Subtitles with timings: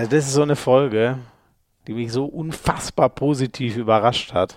[0.00, 1.18] Also das ist so eine Folge,
[1.86, 4.56] die mich so unfassbar positiv überrascht hat.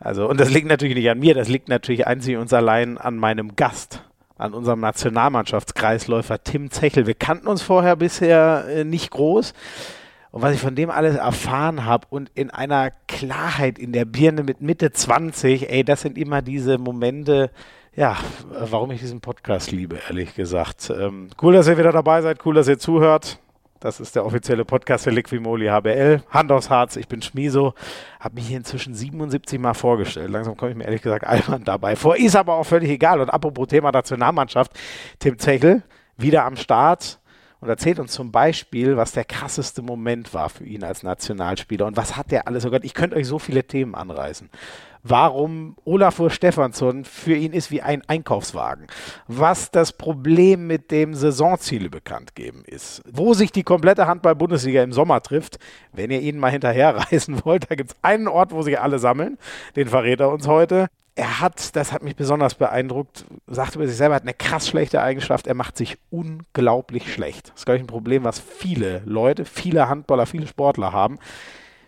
[0.00, 3.18] Also, und das liegt natürlich nicht an mir, das liegt natürlich einzig und allein an
[3.18, 4.02] meinem Gast,
[4.38, 7.06] an unserem Nationalmannschaftskreisläufer Tim Zechel.
[7.06, 9.52] Wir kannten uns vorher bisher äh, nicht groß.
[10.30, 14.42] Und was ich von dem alles erfahren habe und in einer Klarheit in der Birne
[14.42, 17.50] mit Mitte 20, ey, das sind immer diese Momente,
[17.94, 18.16] ja,
[18.48, 20.90] warum ich diesen Podcast liebe, ehrlich gesagt.
[20.98, 23.38] Ähm, cool, dass ihr wieder dabei seid, cool, dass ihr zuhört.
[23.82, 26.22] Das ist der offizielle Podcast für Liquimoli HBL.
[26.30, 27.74] Hand aufs Harz, ich bin Schmiso.
[28.20, 30.30] Habe mich hier inzwischen 77 Mal vorgestellt.
[30.30, 32.16] Langsam komme ich mir ehrlich gesagt albern dabei vor.
[32.16, 33.20] Ist aber auch völlig egal.
[33.20, 34.70] Und apropos Thema Nationalmannschaft,
[35.18, 35.82] Tim Zechel
[36.16, 37.18] wieder am Start
[37.58, 41.96] und erzählt uns zum Beispiel, was der krasseste Moment war für ihn als Nationalspieler und
[41.96, 42.64] was hat der alles.
[42.64, 44.48] Oh Gott, ich könnte euch so viele Themen anreißen
[45.02, 48.86] warum Olafur Stefansson für ihn ist wie ein Einkaufswagen,
[49.26, 54.92] was das Problem mit dem Saisonziele bekannt geben ist, wo sich die komplette Handball-Bundesliga im
[54.92, 55.58] Sommer trifft.
[55.92, 59.38] Wenn ihr ihn mal hinterherreisen wollt, da gibt es einen Ort, wo sich alle sammeln,
[59.76, 60.88] den verrät er uns heute.
[61.14, 65.02] Er hat, das hat mich besonders beeindruckt, sagt über sich selber, hat eine krass schlechte
[65.02, 67.50] Eigenschaft, er macht sich unglaublich schlecht.
[67.50, 71.18] Das ist, glaube ich, ein Problem, was viele Leute, viele Handballer, viele Sportler haben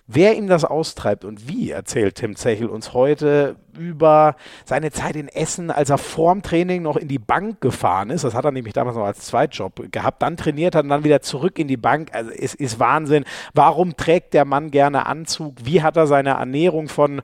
[0.06, 5.28] Wer ihm das austreibt und wie, erzählt Tim Zechel uns heute über seine Zeit in
[5.28, 8.22] Essen, als er vorm Training noch in die Bank gefahren ist.
[8.22, 10.20] Das hat er nämlich damals noch als Zweitjob gehabt.
[10.20, 12.10] Dann trainiert er und dann wieder zurück in die Bank.
[12.12, 13.24] Also es ist Wahnsinn.
[13.54, 15.54] Warum trägt der Mann gerne Anzug?
[15.64, 17.22] Wie hat er seine Ernährung von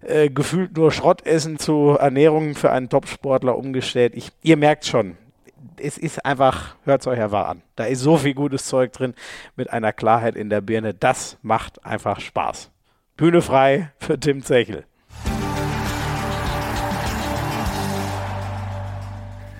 [0.00, 4.14] äh, gefühlt nur Schrottessen zu Ernährung für einen Topsportler umgestellt?
[4.16, 5.18] Ich, ihr merkt schon,
[5.80, 7.62] es ist einfach, hört es euch einfach an.
[7.76, 9.14] Da ist so viel gutes Zeug drin
[9.56, 10.94] mit einer Klarheit in der Birne.
[10.94, 12.70] Das macht einfach Spaß.
[13.16, 14.84] Bühne frei für Tim Zechel.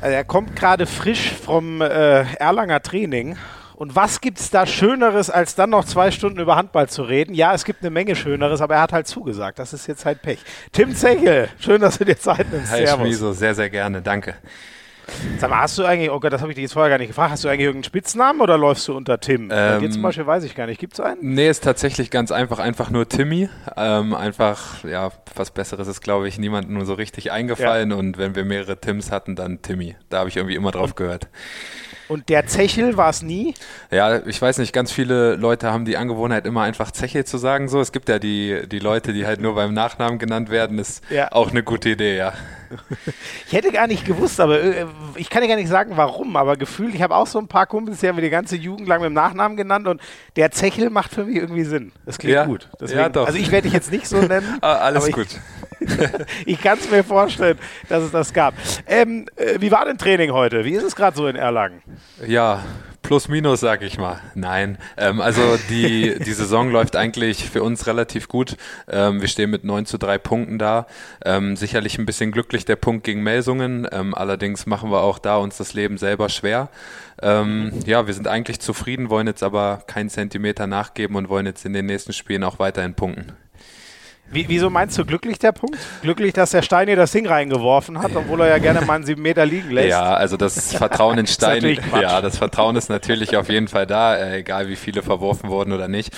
[0.01, 3.37] Also er kommt gerade frisch vom äh, Erlanger Training.
[3.75, 7.35] Und was gibt es da Schöneres, als dann noch zwei Stunden über Handball zu reden?
[7.35, 9.59] Ja, es gibt eine Menge Schöneres, aber er hat halt zugesagt.
[9.59, 10.39] Das ist jetzt halt Pech.
[10.73, 12.71] Tim Zechel, schön, dass du dir Zeit nimmst.
[12.71, 13.07] Hi, Servus.
[13.07, 14.03] Schmiso, sehr, sehr gerne.
[14.03, 14.35] Danke.
[15.39, 17.09] Sag mal, hast du eigentlich, oh Gott, das habe ich dich jetzt vorher gar nicht
[17.09, 19.45] gefragt, hast du eigentlich irgendeinen Spitznamen oder läufst du unter Tim?
[19.45, 20.79] Ähm, Bei dir zum Beispiel weiß ich gar nicht.
[20.79, 21.35] Gibt es einen?
[21.35, 23.49] Nee, ist tatsächlich ganz einfach, einfach nur Timmy.
[23.77, 27.97] Ähm, einfach, ja, was Besseres ist, glaube ich, niemandem nur so richtig eingefallen ja.
[27.97, 29.97] und wenn wir mehrere Tims hatten, dann Timmy.
[30.09, 31.29] Da habe ich irgendwie immer drauf gehört.
[32.09, 33.55] Und der Zechel war es nie?
[33.91, 37.69] Ja, ich weiß nicht, ganz viele Leute haben die Angewohnheit, immer einfach Zechel zu sagen.
[37.69, 41.03] So, es gibt ja die, die Leute, die halt nur beim Nachnamen genannt werden, ist
[41.11, 41.33] ja.
[41.33, 42.35] auch eine gute Idee, ja.
[43.47, 44.87] Ich hätte gar nicht gewusst, aber äh,
[45.17, 47.67] ich kann dir gar nicht sagen, warum, aber gefühlt, ich habe auch so ein paar
[47.67, 50.01] Kumpels, die haben wir die ganze Jugend lang mit dem Nachnamen genannt und
[50.37, 51.93] der Zechel macht für mich irgendwie Sinn.
[52.07, 52.45] Das klingt ja.
[52.45, 52.69] gut.
[52.81, 53.27] Deswegen, ja, doch.
[53.27, 54.59] Also ich werde dich jetzt nicht so nennen.
[54.61, 55.29] ah, alles gut.
[55.81, 57.59] Ich, ich kann es mir vorstellen,
[57.91, 58.55] dass es das gab.
[58.87, 60.65] Ähm, äh, wie war denn Training heute?
[60.65, 61.83] Wie ist es gerade so in Erlangen?
[62.27, 62.63] Ja,
[63.05, 64.21] plus minus, sag ich mal.
[64.35, 68.57] Nein, ähm, also die, die Saison läuft eigentlich für uns relativ gut.
[68.89, 70.87] Ähm, wir stehen mit 9 zu 3 Punkten da.
[71.25, 73.87] Ähm, sicherlich ein bisschen glücklich der Punkt gegen Melsungen.
[73.93, 76.71] Ähm, allerdings machen wir auch da uns das Leben selber schwer.
[77.23, 81.65] Ähm, ja, wir sind eigentlich zufrieden, wollen jetzt aber keinen Zentimeter nachgeben und wollen jetzt
[81.65, 83.33] in den nächsten Spielen auch weiterhin punkten.
[84.31, 85.79] Wie, wieso meinst du glücklich der Punkt?
[86.03, 89.05] Glücklich, dass der Stein hier das Ding reingeworfen hat, obwohl er ja gerne mal einen
[89.05, 89.91] sieben Meter liegen lässt?
[89.91, 94.17] Ja, also das Vertrauen in Stein, ja, das Vertrauen ist natürlich auf jeden Fall da,
[94.17, 96.13] äh, egal wie viele verworfen wurden oder nicht.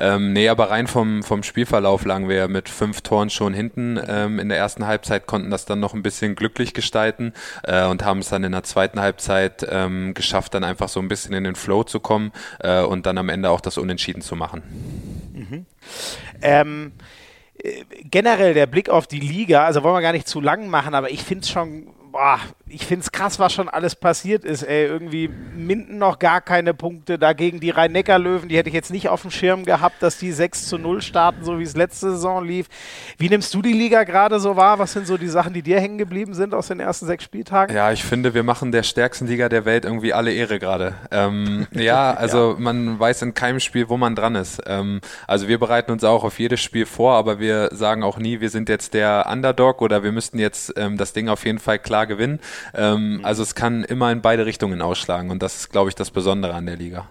[0.00, 4.38] Ähm, nee, aber rein vom, vom Spielverlauf lagen wir mit fünf Toren schon hinten ähm,
[4.38, 8.18] in der ersten Halbzeit, konnten das dann noch ein bisschen glücklich gestalten äh, und haben
[8.18, 11.54] es dann in der zweiten Halbzeit ähm, geschafft, dann einfach so ein bisschen in den
[11.54, 14.62] Flow zu kommen äh, und dann am Ende auch das Unentschieden zu machen.
[15.32, 15.66] Mhm.
[16.42, 16.92] Ähm,
[18.04, 21.10] generell der Blick auf die Liga, also wollen wir gar nicht zu lang machen, aber
[21.10, 22.40] ich finde es schon boah,
[22.72, 24.62] ich finde es krass, was schon alles passiert ist.
[24.62, 27.18] Ey, irgendwie Minden noch gar keine Punkte.
[27.18, 30.66] Dagegen die Rhein-Neckar-Löwen, die hätte ich jetzt nicht auf dem Schirm gehabt, dass die 6
[30.66, 32.66] zu 0 starten, so wie es letzte Saison lief.
[33.16, 34.78] Wie nimmst du die Liga gerade so wahr?
[34.78, 37.74] Was sind so die Sachen, die dir hängen geblieben sind aus den ersten sechs Spieltagen?
[37.74, 40.94] Ja, ich finde, wir machen der stärksten Liga der Welt irgendwie alle Ehre gerade.
[41.10, 42.56] Ähm, ja, also ja.
[42.58, 44.60] man weiß in keinem Spiel, wo man dran ist.
[44.66, 48.40] Ähm, also wir bereiten uns auch auf jedes Spiel vor, aber wir sagen auch nie,
[48.40, 51.78] wir sind jetzt der Underdog oder wir müssten jetzt ähm, das Ding auf jeden Fall
[51.78, 52.40] klar klar gewinnen.
[52.74, 53.24] Ähm, mhm.
[53.24, 56.54] Also es kann immer in beide Richtungen ausschlagen und das ist, glaube ich, das Besondere
[56.54, 57.08] an der Liga.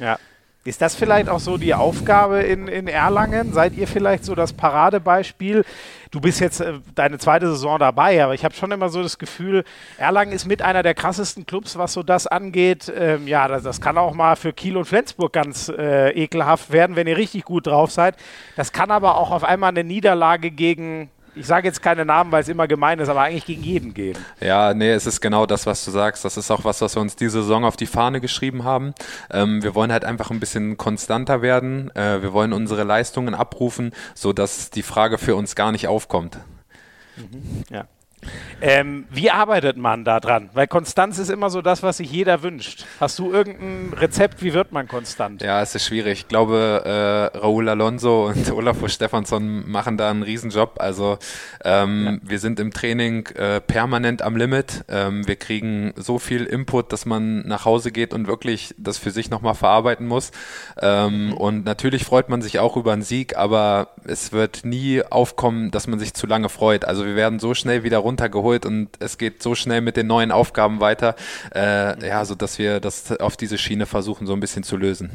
[0.00, 0.18] Ja.
[0.66, 3.52] Ist das vielleicht auch so die Aufgabe in, in Erlangen?
[3.52, 5.64] Seid ihr vielleicht so das Paradebeispiel?
[6.10, 9.18] Du bist jetzt äh, deine zweite Saison dabei, aber ich habe schon immer so das
[9.18, 9.62] Gefühl,
[9.96, 12.92] Erlangen ist mit einer der krassesten Clubs, was so das angeht.
[12.96, 16.96] Ähm, ja, das, das, kann auch mal für Kiel und Flensburg ganz äh, ekelhaft werden,
[16.96, 18.16] wenn ihr richtig gut drauf seid.
[18.56, 22.42] Das kann aber auch auf einmal eine Niederlage gegen ich sage jetzt keine Namen, weil
[22.42, 24.16] es immer gemein ist, aber eigentlich gegen jeden gehen.
[24.40, 26.24] Ja, nee, es ist genau das, was du sagst.
[26.24, 28.94] Das ist auch was, was wir uns diese Saison auf die Fahne geschrieben haben.
[29.30, 31.94] Ähm, wir wollen halt einfach ein bisschen konstanter werden.
[31.94, 36.38] Äh, wir wollen unsere Leistungen abrufen, sodass die Frage für uns gar nicht aufkommt.
[37.16, 37.64] Mhm.
[37.70, 37.86] Ja.
[38.60, 40.48] Ähm, wie arbeitet man da dran?
[40.54, 42.86] Weil Konstanz ist immer so das, was sich jeder wünscht.
[43.00, 45.42] Hast du irgendein Rezept, wie wird man konstant?
[45.42, 46.20] Ja, es ist schwierig.
[46.20, 50.76] Ich glaube, äh, Raúl Alonso und Olafur Stefansson machen da einen Riesenjob.
[50.78, 51.18] Also
[51.64, 52.30] ähm, ja.
[52.30, 54.84] wir sind im Training äh, permanent am Limit.
[54.88, 59.10] Ähm, wir kriegen so viel Input, dass man nach Hause geht und wirklich das für
[59.10, 60.30] sich nochmal verarbeiten muss.
[60.80, 61.32] Ähm, mhm.
[61.34, 65.86] Und natürlich freut man sich auch über einen Sieg, aber es wird nie aufkommen, dass
[65.86, 66.84] man sich zu lange freut.
[66.84, 70.32] Also wir werden so schnell wieder runtergeholt und es geht so schnell mit den neuen
[70.32, 71.14] Aufgaben weiter,
[71.54, 75.10] äh, ja, so dass wir das auf diese Schiene versuchen, so ein bisschen zu lösen.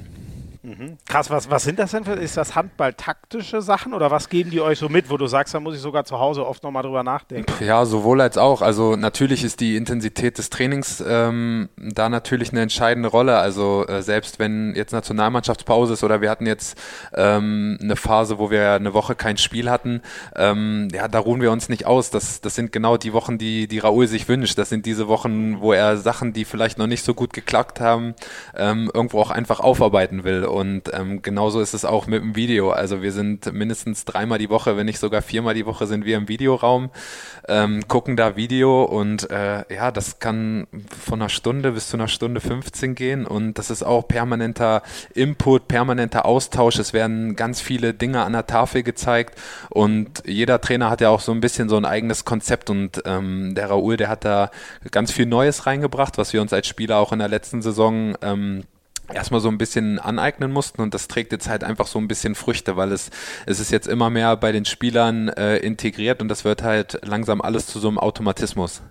[0.64, 0.98] Mhm.
[1.08, 4.62] Krass, was, was sind das denn für, ist das Handball-taktische Sachen oder was geben die
[4.62, 7.04] euch so mit, wo du sagst, da muss ich sogar zu Hause oft nochmal drüber
[7.04, 7.52] nachdenken?
[7.66, 8.62] Ja, sowohl als auch.
[8.62, 13.38] Also natürlich ist die Intensität des Trainings ähm, da natürlich eine entscheidende Rolle.
[13.38, 16.80] Also äh, selbst wenn jetzt Nationalmannschaftspause ist oder wir hatten jetzt
[17.16, 20.02] ähm, eine Phase, wo wir eine Woche kein Spiel hatten,
[20.36, 22.12] ähm, ja, da ruhen wir uns nicht aus.
[22.12, 24.60] Das, das sind genau die Wochen, die, die Raoul sich wünscht.
[24.60, 28.14] Das sind diese Wochen, wo er Sachen, die vielleicht noch nicht so gut geklappt haben,
[28.56, 30.51] ähm, irgendwo auch einfach aufarbeiten will.
[30.52, 32.72] Und ähm, genauso ist es auch mit dem Video.
[32.72, 36.18] Also wir sind mindestens dreimal die Woche, wenn nicht sogar viermal die Woche sind wir
[36.18, 36.90] im Videoraum,
[37.48, 40.68] ähm, gucken da Video und äh, ja, das kann
[41.00, 44.84] von einer Stunde bis zu einer Stunde 15 gehen und das ist auch permanenter
[45.14, 46.78] Input, permanenter Austausch.
[46.80, 49.40] Es werden ganz viele Dinge an der Tafel gezeigt
[49.70, 53.56] und jeder Trainer hat ja auch so ein bisschen so ein eigenes Konzept und ähm,
[53.56, 54.52] der Raoul, der hat da
[54.92, 58.64] ganz viel Neues reingebracht, was wir uns als Spieler auch in der letzten Saison ähm,
[59.14, 62.36] erstmal so ein bisschen aneignen mussten und das trägt jetzt halt einfach so ein bisschen
[62.36, 63.10] Früchte, weil es,
[63.46, 67.42] es ist jetzt immer mehr bei den Spielern äh, integriert und das wird halt langsam
[67.42, 68.82] alles zu so einem Automatismus.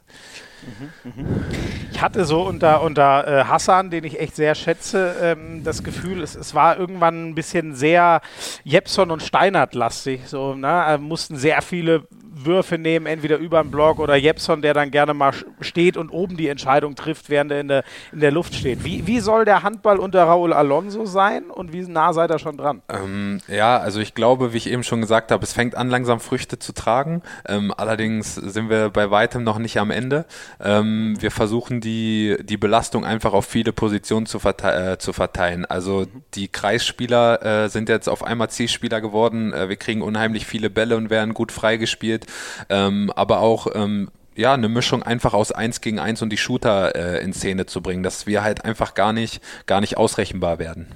[1.91, 6.23] Ich hatte so unter, unter äh, Hassan, den ich echt sehr schätze, ähm, das Gefühl,
[6.23, 8.21] es, es war irgendwann ein bisschen sehr
[8.65, 10.23] Jepson und Steinert-lastig.
[10.27, 10.85] So, ne?
[10.87, 12.07] Äh, mussten sehr viele
[12.45, 16.37] Würfe nehmen, entweder über den Block oder Jepson, der dann gerne mal steht und oben
[16.37, 18.85] die Entscheidung trifft, während er in der, in der Luft steht.
[18.85, 22.57] Wie, wie soll der Handball unter Raúl Alonso sein und wie nah seid ihr schon
[22.57, 22.83] dran?
[22.89, 26.21] Ähm, ja, also ich glaube, wie ich eben schon gesagt habe, es fängt an, langsam
[26.21, 27.23] Früchte zu tragen.
[27.47, 30.25] Ähm, allerdings sind wir bei weitem noch nicht am Ende.
[30.61, 35.65] Ähm, wir versuchen die, die Belastung einfach auf viele Positionen zu, verte äh, zu verteilen.
[35.65, 39.53] Also die Kreisspieler äh, sind jetzt auf einmal Zielspieler geworden.
[39.53, 42.27] Äh, wir kriegen unheimlich viele Bälle und werden gut freigespielt.
[42.69, 46.95] Ähm, aber auch ähm, ja, eine Mischung einfach aus 1 gegen 1 und die Shooter
[46.95, 50.87] äh, in Szene zu bringen, dass wir halt einfach gar nicht, gar nicht ausrechenbar werden.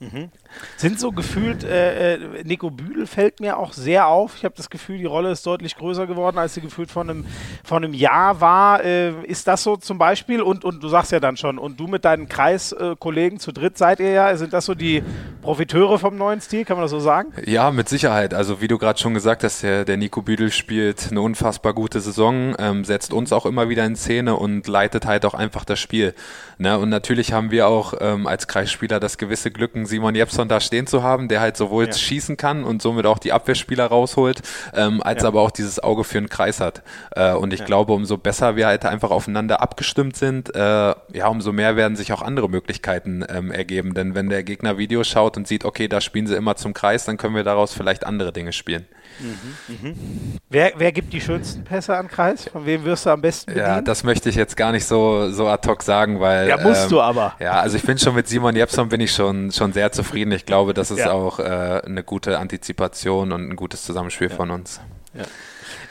[0.00, 0.30] Mhm.
[0.76, 4.36] Sind so gefühlt, äh, äh, Nico Büdel fällt mir auch sehr auf.
[4.36, 7.26] Ich habe das Gefühl, die Rolle ist deutlich größer geworden, als sie gefühlt von einem,
[7.64, 8.84] von einem Jahr war.
[8.84, 10.42] Äh, ist das so zum Beispiel?
[10.42, 14.00] Und, und du sagst ja dann schon, und du mit deinen Kreiskollegen zu dritt seid
[14.00, 15.02] ihr ja, sind das so die
[15.42, 17.32] Profiteure vom neuen Stil, kann man das so sagen?
[17.44, 18.34] Ja, mit Sicherheit.
[18.34, 22.00] Also wie du gerade schon gesagt hast, der, der Nico Büdel spielt eine unfassbar gute
[22.00, 25.80] Saison, ähm, setzt uns auch immer wieder in Szene und leitet halt auch einfach das
[25.80, 26.14] Spiel.
[26.58, 26.78] Ne?
[26.78, 30.86] Und natürlich haben wir auch ähm, als Kreisspieler das gewisse Glück, Simon Jepson da stehen
[30.86, 31.92] zu haben, der halt sowohl ja.
[31.92, 34.42] schießen kann und somit auch die Abwehrspieler rausholt,
[34.74, 35.28] ähm, als ja.
[35.28, 36.82] aber auch dieses Auge für einen Kreis hat.
[37.12, 37.66] Äh, und ich ja.
[37.66, 42.12] glaube, umso besser wir halt einfach aufeinander abgestimmt sind, äh, ja, umso mehr werden sich
[42.12, 43.94] auch andere Möglichkeiten ähm, ergeben.
[43.94, 47.04] Denn wenn der Gegner Videos schaut und sieht, okay, da spielen sie immer zum Kreis,
[47.04, 48.86] dann können wir daraus vielleicht andere Dinge spielen.
[49.22, 50.38] Mhm, mhm.
[50.48, 52.48] Wer, wer gibt die schönsten Pässe an Kreis?
[52.48, 53.66] Von wem wirst du am besten bedienen?
[53.66, 56.48] Ja, das möchte ich jetzt gar nicht so, so ad hoc sagen, weil.
[56.48, 57.34] Ja, musst ähm, du aber.
[57.40, 60.32] Ja, also ich bin schon mit Simon Jepson bin ich schon, schon sehr zufrieden.
[60.32, 61.12] Ich glaube, das ist ja.
[61.12, 64.36] auch äh, eine gute Antizipation und ein gutes Zusammenspiel ja.
[64.36, 64.80] von uns.
[65.14, 65.24] Ja.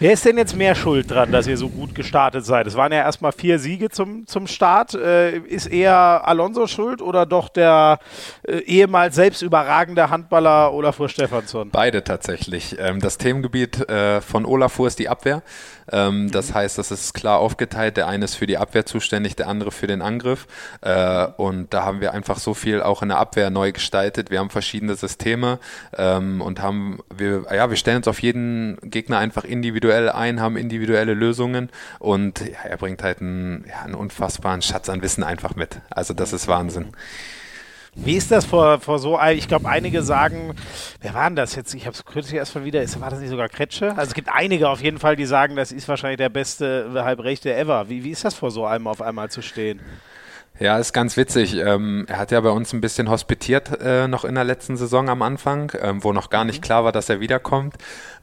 [0.01, 2.65] Wer ist denn jetzt mehr schuld dran, dass ihr so gut gestartet seid?
[2.65, 4.96] Es waren ja erstmal vier Siege zum, zum Start.
[4.96, 8.00] Äh, ist eher Alonso schuld oder doch der
[8.41, 11.70] äh, ehemals selbst überragende Handballer Olafur Stefansson?
[11.70, 12.77] Beide tatsächlich.
[12.79, 15.43] Ähm, das Themengebiet äh, von Olafur ist die Abwehr.
[15.91, 16.31] Ähm, mhm.
[16.31, 17.98] Das heißt, das ist klar aufgeteilt.
[17.98, 20.48] Der eine ist für die Abwehr zuständig, der andere für den Angriff.
[20.81, 24.31] Äh, und da haben wir einfach so viel auch in der Abwehr neu gestaltet.
[24.31, 25.60] Wir haben verschiedene Systeme
[25.98, 30.57] ähm, und haben, wir, ja, wir stellen uns auf jeden Gegner einfach individuell ein, haben
[30.57, 31.69] individuelle Lösungen
[32.00, 35.79] und ja, er bringt halt einen, ja, einen unfassbaren Schatz an Wissen einfach mit.
[35.89, 36.93] Also das ist Wahnsinn.
[37.93, 40.55] Wie ist das vor, vor so, ich glaube, einige sagen,
[41.01, 41.74] wer war denn das jetzt?
[41.74, 43.89] Ich habe es kürzlich erst mal wieder, war das nicht sogar Kretsche?
[43.98, 47.53] Also es gibt einige auf jeden Fall, die sagen, das ist wahrscheinlich der beste Halbrechte
[47.53, 47.89] ever.
[47.89, 49.81] Wie, wie ist das vor so einem auf einmal zu stehen?
[50.60, 51.55] Ja, ist ganz witzig.
[51.55, 55.10] Ähm, er hat ja bei uns ein bisschen hospitiert äh, noch in der letzten Saison
[55.10, 56.65] am Anfang, ähm, wo noch gar nicht mhm.
[56.65, 57.75] klar war, dass er wiederkommt.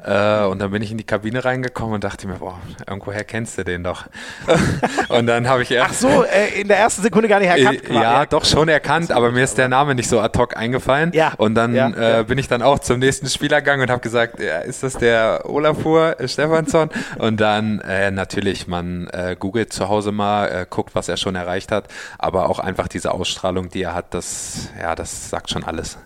[0.04, 3.58] Äh, und dann bin ich in die Kabine reingekommen und dachte mir, boah, irgendwoher kennst
[3.58, 4.04] du den doch.
[5.08, 5.90] und dann habe ich erst.
[5.90, 7.90] Ach so, äh, in der ersten Sekunde gar nicht erkannt.
[7.90, 11.10] Äh, ja, doch schon erkannt, aber mir ist der Name nicht so ad hoc eingefallen.
[11.14, 11.32] Ja.
[11.38, 12.22] Und dann ja, äh, ja.
[12.22, 15.42] bin ich dann auch zum nächsten Spieler gegangen und habe gesagt, ja, ist das der
[15.44, 16.90] Olafur Stefansson?
[17.18, 21.88] und dann äh, natürlich, man googelt zu Hause mal, guckt, was er schon erreicht hat
[22.27, 25.98] aber auch einfach diese Ausstrahlung, die er hat, das, ja, das sagt schon alles.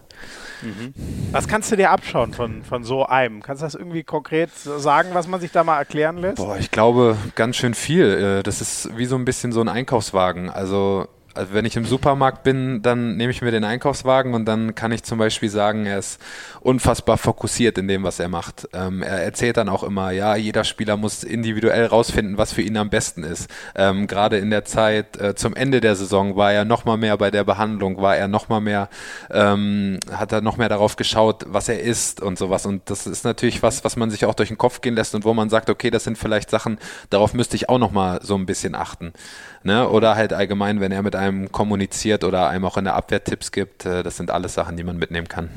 [0.63, 0.95] Mhm.
[1.33, 3.43] Was kannst du dir abschauen von, von so einem?
[3.43, 6.37] Kannst du das irgendwie konkret sagen, was man sich da mal erklären lässt?
[6.37, 8.39] Boah, ich glaube ganz schön viel.
[8.39, 10.51] Äh, das ist wie so ein bisschen so ein Einkaufswagen.
[10.51, 14.75] Also also wenn ich im Supermarkt bin, dann nehme ich mir den Einkaufswagen und dann
[14.75, 16.21] kann ich zum Beispiel sagen, er ist
[16.61, 18.69] unfassbar fokussiert in dem, was er macht.
[18.75, 22.77] Ähm, er erzählt dann auch immer, ja, jeder Spieler muss individuell rausfinden, was für ihn
[22.77, 23.49] am besten ist.
[23.75, 27.17] Ähm, Gerade in der Zeit äh, zum Ende der Saison war er noch mal mehr
[27.17, 28.91] bei der Behandlung, war er noch mal mehr,
[29.31, 32.67] ähm, hat er noch mehr darauf geschaut, was er isst und sowas.
[32.67, 35.25] Und das ist natürlich was, was man sich auch durch den Kopf gehen lässt und
[35.25, 38.35] wo man sagt, okay, das sind vielleicht Sachen, darauf müsste ich auch noch mal so
[38.35, 39.15] ein bisschen achten.
[39.63, 39.89] Ne?
[39.89, 43.53] Oder halt allgemein, wenn er mit einem kommuniziert oder einem auch in der Abwehr Tipps
[43.53, 45.51] gibt, äh, das sind alles Sachen, die man mitnehmen kann.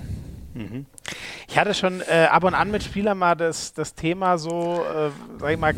[0.53, 0.85] Mhm.
[1.47, 5.09] Ich hatte schon äh, ab und an mit Spielern mal das, das Thema so, äh,
[5.39, 5.73] sag ich mal,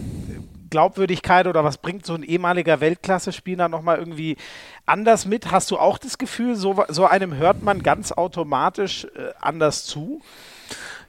[0.69, 4.37] Glaubwürdigkeit oder was bringt so ein ehemaliger Weltklasse-Spieler nochmal irgendwie
[4.85, 5.51] anders mit?
[5.51, 10.21] Hast du auch das Gefühl, so, so einem hört man ganz automatisch äh, anders zu?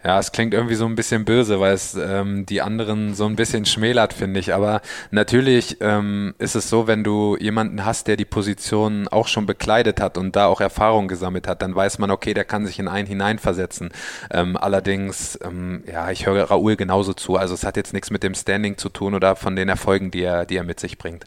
[0.05, 3.35] Ja, es klingt irgendwie so ein bisschen böse, weil es ähm, die anderen so ein
[3.35, 4.55] bisschen schmälert, finde ich.
[4.55, 9.47] Aber natürlich ähm, ist es so, wenn du jemanden hast, der die Position auch schon
[9.47, 12.79] bekleidet hat und da auch Erfahrung gesammelt hat, dann weiß man, okay, der kann sich
[12.79, 13.91] in einen hineinversetzen.
[14.31, 17.37] Ähm, allerdings, ähm, ja, ich höre Raoul genauso zu.
[17.37, 20.23] Also es hat jetzt nichts mit dem Standing zu tun oder von den Erfolgen, die
[20.23, 21.25] er, die er mit sich bringt.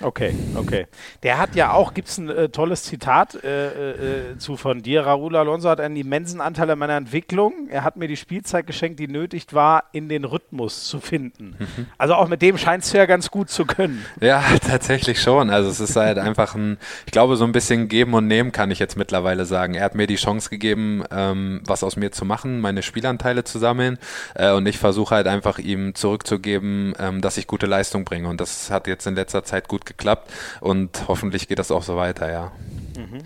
[0.00, 0.86] Okay, okay.
[1.22, 5.04] Der hat ja auch, gibt es ein äh, tolles Zitat äh, äh, zu von dir.
[5.04, 7.68] Raúl Alonso hat einen immensen Anteil an meiner Entwicklung.
[7.68, 11.56] Er hat mir die Spielzeit geschenkt, die nötig war, in den Rhythmus zu finden.
[11.58, 11.86] Mhm.
[11.98, 14.04] Also auch mit dem scheinst du ja ganz gut zu können.
[14.20, 15.50] Ja, tatsächlich schon.
[15.50, 18.70] Also es ist halt einfach ein, ich glaube, so ein bisschen geben und nehmen kann
[18.70, 19.74] ich jetzt mittlerweile sagen.
[19.74, 23.58] Er hat mir die Chance gegeben, ähm, was aus mir zu machen, meine Spielanteile zu
[23.58, 23.98] sammeln.
[24.34, 28.28] Äh, und ich versuche halt einfach ihm zurückzugeben, ähm, dass ich gute Leistung bringe.
[28.28, 30.30] Und das hat jetzt in letzter Zeit gut geklappt
[30.60, 32.52] und hoffentlich geht das auch so weiter, ja.
[32.96, 33.22] Mhm.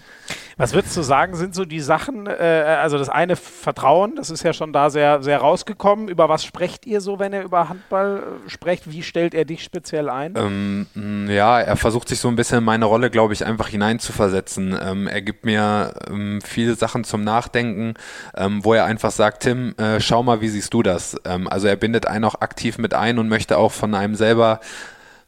[0.57, 4.43] Was würdest du sagen, sind so die Sachen, äh, also das eine Vertrauen, das ist
[4.43, 6.09] ja schon da sehr, sehr rausgekommen.
[6.09, 8.91] Über was sprecht ihr so, wenn er über Handball äh, spricht?
[8.91, 10.35] Wie stellt er dich speziell ein?
[10.37, 14.79] Ähm, ja, er versucht sich so ein bisschen in meine Rolle, glaube ich, einfach hineinzuversetzen.
[14.81, 17.95] Ähm, er gibt mir ähm, viele Sachen zum Nachdenken,
[18.37, 21.17] ähm, wo er einfach sagt, Tim, äh, schau mal, wie siehst du das?
[21.25, 24.61] Ähm, also er bindet einen auch aktiv mit ein und möchte auch von einem selber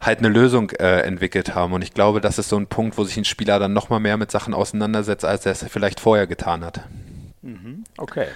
[0.04, 1.72] halt eine Lösung äh, entwickelt haben.
[1.72, 4.16] Und ich glaube, das ist so ein Punkt, wo sich ein Spieler dann nochmal mehr
[4.16, 6.82] mit Sachen auseinandersetzt, als er es vielleicht vorher getan hat.
[7.42, 7.84] Mhm.
[7.96, 8.26] Okay.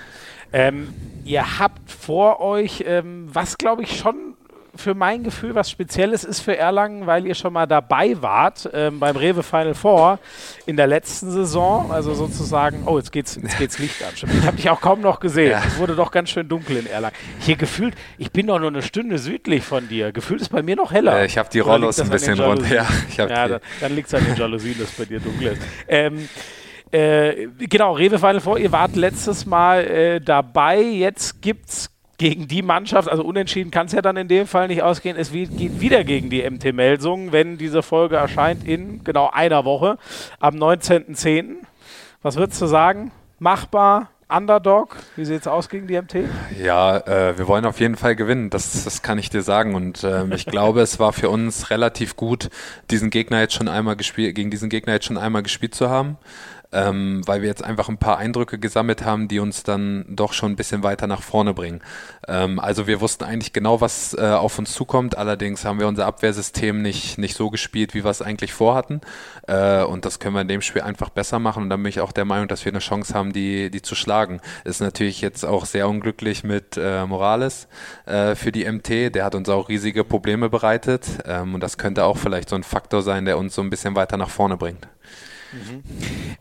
[0.52, 0.94] Ähm,
[1.24, 4.34] ihr habt vor euch, ähm, was glaube ich schon
[4.78, 9.00] für mein Gefühl was Spezielles ist für Erlangen, weil ihr schon mal dabei wart ähm,
[9.00, 10.18] beim Rewe Final Four
[10.66, 11.90] in der letzten Saison.
[11.90, 14.10] Also sozusagen, oh, jetzt geht's, jetzt geht's Licht an.
[14.14, 15.50] Ich habe dich auch kaum noch gesehen.
[15.50, 15.62] Ja.
[15.66, 17.16] Es wurde doch ganz schön dunkel in Erlangen.
[17.40, 20.12] Hier gefühlt, ich bin doch nur eine Stunde südlich von dir.
[20.12, 21.20] Gefühlt ist bei mir noch heller.
[21.20, 22.72] Äh, ich habe die Rollos ein bisschen runter.
[22.72, 25.62] Ja, ja dann, dann liegt es an den Jalousien, dass bei dir dunkel ist.
[25.88, 26.28] Ähm,
[26.90, 30.80] äh, genau, Rewe Final Four, ihr wart letztes Mal äh, dabei.
[30.80, 34.82] Jetzt gibt's gegen die Mannschaft, also unentschieden kann es ja dann in dem Fall nicht
[34.82, 39.64] ausgehen, es geht wieder gegen die MT Melsungen, wenn diese Folge erscheint in genau einer
[39.64, 39.98] Woche
[40.40, 41.54] am 19.10.
[42.20, 43.12] Was würdest du sagen?
[43.38, 44.10] Machbar?
[44.30, 44.96] Underdog?
[45.16, 46.28] Wie sieht es aus gegen die MT?
[46.62, 49.74] Ja, äh, wir wollen auf jeden Fall gewinnen, das, das kann ich dir sagen.
[49.74, 52.50] Und äh, ich glaube, es war für uns relativ gut,
[52.90, 56.18] diesen Gegner jetzt schon einmal gespielt, gegen diesen Gegner jetzt schon einmal gespielt zu haben
[56.72, 60.52] ähm, weil wir jetzt einfach ein paar Eindrücke gesammelt haben, die uns dann doch schon
[60.52, 61.80] ein bisschen weiter nach vorne bringen.
[62.26, 66.06] Ähm, also wir wussten eigentlich genau, was äh, auf uns zukommt, allerdings haben wir unser
[66.06, 69.00] Abwehrsystem nicht, nicht so gespielt, wie wir es eigentlich vorhatten
[69.46, 72.00] äh, und das können wir in dem Spiel einfach besser machen und dann bin ich
[72.00, 74.40] auch der Meinung, dass wir eine Chance haben, die, die zu schlagen.
[74.64, 77.68] Ist natürlich jetzt auch sehr unglücklich mit äh, Morales
[78.04, 82.04] äh, für die MT, der hat uns auch riesige Probleme bereitet ähm, und das könnte
[82.04, 84.86] auch vielleicht so ein Faktor sein, der uns so ein bisschen weiter nach vorne bringt.
[85.52, 85.82] Mhm.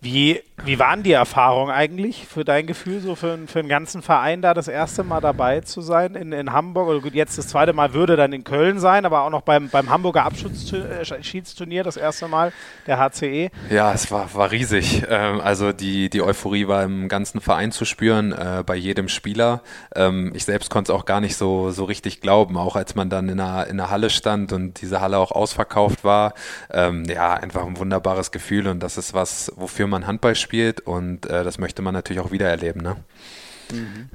[0.02, 4.42] Wie, wie waren die Erfahrungen eigentlich für dein Gefühl, so für, für den ganzen Verein
[4.42, 6.88] da das erste Mal dabei zu sein in, in Hamburg?
[6.88, 9.70] Oder gut, jetzt das zweite Mal würde dann in Köln sein, aber auch noch beim,
[9.70, 12.52] beim Hamburger Abschiedsturnier das erste Mal
[12.86, 13.50] der HCE.
[13.70, 15.04] Ja, es war, war riesig.
[15.10, 19.62] Ähm, also die, die Euphorie war im ganzen Verein zu spüren, äh, bei jedem Spieler.
[19.96, 23.10] Ähm, ich selbst konnte es auch gar nicht so, so richtig glauben, auch als man
[23.10, 26.34] dann in der, in der Halle stand und diese Halle auch ausverkauft war.
[26.72, 31.25] Ähm, ja, einfach ein wunderbares Gefühl und das ist was, wofür man Handball spielt und
[31.25, 32.82] äh, das möchte man natürlich auch wieder erleben.
[32.82, 32.98] Ne?
[33.72, 34.10] Mhm.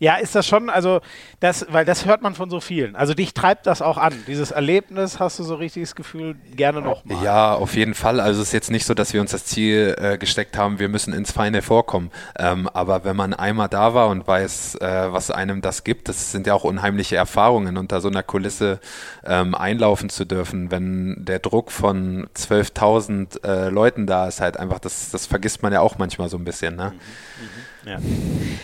[0.00, 1.02] Ja, ist das schon, also
[1.40, 2.96] das, weil das hört man von so vielen.
[2.96, 4.14] Also dich treibt das auch an.
[4.26, 7.22] Dieses Erlebnis hast du so richtig das Gefühl, gerne nochmal.
[7.22, 8.18] Ja, auf jeden Fall.
[8.18, 10.88] Also es ist jetzt nicht so, dass wir uns das Ziel äh, gesteckt haben, wir
[10.88, 12.10] müssen ins Feine vorkommen.
[12.38, 16.32] Ähm, aber wenn man einmal da war und weiß, äh, was einem das gibt, das
[16.32, 18.80] sind ja auch unheimliche Erfahrungen, unter so einer Kulisse
[19.22, 24.78] ähm, einlaufen zu dürfen, wenn der Druck von 12.000 äh, Leuten da ist, halt einfach,
[24.78, 26.76] das, das vergisst man ja auch manchmal so ein bisschen.
[26.76, 26.92] Ne?
[26.94, 27.44] Mhm.
[27.44, 27.69] Mhm.
[27.84, 27.98] Ja.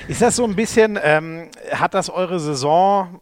[0.08, 3.20] Ist das so ein bisschen, ähm, hat das eure Saison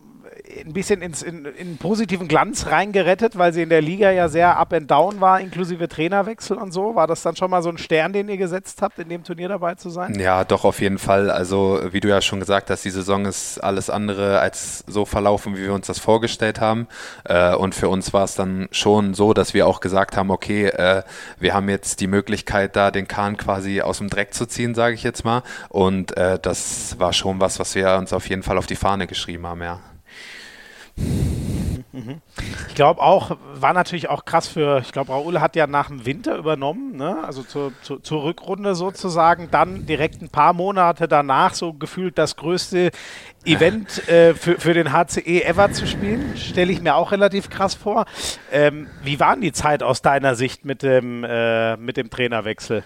[0.67, 4.57] ein bisschen ins, in, in positiven Glanz reingerettet, weil sie in der Liga ja sehr
[4.57, 6.95] up and down war, inklusive Trainerwechsel und so.
[6.95, 9.49] War das dann schon mal so ein Stern, den ihr gesetzt habt, in dem Turnier
[9.49, 10.19] dabei zu sein?
[10.19, 11.31] Ja, doch, auf jeden Fall.
[11.31, 15.57] Also, wie du ja schon gesagt hast, die Saison ist alles andere als so verlaufen,
[15.57, 16.89] wie wir uns das vorgestellt haben.
[17.25, 20.67] Äh, und für uns war es dann schon so, dass wir auch gesagt haben, okay,
[20.67, 21.03] äh,
[21.39, 24.95] wir haben jetzt die Möglichkeit, da den Kahn quasi aus dem Dreck zu ziehen, sage
[24.95, 25.43] ich jetzt mal.
[25.69, 29.07] Und äh, das war schon was, was wir uns auf jeden Fall auf die Fahne
[29.07, 29.81] geschrieben haben, ja.
[32.69, 36.05] Ich glaube auch, war natürlich auch krass für, ich glaube, Raoul hat ja nach dem
[36.05, 37.23] Winter übernommen, ne?
[37.23, 42.35] also zur, zur, zur, Rückrunde sozusagen, dann direkt ein paar Monate danach so gefühlt das
[42.35, 42.91] größte
[43.45, 47.75] Event äh, für, für den HCE ever zu spielen, stelle ich mir auch relativ krass
[47.75, 48.07] vor.
[48.51, 52.83] Ähm, wie war die Zeit aus deiner Sicht mit dem, äh, mit dem Trainerwechsel?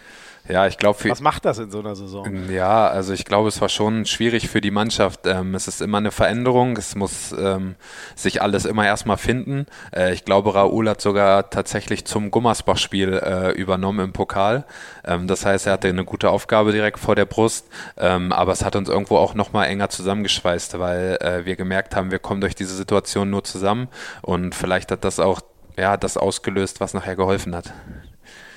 [0.48, 0.98] Ja, ich glaube.
[1.10, 2.50] Was macht das in so einer Saison?
[2.50, 5.26] Ja, also ich glaube, es war schon schwierig für die Mannschaft.
[5.26, 6.76] Ähm, es ist immer eine Veränderung.
[6.76, 7.74] Es muss ähm,
[8.14, 9.66] sich alles immer erstmal finden.
[9.94, 14.64] Äh, ich glaube, Raoul hat sogar tatsächlich zum Gummersbach-Spiel äh, übernommen im Pokal.
[15.04, 17.66] Ähm, das heißt, er hatte eine gute Aufgabe direkt vor der Brust.
[17.98, 22.10] Ähm, aber es hat uns irgendwo auch nochmal enger zusammengeschweißt, weil äh, wir gemerkt haben,
[22.10, 23.88] wir kommen durch diese Situation nur zusammen.
[24.22, 25.40] Und vielleicht hat das auch
[25.78, 27.72] ja, das ausgelöst, was nachher geholfen hat.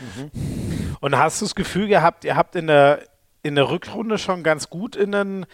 [0.01, 0.97] Mhm.
[0.99, 3.03] Und hast du das Gefühl gehabt, ihr habt in der,
[3.43, 5.45] in der Rückrunde schon ganz gut in den,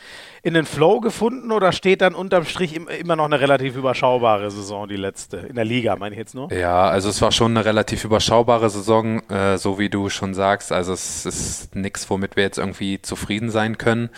[0.44, 4.89] in den Flow gefunden oder steht dann unterm Strich immer noch eine relativ überschaubare Saison,
[4.89, 5.38] die letzte?
[5.38, 6.51] In der Liga, meine ich jetzt nur?
[6.51, 10.73] Ja, also es war schon eine relativ überschaubare Saison, äh, so wie du schon sagst.
[10.73, 14.10] Also es ist nichts, womit wir jetzt irgendwie zufrieden sein können.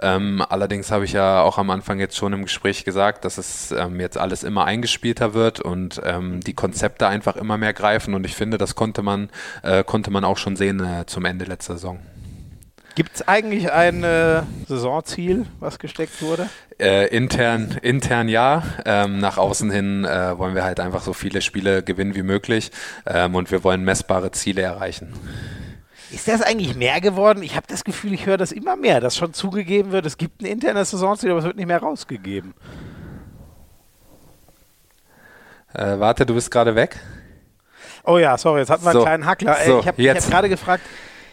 [0.00, 3.72] Ähm, allerdings habe ich ja auch am Anfang jetzt schon im Gespräch gesagt, dass es
[3.72, 8.14] ähm, jetzt alles immer eingespielter wird und ähm, die Konzepte einfach immer mehr greifen.
[8.14, 9.30] Und ich finde, das konnte man,
[9.64, 11.98] äh, konnte man auch schon sehen äh, zum Ende letzter Saison.
[12.96, 16.48] Gibt es eigentlich ein äh, Saisonziel, was gesteckt wurde?
[16.80, 18.62] Äh, intern, intern ja.
[18.86, 22.70] Ähm, nach außen hin äh, wollen wir halt einfach so viele Spiele gewinnen wie möglich
[23.04, 25.12] ähm, und wir wollen messbare Ziele erreichen.
[26.10, 27.42] Ist das eigentlich mehr geworden?
[27.42, 30.40] Ich habe das Gefühl, ich höre das immer mehr, dass schon zugegeben wird, es gibt
[30.40, 32.54] ein internes Saisonziel, aber es wird nicht mehr rausgegeben.
[35.74, 36.98] Äh, warte, du bist gerade weg.
[38.04, 39.56] Oh ja, sorry, jetzt hatten wir so, einen kleinen Hackler.
[39.66, 40.82] So, ich habe hab gerade gefragt,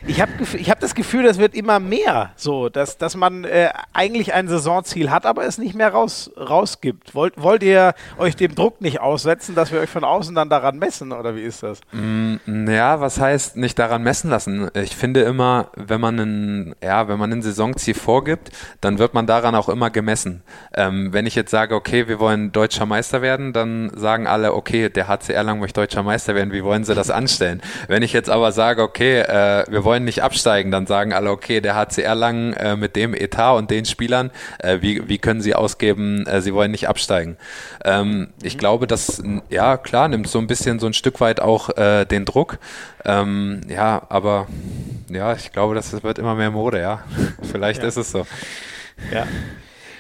[0.08, 3.70] ich habe ich hab das Gefühl, das wird immer mehr so, dass, dass man äh,
[3.94, 7.16] eigentlich ein Saisonziel hat, aber es nicht mehr raus, rausgibt.
[7.16, 10.78] Wollt, wollt ihr euch dem Druck nicht aussetzen, dass wir euch von außen dann daran
[10.78, 11.80] messen oder wie ist das?
[11.92, 14.70] Mm, ja, was heißt nicht daran messen lassen?
[14.74, 19.28] Ich finde immer, wenn man ein, ja, wenn man ein Saisonziel vorgibt, dann wird man
[19.28, 20.44] daran auch immer gemessen.
[20.74, 24.90] Ähm, wenn ich jetzt sage, okay, wir wollen deutscher Meister werden, dann sagen alle, okay,
[24.90, 27.62] der HCR lang möchte deutscher Meister werden, wie wollen sie das anstellen?
[27.88, 31.30] wenn ich jetzt aber sage, okay, äh, wir wollen wollen nicht absteigen, dann sagen alle,
[31.30, 35.40] okay, der HCR lang äh, mit dem Etat und den Spielern, äh, wie, wie können
[35.40, 37.38] sie ausgeben, äh, sie wollen nicht absteigen.
[37.86, 41.78] Ähm, ich glaube, das, ja, klar, nimmt so ein bisschen so ein Stück weit auch
[41.78, 42.58] äh, den Druck.
[43.06, 44.48] Ähm, ja, aber
[45.10, 47.04] ja, ich glaube, das wird immer mehr Mode, ja.
[47.52, 47.88] Vielleicht ja.
[47.88, 48.26] ist es so.
[49.14, 49.28] Ja.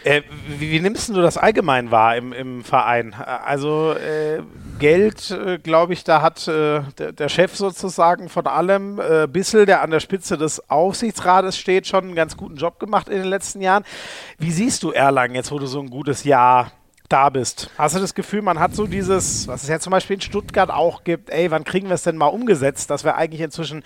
[0.03, 3.13] Äh, wie, wie, nimmst du das allgemein wahr im, im Verein?
[3.13, 4.41] Also äh,
[4.79, 9.65] Geld, äh, glaube ich, da hat äh, der, der, Chef sozusagen von allem, äh, Bissel,
[9.65, 13.27] der an der Spitze des Aufsichtsrates steht, schon einen ganz guten Job gemacht in den
[13.29, 13.85] letzten Jahren.
[14.37, 16.71] Wie siehst du Erlangen jetzt, wo du so ein gutes Jahr
[17.07, 17.69] da bist?
[17.77, 20.69] Hast du das Gefühl, man hat so dieses, was es ja zum Beispiel in Stuttgart
[20.69, 23.83] auch gibt, ey, wann kriegen wir es denn mal umgesetzt, dass wir eigentlich inzwischen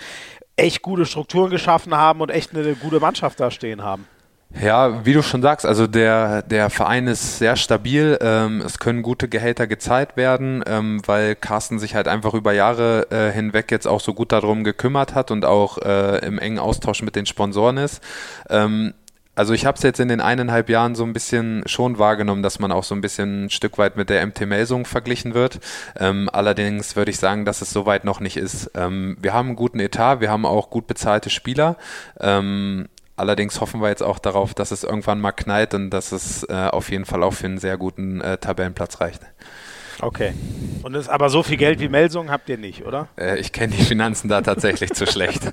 [0.56, 4.08] echt gute Strukturen geschaffen haben und echt eine gute Mannschaft da stehen haben?
[4.49, 8.17] Ja, wie du schon sagst, also der, der Verein ist sehr stabil.
[8.21, 13.07] Ähm, es können gute Gehälter gezahlt werden, ähm, weil Carsten sich halt einfach über Jahre
[13.12, 17.03] äh, hinweg jetzt auch so gut darum gekümmert hat und auch äh, im engen Austausch
[17.03, 18.01] mit den Sponsoren ist.
[18.49, 18.93] Ähm,
[19.36, 22.57] also ich habe es jetzt in den eineinhalb Jahren so ein bisschen schon wahrgenommen, dass
[22.57, 25.60] man auch so ein bisschen ein Stück weit mit der MT Melsung verglichen wird.
[25.99, 28.71] Ähm, allerdings würde ich sagen, dass es soweit noch nicht ist.
[28.73, 31.75] Ähm, wir haben einen guten Etat, wir haben auch gut bezahlte Spieler.
[32.19, 36.43] Ähm, Allerdings hoffen wir jetzt auch darauf, dass es irgendwann mal knallt und dass es
[36.43, 39.21] äh, auf jeden Fall auch für einen sehr guten äh, Tabellenplatz reicht.
[39.99, 40.34] Okay.
[40.84, 43.08] Und es, aber so viel Geld wie Melsung habt ihr nicht, oder?
[43.17, 45.41] Äh, ich kenne die Finanzen da tatsächlich zu schlecht.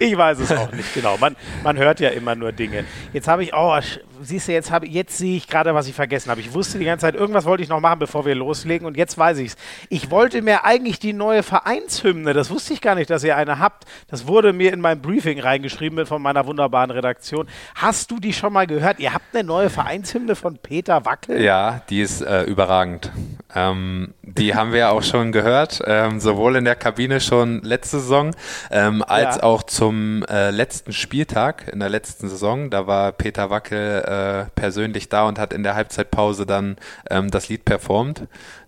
[0.00, 1.16] Ich weiß es auch nicht, genau.
[1.16, 2.84] Man, man hört ja immer nur Dinge.
[3.12, 3.76] Jetzt habe ich, oh,
[4.20, 6.40] siehst du, jetzt, jetzt sehe ich gerade, was ich vergessen habe.
[6.40, 9.16] Ich wusste die ganze Zeit, irgendwas wollte ich noch machen, bevor wir loslegen und jetzt
[9.18, 9.56] weiß ich es.
[9.88, 13.58] Ich wollte mir eigentlich die neue Vereinshymne, das wusste ich gar nicht, dass ihr eine
[13.58, 13.84] habt.
[14.08, 17.48] Das wurde mir in mein Briefing reingeschrieben von meiner wunderbaren Redaktion.
[17.74, 19.00] Hast du die schon mal gehört?
[19.00, 21.40] Ihr habt eine neue Vereinshymne von Peter Wackel?
[21.40, 23.10] Ja, die ist äh, überragend.
[23.54, 28.34] Ähm, die haben wir auch schon gehört, ähm, sowohl in der Kabine schon letzte Saison
[28.70, 29.42] ähm, als ja.
[29.42, 32.70] auch zum äh, letzten Spieltag in der letzten Saison.
[32.70, 36.76] Da war Peter Wackel äh, persönlich da und hat in der Halbzeitpause dann
[37.10, 38.22] ähm, das Lied performt.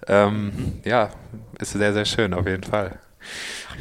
[0.06, 1.10] Ähm, ja,
[1.58, 2.98] ist sehr, sehr schön auf jeden Fall.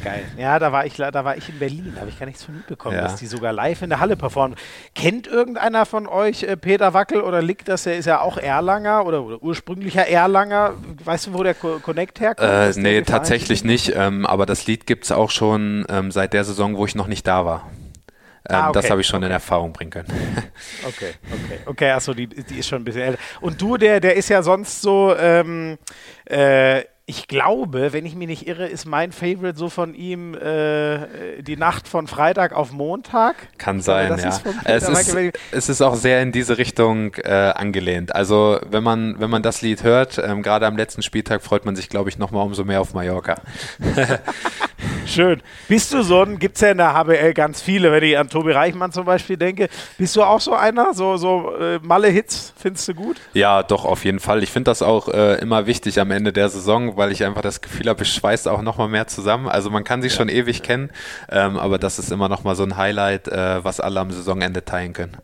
[0.04, 0.24] Geil.
[0.38, 2.96] Ja, da war ich, da war ich in Berlin, habe ich gar nichts von mitbekommen,
[2.96, 3.02] ja.
[3.02, 4.56] dass die sogar live in der Halle performen.
[4.94, 7.86] Kennt irgendeiner von euch äh, Peter Wackel oder liegt das?
[7.86, 10.74] Er ist ja auch Erlanger oder, oder ursprünglicher Erlanger.
[11.04, 12.50] Weißt du, wo der Co Connect herkommt?
[12.50, 13.92] Äh, nee, tatsächlich nicht.
[13.94, 17.06] Ähm, aber das Lied gibt es auch schon ähm, seit der Saison, wo ich noch
[17.06, 17.66] nicht da war.
[18.48, 18.80] Ähm, ah, okay.
[18.80, 19.26] Das habe ich schon okay.
[19.26, 20.08] in Erfahrung bringen können.
[20.86, 21.58] Okay, okay.
[21.66, 23.18] Okay, achso, die, die ist schon ein bisschen älter.
[23.40, 25.78] Und du, der, der ist ja sonst so, ähm,
[26.24, 31.42] äh, ich glaube, wenn ich mich nicht irre, ist mein Favorite so von ihm äh,
[31.42, 33.34] die Nacht von Freitag auf Montag.
[33.58, 34.28] Kann sein, ja.
[34.64, 35.16] Es ist,
[35.50, 38.14] es ist auch sehr in diese Richtung äh, angelehnt.
[38.14, 41.74] Also wenn man, wenn man das Lied hört, ähm, gerade am letzten Spieltag freut man
[41.74, 43.34] sich, glaube ich, nochmal umso mehr auf Mallorca.
[45.06, 45.42] Schön.
[45.66, 48.28] Bist du so ein, gibt es ja in der HBL ganz viele, wenn ich an
[48.28, 49.68] Tobi Reichmann zum Beispiel denke.
[49.98, 50.94] Bist du auch so einer?
[50.94, 53.16] So, so äh, Malle-Hits, findest du gut?
[53.34, 54.44] Ja, doch, auf jeden Fall.
[54.44, 57.62] Ich finde das auch äh, immer wichtig am Ende der Saison, weil ich einfach das
[57.62, 59.48] Gefühl habe, es schweißt auch nochmal mehr zusammen.
[59.48, 60.18] Also man kann sich ja.
[60.18, 60.90] schon ewig kennen,
[61.30, 64.92] ähm, aber das ist immer nochmal so ein Highlight, äh, was alle am Saisonende teilen
[64.92, 65.16] können.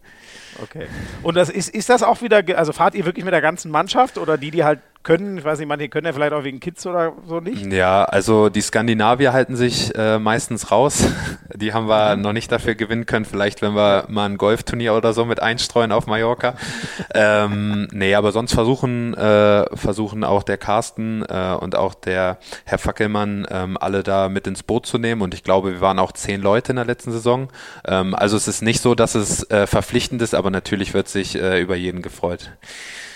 [0.62, 0.86] Okay.
[1.22, 4.16] Und das ist, ist das auch wieder, also fahrt ihr wirklich mit der ganzen Mannschaft
[4.16, 6.84] oder die, die halt können, ich weiß nicht, manche können ja vielleicht auch wegen Kids
[6.84, 7.72] oder so nicht?
[7.72, 11.04] Ja, also die Skandinavier halten sich äh, meistens raus.
[11.54, 12.22] Die haben wir mhm.
[12.22, 13.24] noch nicht dafür gewinnen können.
[13.24, 16.56] Vielleicht, wenn wir mal ein Golfturnier oder so mit einstreuen auf Mallorca.
[17.14, 22.78] ähm, nee, aber sonst versuchen, äh, versuchen auch der Carsten äh, und auch der Herr
[22.78, 25.22] Fackelmann ähm, alle da mit ins Boot zu nehmen.
[25.22, 27.48] Und ich glaube, wir waren auch zehn Leute in der letzten Saison.
[27.86, 31.36] Ähm, also es ist nicht so, dass es äh, verpflichtend ist, aber natürlich wird sich
[31.36, 32.50] äh, über jeden gefreut.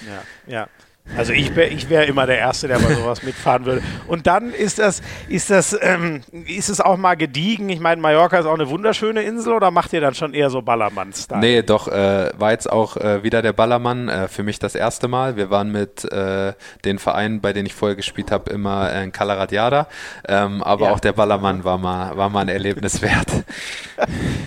[0.07, 0.68] Ja, ja.
[1.16, 3.83] Also ich wäre ich wär immer der Erste, der bei sowas mitfahren würde.
[4.07, 7.68] Und dann ist das, ist das, ähm, ist es auch mal gediegen.
[7.68, 10.62] Ich meine, Mallorca ist auch eine wunderschöne Insel oder macht ihr dann schon eher so
[10.62, 11.40] Ballermann-Style?
[11.40, 14.09] Nee, doch, äh, war jetzt auch äh, wieder der Ballermann.
[14.09, 15.37] Äh, für mich das erste Mal.
[15.37, 16.53] Wir waren mit äh,
[16.85, 19.88] den Vereinen, bei denen ich vorher gespielt habe, immer in Calaradiada.
[20.27, 20.92] Ähm, aber ja.
[20.92, 23.29] auch der Ballermann war mal, war mal ein Erlebnis wert.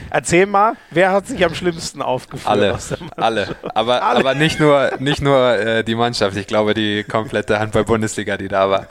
[0.09, 2.49] Erzähl mal, wer hat sich am schlimmsten aufgeführt?
[2.49, 2.77] Alle,
[3.15, 3.55] alle.
[3.73, 4.19] Aber, alle.
[4.19, 6.37] aber nicht nur, nicht nur äh, die Mannschaft.
[6.37, 8.85] Ich glaube, die komplette Handball-Bundesliga, die da war.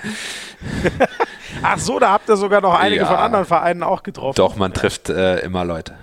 [1.62, 3.06] Ach so, da habt ihr sogar noch einige ja.
[3.06, 4.34] von anderen Vereinen auch getroffen.
[4.34, 5.94] Doch, man trifft äh, immer Leute.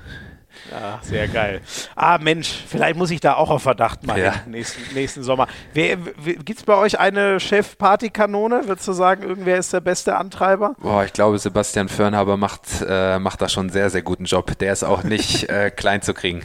[0.71, 1.61] Ja, sehr geil.
[1.95, 4.33] Ah, Mensch, vielleicht muss ich da auch auf Verdacht machen ja.
[4.47, 5.47] nächsten, nächsten Sommer.
[5.73, 8.67] Gibt es bei euch eine Chef-Party-Kanone?
[8.67, 10.75] Würdest du sagen, irgendwer ist der beste Antreiber?
[10.79, 14.57] Boah, ich glaube, Sebastian Förnhaber macht, äh, macht da schon einen sehr, sehr guten Job.
[14.59, 16.43] Der ist auch nicht äh, klein zu kriegen.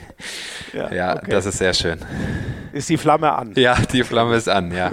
[0.72, 1.30] Ja, ja okay.
[1.30, 1.98] das ist sehr schön.
[2.72, 3.52] Ist die Flamme an?
[3.54, 4.90] Ja, die Flamme ist an, ja.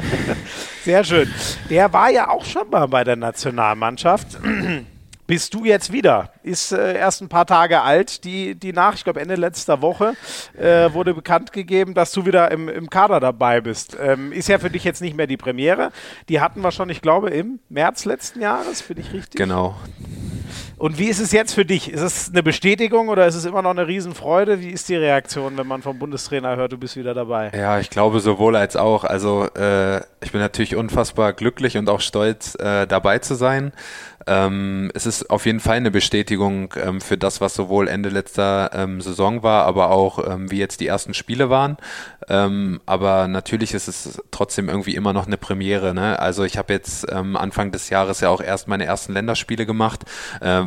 [0.84, 1.30] sehr schön.
[1.68, 4.38] Der war ja auch schon mal bei der Nationalmannschaft
[5.26, 6.32] bist du jetzt wieder.
[6.42, 10.14] Ist äh, erst ein paar Tage alt, die, die nach, ich glaube Ende letzter Woche,
[10.58, 13.96] äh, wurde bekannt gegeben, dass du wieder im, im Kader dabei bist.
[14.00, 15.90] Ähm, ist ja für dich jetzt nicht mehr die Premiere.
[16.28, 19.38] Die hatten wir schon, ich glaube, im März letzten Jahres, bin ich richtig?
[19.38, 19.76] Genau.
[20.76, 21.92] Und wie ist es jetzt für dich?
[21.92, 24.60] Ist es eine Bestätigung oder ist es immer noch eine Riesenfreude?
[24.60, 27.50] Wie ist die Reaktion, wenn man vom Bundestrainer hört, du bist wieder dabei?
[27.56, 29.04] Ja, ich glaube sowohl als auch.
[29.04, 33.72] Also äh, ich bin natürlich unfassbar glücklich und auch stolz, äh, dabei zu sein.
[34.26, 38.70] Ähm, es ist auf jeden Fall eine Bestätigung ähm, für das, was sowohl Ende letzter
[38.72, 41.76] ähm, Saison war, aber auch ähm, wie jetzt die ersten Spiele waren.
[42.28, 45.94] Ähm, aber natürlich ist es trotzdem irgendwie immer noch eine Premiere.
[45.94, 46.18] Ne?
[46.18, 50.04] Also ich habe jetzt ähm, Anfang des Jahres ja auch erst meine ersten Länderspiele gemacht,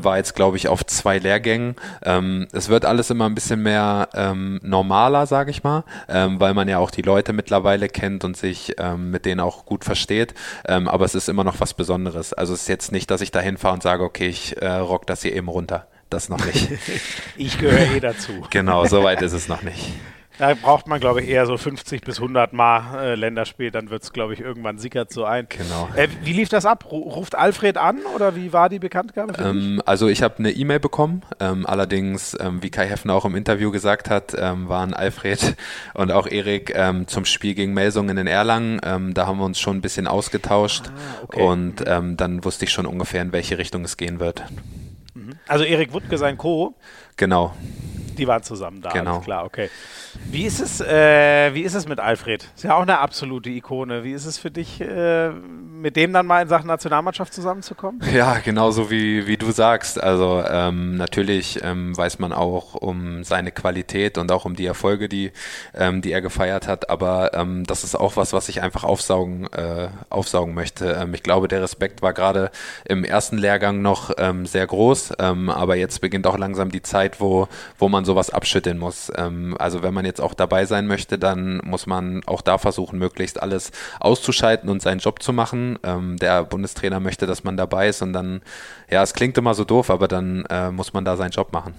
[0.03, 1.75] war jetzt, glaube ich, auf zwei Lehrgängen.
[2.03, 6.53] Ähm, es wird alles immer ein bisschen mehr ähm, normaler, sage ich mal, ähm, weil
[6.53, 10.33] man ja auch die Leute mittlerweile kennt und sich ähm, mit denen auch gut versteht.
[10.67, 12.33] Ähm, aber es ist immer noch was Besonderes.
[12.33, 15.07] Also es ist jetzt nicht, dass ich da hinfahre und sage, okay, ich äh, rock
[15.07, 15.87] das hier eben runter.
[16.09, 16.69] Das noch nicht.
[17.37, 18.31] ich gehöre eh dazu.
[18.49, 19.93] Genau, soweit ist es noch nicht.
[20.37, 24.03] Da braucht man, glaube ich, eher so 50 bis 100 Mal äh, Länderspiel, dann wird
[24.03, 25.47] es, glaube ich, irgendwann sickert so ein.
[25.49, 25.89] Genau.
[25.95, 26.85] Äh, wie lief das ab?
[26.91, 29.33] Ruft Alfred an oder wie war die Bekanntgabe?
[29.41, 33.35] Ähm, also ich habe eine E-Mail bekommen, ähm, allerdings, ähm, wie Kai Heffner auch im
[33.35, 35.55] Interview gesagt hat, ähm, waren Alfred
[35.95, 38.79] und auch Erik ähm, zum Spiel gegen Melsungen in Erlangen.
[38.83, 41.41] Ähm, da haben wir uns schon ein bisschen ausgetauscht ah, okay.
[41.41, 44.43] und dann wusste ich schon ungefähr, in welche Richtung es gehen wird.
[45.13, 45.33] Mhm.
[45.47, 46.75] Also Erik Wuttke, sein Co.
[47.15, 47.53] Genau.
[48.17, 49.19] Die waren zusammen da, genau.
[49.19, 49.69] klar, okay.
[50.25, 52.49] Wie ist es, äh, wie ist es mit Alfred?
[52.55, 54.03] Ist ja auch eine absolute Ikone.
[54.03, 58.01] Wie ist es für dich, äh, mit dem dann mal in Sachen Nationalmannschaft zusammenzukommen?
[58.17, 60.01] Ja, genauso wie, wie du sagst.
[60.01, 65.07] Also ähm, natürlich ähm, weiß man auch um seine Qualität und auch um die Erfolge,
[65.07, 65.31] die,
[65.75, 66.89] ähm, die er gefeiert hat.
[66.89, 70.93] Aber ähm, das ist auch was, was ich einfach aufsaugen, äh, aufsaugen möchte.
[70.93, 72.49] Ähm, ich glaube, der Respekt war gerade
[72.85, 75.11] im ersten Lehrgang noch ähm, sehr groß.
[75.19, 79.11] aber jetzt beginnt auch langsam die Zeit, wo, wo man sowas abschütteln muss.
[79.11, 83.41] also wenn man jetzt auch dabei sein möchte, dann muss man auch da versuchen, möglichst
[83.41, 85.77] alles auszuschalten und seinen Job zu machen.
[85.83, 88.41] Ähm, der Bundestrainer möchte, dass man dabei ist und dann,
[88.89, 91.75] ja, es klingt immer so doof, aber dann äh, muss man da seinen Job machen.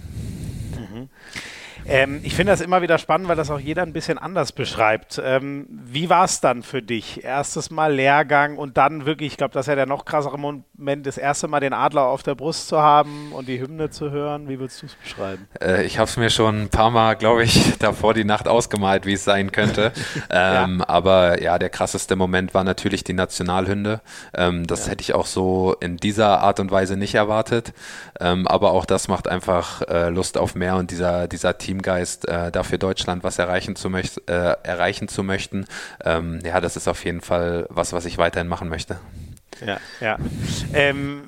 [1.89, 5.19] Ähm, ich finde das immer wieder spannend, weil das auch jeder ein bisschen anders beschreibt.
[5.23, 7.23] Ähm, wie war es dann für dich?
[7.23, 10.65] Erstes Mal Lehrgang und dann wirklich, ich glaube, das ist ja der noch krassere Moment,
[11.03, 14.47] das erste Mal den Adler auf der Brust zu haben und die Hymne zu hören.
[14.47, 15.47] Wie würdest du es beschreiben?
[15.61, 19.05] Äh, ich habe es mir schon ein paar Mal, glaube ich, davor die Nacht ausgemalt,
[19.05, 19.91] wie es sein könnte.
[20.29, 20.89] ähm, ja.
[20.89, 24.01] Aber ja, der krasseste Moment war natürlich die Nationalhymne.
[24.33, 24.91] Ähm, das ja.
[24.91, 27.73] hätte ich auch so in dieser Art und Weise nicht erwartet.
[28.19, 32.27] Ähm, aber auch das macht einfach äh, Lust auf mehr und dieser, dieser Team Teamgeist,
[32.27, 35.65] äh, dafür Deutschland was erreichen zu, möcht, äh, erreichen zu möchten,
[36.03, 38.99] ähm, ja, das ist auf jeden Fall was, was ich weiterhin machen möchte.
[39.65, 40.17] Ja, ja.
[40.73, 41.23] Ähm,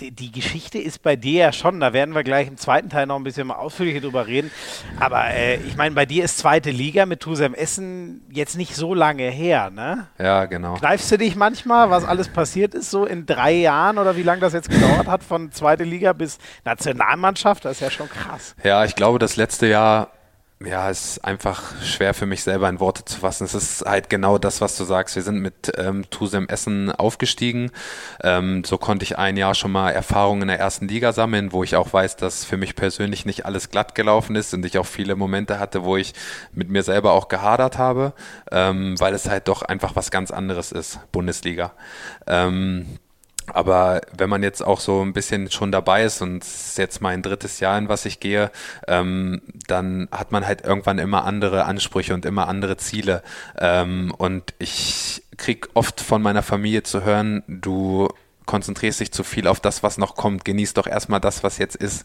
[0.00, 3.06] die, die, Geschichte ist bei dir ja schon, da werden wir gleich im zweiten Teil
[3.06, 4.50] noch ein bisschen ausführlicher drüber reden.
[4.98, 8.92] Aber äh, ich meine, bei dir ist zweite Liga mit Tusem Essen jetzt nicht so
[8.92, 10.08] lange her, ne?
[10.18, 10.74] Ja, genau.
[10.74, 14.40] Kneifst du dich manchmal, was alles passiert ist, so in drei Jahren oder wie lange
[14.40, 17.64] das jetzt gedauert hat, von zweite Liga bis Nationalmannschaft?
[17.64, 18.56] Das ist ja schon krass.
[18.64, 20.10] Ja, ich glaube, das letzte Jahr
[20.66, 23.44] ja, es ist einfach schwer für mich selber in Worte zu fassen.
[23.44, 25.16] Es ist halt genau das, was du sagst.
[25.16, 27.70] Wir sind mit ähm, Tusem Essen aufgestiegen.
[28.22, 31.64] Ähm, so konnte ich ein Jahr schon mal Erfahrungen in der ersten Liga sammeln, wo
[31.64, 34.86] ich auch weiß, dass für mich persönlich nicht alles glatt gelaufen ist und ich auch
[34.86, 36.14] viele Momente hatte, wo ich
[36.52, 38.12] mit mir selber auch gehadert habe,
[38.50, 41.72] ähm, weil es halt doch einfach was ganz anderes ist, Bundesliga.
[42.26, 42.98] Ähm,
[43.52, 47.00] aber wenn man jetzt auch so ein bisschen schon dabei ist und es ist jetzt
[47.00, 48.50] mein drittes Jahr, in was ich gehe,
[48.88, 53.22] ähm, dann hat man halt irgendwann immer andere Ansprüche und immer andere Ziele.
[53.58, 58.08] Ähm, und ich krieg oft von meiner Familie zu hören, du
[58.46, 61.76] konzentrierst dich zu viel auf das, was noch kommt, genießt doch erstmal das, was jetzt
[61.76, 62.04] ist.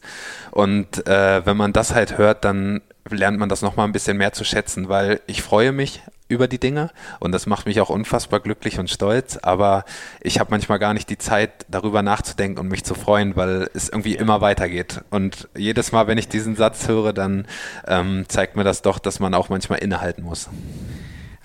[0.52, 4.34] Und äh, wenn man das halt hört, dann lernt man das nochmal ein bisschen mehr
[4.34, 8.40] zu schätzen, weil ich freue mich über die Dinge und das macht mich auch unfassbar
[8.40, 9.84] glücklich und stolz, aber
[10.22, 13.90] ich habe manchmal gar nicht die Zeit, darüber nachzudenken und mich zu freuen, weil es
[13.90, 15.02] irgendwie immer weitergeht.
[15.10, 17.48] Und jedes Mal, wenn ich diesen Satz höre, dann
[17.88, 20.50] ähm, zeigt mir das doch, dass man auch manchmal innehalten muss.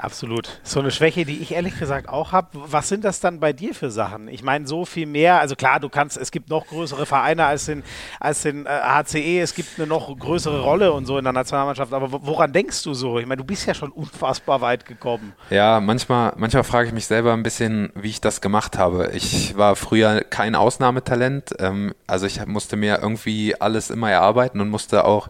[0.04, 0.60] Absolut.
[0.62, 2.48] So eine Schwäche, die ich ehrlich gesagt auch habe.
[2.52, 4.28] Was sind das dann bei dir für Sachen?
[4.28, 5.40] Ich meine, so viel mehr.
[5.40, 7.82] Also klar, du kannst, es gibt noch größere Vereine als den,
[8.20, 11.90] als den äh, HCE, es gibt eine noch größere Rolle und so in der Nationalmannschaft.
[11.94, 13.18] Aber woran denkst du so?
[13.18, 15.32] Ich meine, du bist ja schon unfassbar weit gekommen.
[15.48, 19.10] Ja, manchmal, manchmal frage ich mich selber ein bisschen, wie ich das gemacht habe.
[19.14, 21.54] Ich war früher kein Ausnahmetalent.
[21.58, 25.28] Ähm, also ich musste mir irgendwie alles immer erarbeiten und musste auch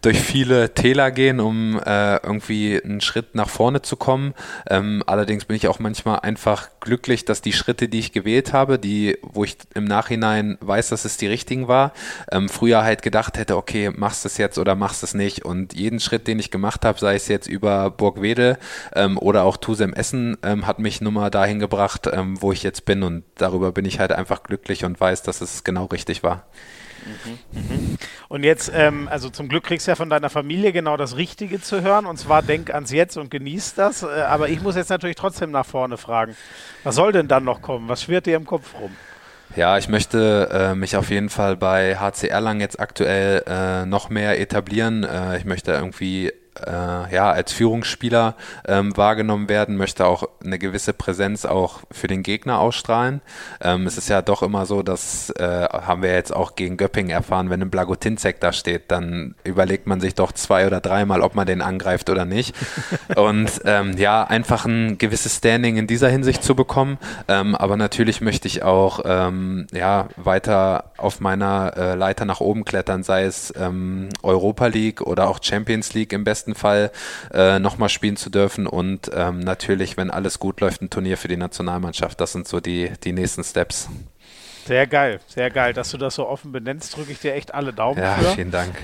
[0.00, 4.34] durch viele Täler gehen, um äh, irgendwie einen Schritt nach vorne zu kommen kommen.
[4.70, 8.78] Ähm, allerdings bin ich auch manchmal einfach glücklich, dass die Schritte, die ich gewählt habe,
[8.78, 11.92] die, wo ich im Nachhinein weiß, dass es die richtigen war,
[12.30, 15.44] ähm, früher halt gedacht hätte, okay, machst du es jetzt oder machst es nicht.
[15.44, 18.56] Und jeden Schritt, den ich gemacht habe, sei es jetzt über Burgwedel
[18.94, 22.62] ähm, oder auch Tusem Essen, ähm, hat mich nun mal dahin gebracht, ähm, wo ich
[22.62, 23.02] jetzt bin.
[23.02, 26.44] Und darüber bin ich halt einfach glücklich und weiß, dass es genau richtig war.
[27.04, 27.98] Mhm, mhm.
[28.28, 31.60] Und jetzt, ähm, also zum Glück kriegst du ja von deiner Familie genau das Richtige
[31.60, 34.02] zu hören, und zwar denk ans Jetzt und genieß das.
[34.02, 36.36] Äh, aber ich muss jetzt natürlich trotzdem nach vorne fragen.
[36.82, 37.88] Was soll denn dann noch kommen?
[37.88, 38.90] Was schwirrt dir im Kopf rum?
[39.56, 44.08] Ja, ich möchte äh, mich auf jeden Fall bei HCR lang jetzt aktuell äh, noch
[44.08, 45.04] mehr etablieren.
[45.04, 46.32] Äh, ich möchte irgendwie
[46.66, 48.34] äh, ja, als Führungsspieler
[48.66, 53.20] ähm, wahrgenommen werden, möchte auch eine gewisse Präsenz auch für den Gegner ausstrahlen.
[53.60, 57.10] Ähm, es ist ja doch immer so, dass äh, haben wir jetzt auch gegen Göppingen
[57.10, 61.34] erfahren, wenn ein Blagotinzek da steht, dann überlegt man sich doch zwei oder dreimal, ob
[61.34, 62.54] man den angreift oder nicht.
[63.16, 66.98] Und ähm, ja, einfach ein gewisses Standing in dieser Hinsicht zu bekommen.
[67.28, 72.64] Ähm, aber natürlich möchte ich auch ähm, ja, weiter auf meiner äh, Leiter nach oben
[72.64, 76.90] klettern, sei es ähm, Europa League oder auch Champions League im besten Fall
[77.32, 81.28] äh, nochmal spielen zu dürfen und ähm, natürlich, wenn alles gut läuft, ein Turnier für
[81.28, 82.20] die Nationalmannschaft.
[82.20, 83.88] Das sind so die, die nächsten Steps.
[84.66, 86.96] Sehr geil, sehr geil, dass du das so offen benennst.
[86.96, 88.30] Drücke ich dir echt alle Daumen ja, für.
[88.30, 88.74] vielen Dank.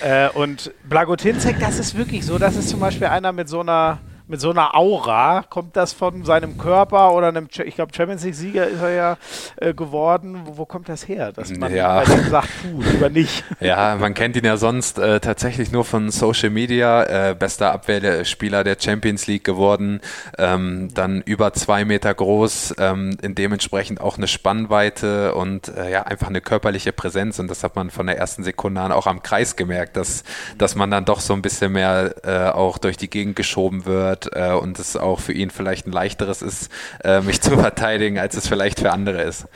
[0.00, 2.38] Äh, und Blagotinzek, das ist wirklich so.
[2.38, 5.44] Das ist zum Beispiel einer mit so einer mit so einer Aura.
[5.48, 9.16] Kommt das von seinem Körper oder einem, ich glaube, Champions League-Sieger ist er ja
[9.56, 10.42] äh, geworden.
[10.44, 12.04] Wo, wo, kommt das her, dass man ja.
[12.04, 13.44] sagt, puh, lieber nicht?
[13.60, 17.30] Ja, man kennt ihn ja sonst äh, tatsächlich nur von Social Media.
[17.30, 20.00] Äh, bester Abwehrspieler der Champions League geworden.
[20.36, 26.02] Ähm, dann über zwei Meter groß, ähm, in dementsprechend auch eine Spannweite und äh, ja,
[26.02, 27.38] einfach eine körperliche Präsenz.
[27.38, 30.22] Und das hat man von der ersten Sekunde an auch am Kreis gemerkt, dass,
[30.58, 34.17] dass man dann doch so ein bisschen mehr äh, auch durch die Gegend geschoben wird
[34.24, 36.70] wird äh, und es auch für ihn vielleicht ein leichteres ist,
[37.04, 39.46] äh, mich zu verteidigen, als es vielleicht für andere ist.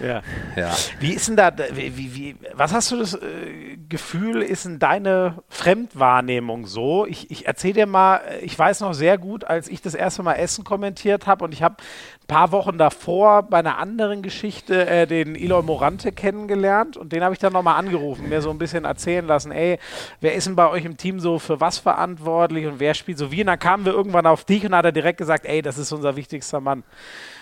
[0.00, 0.22] Ja.
[0.56, 0.74] ja.
[0.98, 5.42] Wie ist denn da, wie, wie, was hast du das äh, Gefühl, ist denn deine
[5.48, 7.06] Fremdwahrnehmung so?
[7.06, 10.34] Ich, ich erzähle dir mal, ich weiß noch sehr gut, als ich das erste Mal
[10.34, 11.76] Essen kommentiert habe und ich habe
[12.22, 17.22] ein paar Wochen davor bei einer anderen Geschichte äh, den Eloy Morante kennengelernt und den
[17.22, 19.78] habe ich dann nochmal angerufen, mir so ein bisschen erzählen lassen, ey,
[20.20, 23.30] wer ist denn bei euch im Team so für was verantwortlich und wer spielt so
[23.30, 23.40] wie?
[23.40, 25.92] Und dann kamen wir irgendwann auf dich und hat er direkt gesagt, ey, das ist
[25.92, 26.84] unser wichtigster Mann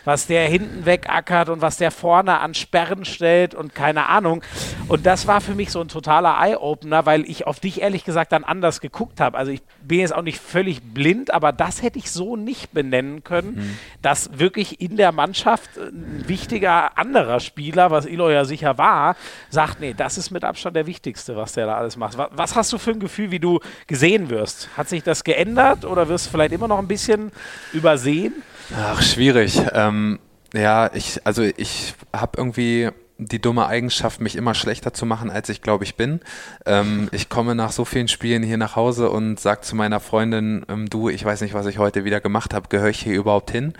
[0.04, 4.42] was der hinten wegackert und was der vorne an Sperren stellt und keine Ahnung.
[4.88, 8.32] Und das war für mich so ein totaler Eye-Opener, weil ich auf dich ehrlich gesagt
[8.32, 9.36] dann anders geguckt habe.
[9.36, 13.24] Also ich bin jetzt auch nicht völlig blind, aber das hätte ich so nicht benennen
[13.24, 13.78] können, mhm.
[14.02, 19.16] dass wirklich in der Mannschaft ein wichtiger anderer Spieler, was Ilo ja sicher war,
[19.50, 22.16] sagt, nee, das ist mit Abstand der Wichtigste, was der da alles macht.
[22.18, 24.70] Was hast du für ein Gefühl, wie du gesehen wirst?
[24.76, 27.32] Hat sich das geändert oder wirst du vielleicht immer noch ein bisschen
[27.72, 28.42] übersehen?
[28.76, 29.60] Ach, schwierig.
[29.72, 30.18] Ähm,
[30.54, 35.48] ja, ich, also ich habe irgendwie die dumme Eigenschaft, mich immer schlechter zu machen, als
[35.48, 36.20] ich glaube ich bin.
[36.66, 40.64] Ähm, ich komme nach so vielen Spielen hier nach Hause und sage zu meiner Freundin,
[40.68, 43.50] ähm, du, ich weiß nicht, was ich heute wieder gemacht habe, gehöre ich hier überhaupt
[43.50, 43.74] hin?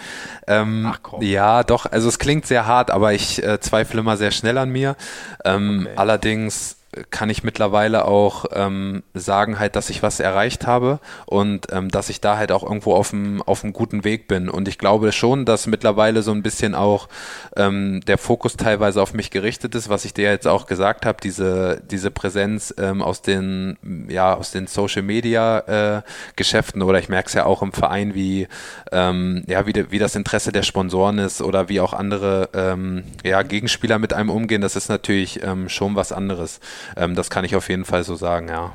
[0.48, 1.22] Ähm, Ach komm.
[1.22, 4.70] Ja, doch, also es klingt sehr hart, aber ich äh, zweifle immer sehr schnell an
[4.70, 4.96] mir.
[5.44, 5.96] Ähm, okay.
[5.96, 6.77] Allerdings
[7.10, 12.08] kann ich mittlerweile auch ähm, sagen halt, dass ich was erreicht habe und ähm, dass
[12.08, 14.48] ich da halt auch irgendwo auf einem auf einem guten Weg bin.
[14.48, 17.08] Und ich glaube schon, dass mittlerweile so ein bisschen auch
[17.56, 21.18] ähm, der Fokus teilweise auf mich gerichtet ist, was ich dir jetzt auch gesagt habe,
[21.22, 26.02] diese, diese Präsenz ähm, aus den, ja, aus den Social Media äh,
[26.36, 28.48] Geschäften oder ich merke es ja auch im Verein, wie,
[28.92, 33.42] ähm, ja, wie, wie das Interesse der Sponsoren ist oder wie auch andere ähm, ja,
[33.42, 36.60] Gegenspieler mit einem umgehen, das ist natürlich ähm, schon was anderes.
[36.96, 38.72] Ähm, das kann ich auf jeden Fall so sagen, ja.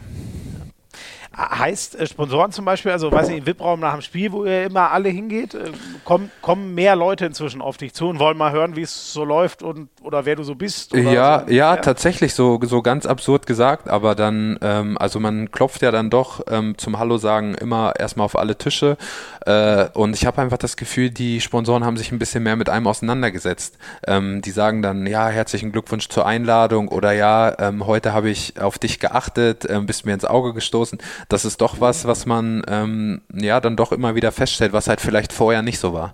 [1.36, 4.66] Heißt äh, Sponsoren zum Beispiel, also weiß ich, im VIP-Raum nach dem Spiel, wo ihr
[4.66, 5.72] immer alle hingeht, äh,
[6.06, 9.24] kommen, kommen mehr Leute inzwischen auf dich zu und wollen mal hören, wie es so
[9.24, 10.94] läuft und oder wer du so bist?
[10.94, 15.52] ja, so, ja, ja, tatsächlich so, so ganz absurd gesagt, aber dann, ähm, also man
[15.52, 18.98] klopft ja dann doch ähm, zum Hallo sagen immer erstmal auf alle Tische
[19.46, 22.70] äh, und ich habe einfach das Gefühl, die Sponsoren haben sich ein bisschen mehr mit
[22.70, 23.78] einem auseinandergesetzt.
[24.06, 28.60] Ähm, die sagen dann, ja, herzlichen Glückwunsch zur Einladung oder ja, ähm, heute habe ich
[28.62, 32.64] auf dich geachtet, ähm, bist mir ins Auge gestoßen das ist doch was, was man
[32.68, 36.14] ähm, ja dann doch immer wieder feststellt, was halt vielleicht vorher nicht so war.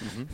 [0.00, 0.28] Mhm.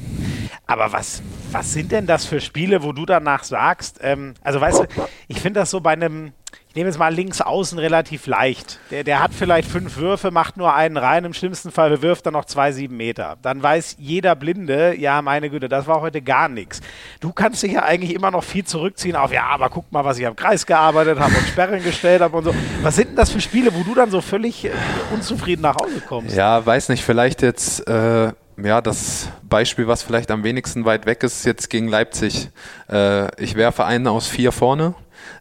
[0.67, 4.81] Aber was, was sind denn das für Spiele, wo du danach sagst, ähm, also weißt
[4.81, 4.87] du,
[5.29, 6.33] ich finde das so bei einem,
[6.71, 8.79] ich nehme jetzt mal links außen relativ leicht.
[8.93, 12.31] Der, der hat vielleicht fünf Würfe, macht nur einen rein, im schlimmsten Fall bewirft er
[12.31, 13.39] noch zwei, sieben Meter.
[13.43, 16.81] Dann weiß jeder Blinde, ja, meine Güte, das war heute gar nichts.
[17.19, 20.19] Du kannst dich ja eigentlich immer noch viel zurückziehen auf, ja, aber guck mal, was
[20.19, 22.55] ich am Kreis gearbeitet habe und Sperren gestellt habe und so.
[22.83, 24.71] Was sind denn das für Spiele, wo du dann so völlig äh,
[25.13, 26.37] unzufrieden nach Hause kommst?
[26.37, 27.89] Ja, weiß nicht, vielleicht jetzt.
[27.89, 28.33] Äh
[28.63, 32.51] ja, das Beispiel, was vielleicht am wenigsten weit weg ist, jetzt gegen Leipzig.
[32.91, 34.95] Äh, ich werfe einen aus vier vorne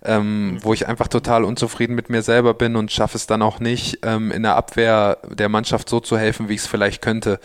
[0.03, 3.59] ähm, wo ich einfach total unzufrieden mit mir selber bin und schaffe es dann auch
[3.59, 7.39] nicht, ähm, in der Abwehr der Mannschaft so zu helfen, wie ich es vielleicht könnte.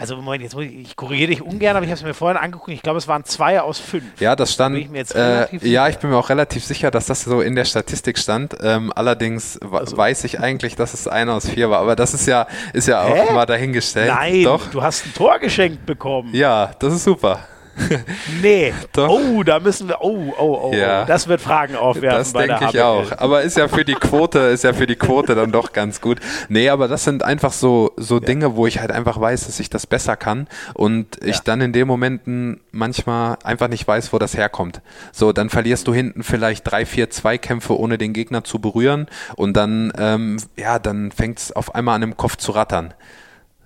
[0.00, 2.70] Also Moment, jetzt ich, ich korrigiere dich ungern, aber ich habe es mir vorhin angeguckt.
[2.70, 4.20] Ich glaube, es waren zwei aus fünf.
[4.20, 4.78] Ja, das stand.
[4.78, 8.16] Ich äh, ja, ich bin mir auch relativ sicher, dass das so in der Statistik
[8.16, 8.56] stand.
[8.62, 9.96] Ähm, allerdings also.
[9.96, 11.80] weiß ich eigentlich, dass es einer aus vier war.
[11.80, 13.32] Aber das ist ja, ist ja auch Hä?
[13.32, 14.14] mal dahingestellt.
[14.14, 14.70] Nein, Doch.
[14.70, 16.32] du hast ein Tor geschenkt bekommen.
[16.32, 17.40] Ja, das ist super.
[18.42, 18.72] nee.
[18.92, 19.08] Doch.
[19.08, 19.98] Oh, da müssen wir.
[20.00, 20.74] Oh, oh, oh.
[20.74, 21.04] Ja.
[21.04, 22.18] Das wird Fragen aufwerfen.
[22.18, 23.12] Das denke ich auch.
[23.18, 26.20] Aber ist ja für die Quote, ist ja für die Quote dann doch ganz gut.
[26.48, 28.20] Nee, aber das sind einfach so, so ja.
[28.20, 31.72] Dinge, wo ich halt einfach weiß, dass ich das besser kann und ich dann in
[31.72, 34.80] den Momenten manchmal einfach nicht weiß, wo das herkommt.
[35.12, 39.56] So, dann verlierst du hinten vielleicht drei, vier Zweikämpfe, ohne den Gegner zu berühren und
[39.56, 42.94] dann, ähm, ja, dann fängt es auf einmal an im Kopf zu rattern.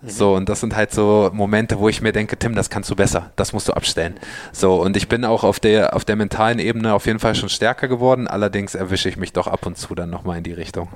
[0.05, 2.97] So, und das sind halt so Momente, wo ich mir denke, Tim, das kannst du
[2.97, 4.15] besser, das musst du abstellen.
[4.53, 7.49] So, und ich bin auch auf der, auf der mentalen Ebene auf jeden Fall schon
[7.49, 10.89] stärker geworden, allerdings erwische ich mich doch ab und zu dann nochmal in die Richtung.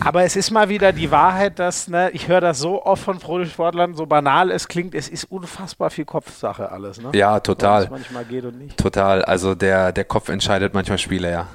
[0.00, 3.18] Aber es ist mal wieder die Wahrheit, dass, ne, ich höre das so oft von
[3.18, 7.00] Profisportlern, so banal es klingt, es ist unfassbar viel Kopfsache alles.
[7.00, 7.10] Ne?
[7.14, 7.88] Ja, total.
[7.90, 8.76] manchmal geht und nicht.
[8.76, 11.46] Total, also der, der Kopf entscheidet manchmal Spiele, ja.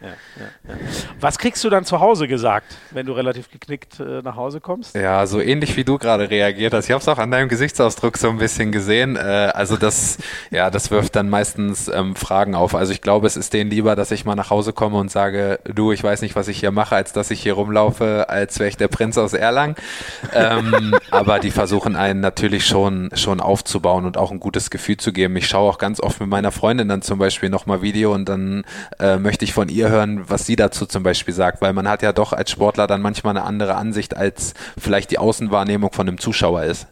[0.00, 0.14] Ja, ja,
[0.68, 0.80] ja.
[1.18, 4.94] Was kriegst du dann zu Hause gesagt, wenn du relativ geknickt äh, nach Hause kommst?
[4.94, 6.84] Ja, so ähnlich wie du gerade reagiert hast.
[6.84, 9.16] Ich habe es auch an deinem Gesichtsausdruck so ein bisschen gesehen.
[9.16, 10.18] Äh, also das,
[10.52, 12.76] ja, das wirft dann meistens ähm, Fragen auf.
[12.76, 15.58] Also ich glaube, es ist denen lieber, dass ich mal nach Hause komme und sage,
[15.64, 18.68] du, ich weiß nicht, was ich hier mache, als dass ich hier rumlaufe, als wäre
[18.68, 19.74] ich der Prinz aus Erlangen.
[20.32, 25.12] ähm, aber die versuchen einen natürlich schon, schon aufzubauen und auch ein gutes Gefühl zu
[25.12, 25.34] geben.
[25.34, 28.62] Ich schaue auch ganz oft mit meiner Freundin dann zum Beispiel nochmal Video und dann
[29.00, 32.02] äh, möchte ich von ihr hören, was sie dazu zum Beispiel sagt, weil man hat
[32.02, 36.18] ja doch als Sportler dann manchmal eine andere Ansicht, als vielleicht die Außenwahrnehmung von einem
[36.18, 36.86] Zuschauer ist.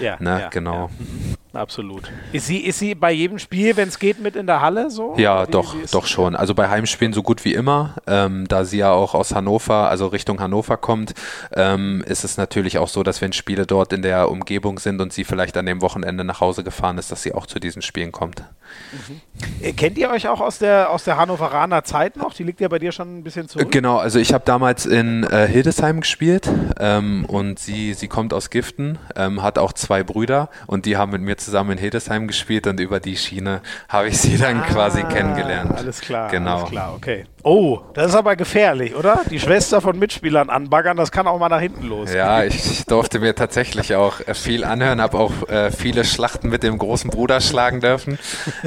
[0.00, 0.40] Ja, ne?
[0.42, 0.74] ja genau.
[0.74, 0.90] Ja.
[0.98, 1.36] Mhm.
[1.56, 2.10] Absolut.
[2.32, 5.14] Ist sie, ist sie bei jedem Spiel, wenn es geht, mit in der Halle so?
[5.16, 6.36] Ja, wie, doch, wie doch schon.
[6.36, 7.94] Also bei Heimspielen so gut wie immer.
[8.06, 11.14] Ähm, da sie ja auch aus Hannover, also Richtung Hannover kommt,
[11.54, 15.12] ähm, ist es natürlich auch so, dass wenn Spiele dort in der Umgebung sind und
[15.12, 18.12] sie vielleicht an dem Wochenende nach Hause gefahren ist, dass sie auch zu diesen Spielen
[18.12, 18.44] kommt.
[18.92, 19.76] Mhm.
[19.76, 22.34] Kennt ihr euch auch aus der, aus der Hannoveraner Zeit noch?
[22.34, 23.70] Die liegt ja bei dir schon ein bisschen zurück.
[23.70, 26.48] Genau, also ich habe damals in äh, Hildesheim gespielt
[26.78, 31.12] ähm, und sie, sie kommt aus Giften, ähm, hat auch zwei Brüder und die haben
[31.12, 34.66] mit mir zusammen in Hildesheim gespielt und über die Schiene habe ich sie dann ah,
[34.66, 35.72] quasi kennengelernt.
[35.76, 36.58] Alles klar, genau.
[36.58, 37.24] alles klar, okay.
[37.42, 39.20] Oh, das ist aber gefährlich, oder?
[39.30, 42.12] Die Schwester von Mitspielern anbaggern, das kann auch mal nach hinten los.
[42.12, 46.64] Ja, ich durfte mir tatsächlich auch äh, viel anhören, habe auch äh, viele Schlachten mit
[46.64, 48.18] dem großen Bruder schlagen dürfen.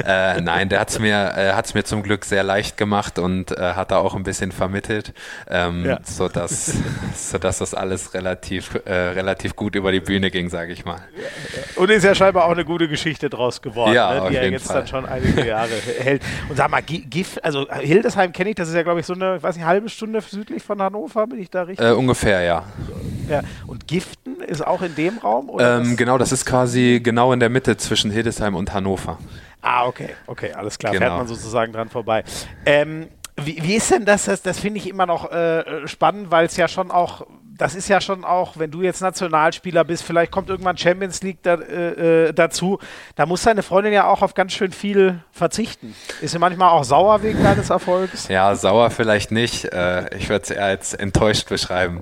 [0.04, 3.74] Äh, nein, der hat es mir, äh, mir zum Glück sehr leicht gemacht und äh,
[3.74, 5.12] hat da auch ein bisschen vermittelt,
[5.48, 5.98] ähm, ja.
[6.02, 6.74] sodass,
[7.14, 11.00] sodass das alles relativ, äh, relativ gut über die Bühne ging, sage ich mal.
[11.76, 14.66] Und ist ja scheinbar auch eine gute Geschichte draus geworden, ja, ne, die ja jetzt
[14.66, 14.76] Fall.
[14.76, 16.22] dann schon einige Jahre hält.
[16.48, 19.36] Und sag mal, Gift, also Hildesheim kenne ich, das ist ja, glaube ich, so eine,
[19.36, 21.86] ich weiß nicht, halbe Stunde südlich von Hannover, bin ich da richtig?
[21.86, 22.64] Äh, ungefähr, ja.
[23.28, 23.42] ja.
[23.66, 25.50] Und Giften ist auch in dem Raum?
[25.58, 29.18] Ähm, genau, das ist quasi genau in der Mitte zwischen Hildesheim und Hannover.
[29.62, 30.92] Ah, okay, okay, alles klar.
[30.92, 31.06] Genau.
[31.06, 32.24] Fährt man sozusagen dran vorbei.
[32.64, 34.24] Ähm, wie, wie, ist denn das?
[34.24, 37.26] Das, das finde ich immer noch äh, spannend, weil es ja schon auch
[37.60, 41.42] das ist ja schon auch, wenn du jetzt Nationalspieler bist, vielleicht kommt irgendwann Champions League
[41.42, 42.78] da, äh, äh, dazu,
[43.16, 45.94] da muss deine Freundin ja auch auf ganz schön viel verzichten.
[46.22, 48.28] Ist sie manchmal auch sauer wegen deines Erfolgs?
[48.28, 49.66] Ja, sauer vielleicht nicht.
[49.66, 52.00] Äh, ich würde es eher als enttäuscht beschreiben.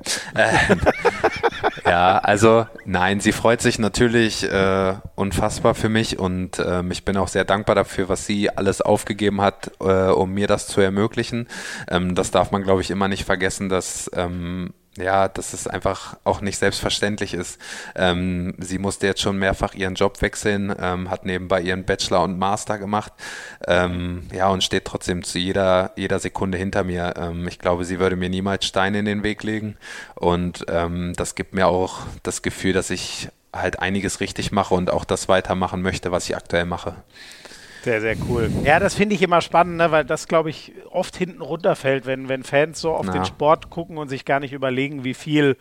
[1.91, 7.17] Ja, also nein, sie freut sich natürlich äh, unfassbar für mich und ähm, ich bin
[7.17, 11.49] auch sehr dankbar dafür, was sie alles aufgegeben hat, äh, um mir das zu ermöglichen.
[11.89, 16.17] Ähm, das darf man, glaube ich, immer nicht vergessen, dass ähm, ja, dass es einfach
[16.25, 17.61] auch nicht selbstverständlich ist.
[17.95, 22.39] Ähm, sie musste jetzt schon mehrfach ihren Job wechseln, ähm, hat nebenbei ihren Bachelor und
[22.39, 23.13] Master gemacht,
[23.67, 27.15] ähm, ja, und steht trotzdem zu jeder, jeder Sekunde hinter mir.
[27.17, 29.77] Ähm, ich glaube, sie würde mir niemals Steine in den Weg legen
[30.15, 34.91] und ähm, das gibt mir auch das Gefühl, dass ich halt einiges richtig mache und
[34.91, 36.97] auch das weitermachen möchte, was ich aktuell mache.
[37.83, 38.51] Sehr, sehr cool.
[38.65, 42.29] Ja, das finde ich immer spannend, ne, weil das, glaube ich, oft hinten runterfällt, wenn,
[42.29, 43.13] wenn Fans so auf Na.
[43.13, 45.57] den Sport gucken und sich gar nicht überlegen, wie viel,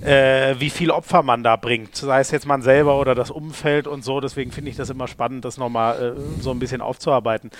[0.00, 1.96] äh, wie viel Opfer man da bringt.
[1.96, 4.20] Sei es jetzt man selber oder das Umfeld und so.
[4.20, 7.50] Deswegen finde ich das immer spannend, das nochmal äh, so ein bisschen aufzuarbeiten.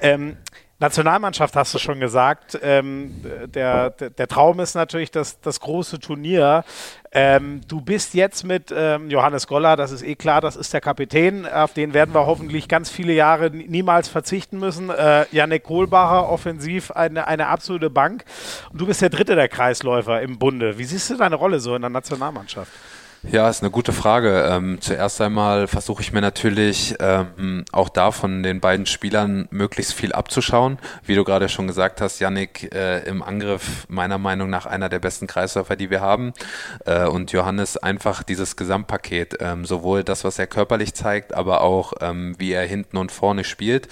[0.00, 0.36] Ähm,
[0.80, 2.58] Nationalmannschaft hast du schon gesagt.
[2.62, 3.14] Ähm,
[3.54, 6.64] der, der, Traum ist natürlich das, das große Turnier.
[7.12, 10.80] Ähm, du bist jetzt mit ähm, Johannes Goller, das ist eh klar, das ist der
[10.80, 11.46] Kapitän.
[11.46, 14.88] Auf den werden wir hoffentlich ganz viele Jahre niemals verzichten müssen.
[14.88, 18.24] Äh, Janik Kohlbacher, offensiv eine, eine absolute Bank.
[18.72, 20.78] Und du bist der dritte der Kreisläufer im Bunde.
[20.78, 22.72] Wie siehst du deine Rolle so in der Nationalmannschaft?
[23.22, 24.46] Ja, ist eine gute Frage.
[24.48, 29.92] Ähm, zuerst einmal versuche ich mir natürlich ähm, auch da von den beiden Spielern möglichst
[29.92, 30.78] viel abzuschauen.
[31.04, 35.00] Wie du gerade schon gesagt hast, Yannick äh, im Angriff meiner Meinung nach einer der
[35.00, 36.32] besten Kreisläufer, die wir haben.
[36.86, 41.92] Äh, und Johannes einfach dieses Gesamtpaket, ähm, sowohl das, was er körperlich zeigt, aber auch
[42.00, 43.88] ähm, wie er hinten und vorne spielt.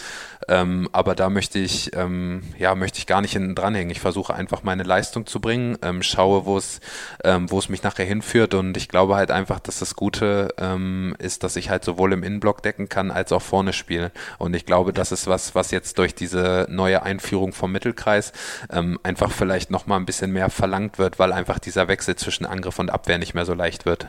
[0.49, 3.91] Ähm, aber da möchte ich, ähm, ja, möchte ich gar nicht hinten dranhängen.
[3.91, 6.81] Ich versuche einfach meine Leistung zu bringen, schaue, wo es,
[7.23, 11.43] wo es mich nachher hinführt und ich glaube halt einfach, dass das Gute ähm, ist,
[11.45, 14.11] dass ich halt sowohl im Innenblock decken kann, als auch vorne spielen.
[14.39, 18.33] Und ich glaube, das ist was, was jetzt durch diese neue Einführung vom Mittelkreis
[18.71, 22.79] ähm, einfach vielleicht nochmal ein bisschen mehr verlangt wird, weil einfach dieser Wechsel zwischen Angriff
[22.79, 24.09] und Abwehr nicht mehr so leicht wird.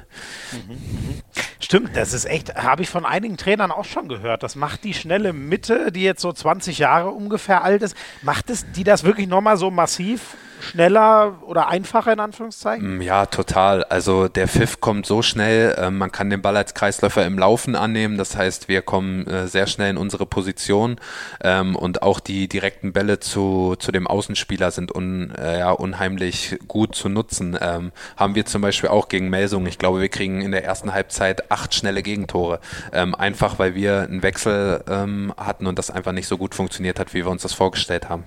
[1.60, 4.44] Stimmt, das ist echt, habe ich von einigen Trainern auch schon gehört.
[4.44, 8.70] Das macht die schnelle Mitte, die jetzt so 20 Jahre ungefähr alt ist, macht es
[8.72, 12.98] die das wirklich nochmal so massiv schneller oder einfacher in Anführungszeichen?
[12.98, 13.84] Mm, ja, total.
[13.86, 17.76] Also der Pfiff kommt so schnell, äh, man kann den Ball als Kreisläufer im Laufen
[17.76, 18.18] annehmen.
[18.18, 21.00] Das heißt, wir kommen äh, sehr schnell in unsere Position
[21.44, 26.58] ähm, und auch die direkten Bälle zu, zu dem Außenspieler sind un, äh, ja, unheimlich
[26.68, 27.58] gut zu nutzen.
[27.60, 29.66] Ähm, haben wir zum Beispiel auch gegen Melsung.
[29.66, 32.60] Ich glaube, wir kriegen in der ersten Halbzeit acht schnelle Gegentore.
[32.94, 37.00] Ähm, einfach, weil wir einen Wechsel ähm, hatten und das einfach nicht so gut funktioniert
[37.00, 38.26] hat, wie wir uns das vorgestellt haben.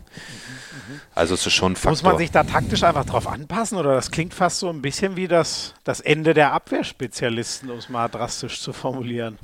[1.15, 1.91] Also es ist schon ein Faktor.
[1.91, 5.17] Muss man sich da taktisch einfach drauf anpassen oder das klingt fast so ein bisschen
[5.17, 9.39] wie das, das Ende der Abwehrspezialisten, um es mal drastisch zu formulieren.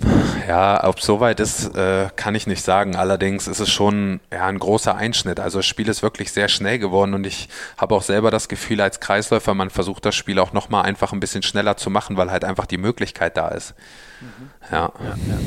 [0.46, 2.96] Ja, ob es soweit ist, äh, kann ich nicht sagen.
[2.96, 5.40] Allerdings ist es schon ja, ein großer Einschnitt.
[5.40, 8.80] Also das Spiel ist wirklich sehr schnell geworden und ich habe auch selber das Gefühl
[8.80, 12.30] als Kreisläufer, man versucht das Spiel auch nochmal einfach ein bisschen schneller zu machen, weil
[12.30, 13.74] halt einfach die Möglichkeit da ist.
[14.20, 14.50] Mhm.
[14.70, 14.92] ja.
[15.02, 15.38] ja, ja.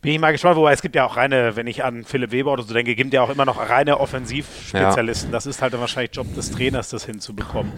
[0.00, 2.52] Bin ich mal gespannt, wobei es gibt ja auch reine, wenn ich an Philipp Weber
[2.52, 5.30] oder so denke, gibt ja auch immer noch reine Offensivspezialisten.
[5.30, 5.32] Ja.
[5.32, 7.72] Das ist halt dann wahrscheinlich Job des Trainers, das hinzubekommen.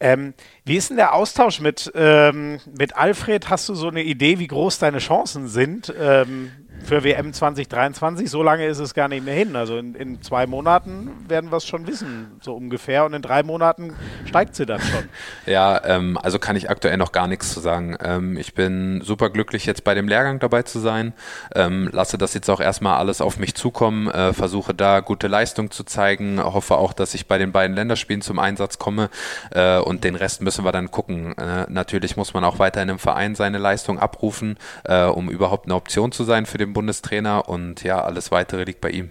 [0.00, 3.50] Ähm, wie ist denn der Austausch mit, ähm, mit Alfred?
[3.50, 5.92] Hast du so eine Idee, wie groß deine Chancen sind?
[5.98, 6.52] Ähm,
[6.86, 9.56] für WM 2023, so lange ist es gar nicht mehr hin.
[9.56, 13.04] Also in, in zwei Monaten werden wir es schon wissen, so ungefähr.
[13.04, 13.92] Und in drei Monaten
[14.24, 15.04] steigt sie dann schon.
[15.46, 17.96] Ja, ähm, also kann ich aktuell noch gar nichts zu sagen.
[18.02, 21.12] Ähm, ich bin super glücklich, jetzt bei dem Lehrgang dabei zu sein.
[21.54, 25.70] Ähm, lasse das jetzt auch erstmal alles auf mich zukommen, äh, versuche da gute Leistung
[25.70, 29.08] zu zeigen, hoffe auch, dass ich bei den beiden Länderspielen zum Einsatz komme.
[29.50, 31.36] Äh, und den Rest müssen wir dann gucken.
[31.38, 35.74] Äh, natürlich muss man auch weiterhin im Verein seine Leistung abrufen, äh, um überhaupt eine
[35.74, 39.08] Option zu sein für den Bundestrainer und ja, alles weitere liegt bei ihm.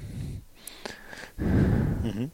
[1.38, 2.30] Mhm.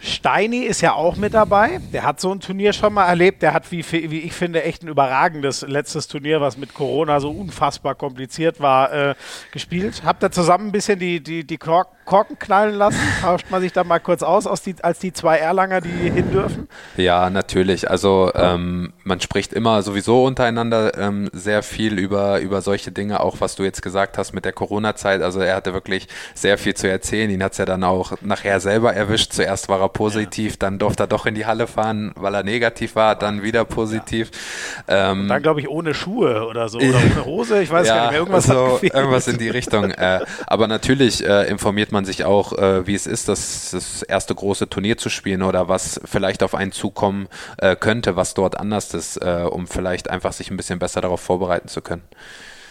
[0.00, 1.80] Steini ist ja auch mit dabei.
[1.92, 3.42] Der hat so ein Turnier schon mal erlebt.
[3.42, 7.32] Der hat, wie, wie ich finde, echt ein überragendes letztes Turnier, was mit Corona so
[7.32, 9.14] unfassbar kompliziert war, äh,
[9.50, 10.02] gespielt.
[10.04, 11.58] Habt ihr zusammen ein bisschen die, die, die
[12.04, 13.00] Korken knallen lassen?
[13.20, 16.30] Tauscht man sich da mal kurz aus, aus die, als die zwei Erlanger, die hin
[16.30, 16.68] dürfen?
[16.96, 17.90] Ja, natürlich.
[17.90, 23.36] Also ähm, man spricht immer sowieso untereinander ähm, sehr viel über, über solche Dinge, auch
[23.40, 25.22] was du jetzt gesagt hast mit der Corona-Zeit.
[25.22, 27.30] Also er hatte wirklich sehr viel zu erzählen.
[27.30, 29.32] Ihn hat es ja dann auch nachher selber erwischt.
[29.32, 30.56] Zuerst war er positiv, ja.
[30.60, 34.30] dann durfte er doch in die Halle fahren, weil er negativ war, dann wieder positiv.
[34.88, 35.12] Ja.
[35.12, 38.02] Ähm, dann glaube ich ohne Schuhe oder so oder ohne Hose, ich weiß ja, gar
[38.02, 39.90] nicht mehr, irgendwas, so, irgendwas in die Richtung.
[39.90, 44.34] äh, aber natürlich äh, informiert man sich auch, äh, wie es ist, das, das erste
[44.34, 47.28] große Turnier zu spielen oder was vielleicht auf einen zukommen
[47.58, 51.20] äh, könnte, was dort anders ist, äh, um vielleicht einfach sich ein bisschen besser darauf
[51.20, 52.02] vorbereiten zu können.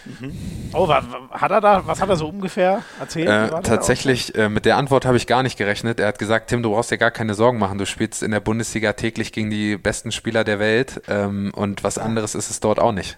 [0.04, 0.70] Mhm.
[0.74, 3.28] Oh, hat er da, was hat er so ungefähr erzählt?
[3.28, 5.98] Äh, tatsächlich, äh, mit der Antwort habe ich gar nicht gerechnet.
[5.98, 7.78] Er hat gesagt, Tim, du brauchst dir gar keine Sorgen machen.
[7.78, 11.96] Du spielst in der Bundesliga täglich gegen die besten Spieler der Welt ähm, und was
[11.98, 13.16] anderes ist es dort auch nicht.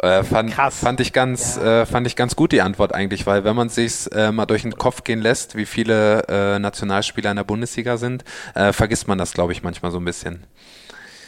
[0.00, 0.78] Äh, fand, Krass.
[0.78, 1.82] fand ich ganz, ja.
[1.82, 4.62] äh, fand ich ganz gut die Antwort eigentlich, weil wenn man sich äh, mal durch
[4.62, 8.24] den Kopf gehen lässt, wie viele äh, Nationalspieler in der Bundesliga sind,
[8.54, 10.44] äh, vergisst man das, glaube ich, manchmal so ein bisschen.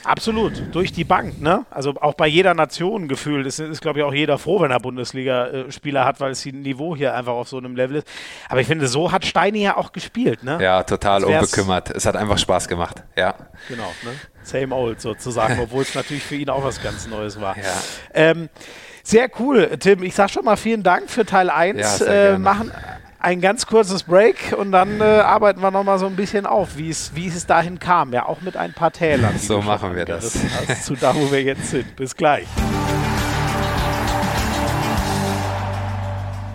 [0.05, 1.66] Absolut, durch die Bank, ne?
[1.70, 4.80] Also auch bei jeder Nation gefühlt ist, ist glaube ich, auch jeder froh, wenn er
[4.80, 8.09] Bundesliga-Spieler hat, weil das Niveau hier einfach auf so einem Level ist.
[8.48, 10.59] Aber ich finde, so hat Steini ja auch gespielt, ne?
[10.62, 11.90] Ja, total unbekümmert.
[11.90, 13.34] Es hat einfach Spaß gemacht, ja.
[13.68, 14.12] Genau, ne?
[14.42, 17.57] Same old sozusagen, obwohl es natürlich für ihn auch was ganz Neues war.
[17.57, 17.64] Ja.
[18.14, 18.48] Ähm,
[19.03, 20.03] sehr cool, Tim.
[20.03, 22.01] Ich sag schon mal vielen Dank für Teil 1.
[22.01, 22.70] Ja, äh, machen
[23.21, 26.89] ein ganz kurzes Break und dann äh, arbeiten wir nochmal so ein bisschen auf, wie
[26.89, 28.12] es, dahin kam.
[28.12, 29.39] Ja, auch mit ein paar Tälern.
[29.39, 30.39] So machen wir das.
[30.68, 31.97] Hast, zu da, wo wir jetzt sind.
[31.97, 32.47] Bis gleich.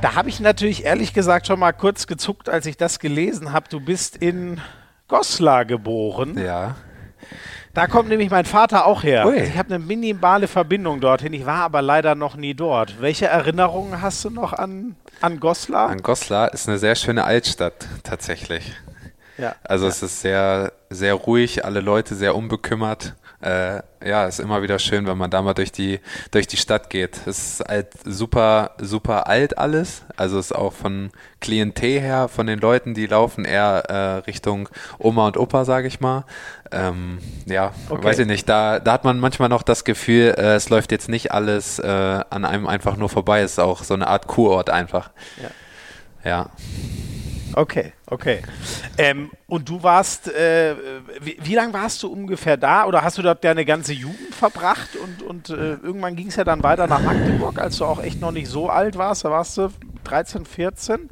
[0.02, 3.70] Da habe ich natürlich ehrlich gesagt schon mal kurz gezuckt, als ich das gelesen habe.
[3.70, 4.60] Du bist in
[5.08, 6.38] Goslar geboren.
[6.38, 6.76] Ja.
[7.76, 9.26] Da kommt nämlich mein Vater auch her.
[9.26, 11.34] Also ich habe eine minimale Verbindung dorthin.
[11.34, 13.02] Ich war aber leider noch nie dort.
[13.02, 15.90] Welche Erinnerungen hast du noch an, an Goslar?
[15.90, 18.72] An Goslar ist eine sehr schöne Altstadt tatsächlich.
[19.38, 19.56] Ja.
[19.64, 19.92] Also ja.
[19.92, 23.14] es ist sehr, sehr ruhig, alle Leute sehr unbekümmert
[23.46, 26.00] äh, ja, ist immer wieder schön, wenn man da mal durch die,
[26.32, 27.20] durch die Stadt geht.
[27.28, 30.04] Es ist halt super, super alt alles.
[30.18, 34.68] Also ist auch von Klientel her, von den Leuten, die laufen eher äh, Richtung
[34.98, 36.26] Oma und Opa, sage ich mal.
[36.72, 38.04] Ähm, ja, okay.
[38.04, 38.50] weiß ich nicht.
[38.50, 41.88] Da, da hat man manchmal noch das Gefühl, äh, es läuft jetzt nicht alles äh,
[42.30, 43.42] an einem einfach nur vorbei.
[43.42, 45.12] Es ist auch so eine Art Kurort einfach.
[46.24, 46.30] Ja.
[46.30, 46.50] ja.
[47.58, 48.42] Okay, okay.
[48.98, 50.76] Ähm, und du warst, äh,
[51.22, 52.86] wie, wie lange warst du ungefähr da?
[52.86, 54.98] Oder hast du dort deine ganze Jugend verbracht?
[54.98, 58.20] Und, und äh, irgendwann ging es ja dann weiter nach Magdeburg, als du auch echt
[58.20, 59.24] noch nicht so alt warst.
[59.24, 59.70] Da warst du
[60.06, 61.10] 13, 14?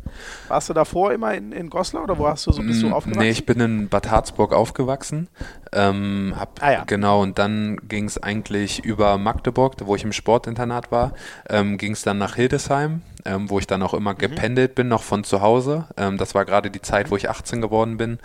[0.48, 2.94] Warst du davor immer in, in Goslar oder wo hast du so bist du mm,
[2.94, 3.22] aufgewachsen?
[3.22, 5.28] Nee, ich bin in Bad Harzburg aufgewachsen.
[5.74, 6.84] Ähm, hab, ah, ja.
[6.86, 11.14] Genau, und dann ging es eigentlich über Magdeburg, wo ich im Sportinternat war,
[11.50, 14.20] ähm, ging es dann nach Hildesheim, ähm, wo ich dann auch immer mhm.
[14.20, 15.88] gependelt bin, noch von zu Hause.
[15.98, 18.20] Ähm, das war gerade die Zeit, wo ich 18 geworden bin.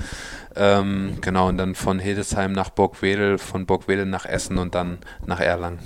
[0.56, 5.40] Ähm, genau, und dann von Hildesheim nach Burgwedel, von Burgwedel nach Essen und dann nach
[5.40, 5.78] Erlangen.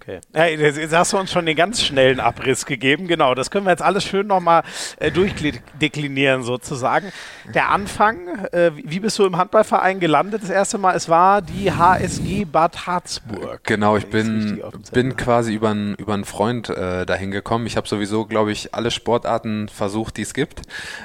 [0.00, 0.20] Okay.
[0.34, 3.06] Ja, jetzt hast du uns schon den ganz schnellen Abriss gegeben.
[3.06, 4.62] Genau, das können wir jetzt alles schön nochmal
[4.98, 7.12] äh, durchdeklinieren sozusagen.
[7.54, 10.96] Der Anfang, äh, wie bist du im Handballverein gelandet das erste Mal?
[10.96, 13.62] Es war die HSG Bad Harzburg.
[13.64, 17.66] Genau, ich bin, bin quasi über einen über Freund äh, dahin gekommen.
[17.66, 20.62] Ich habe sowieso, glaube ich, alle Sportarten versucht, die es gibt.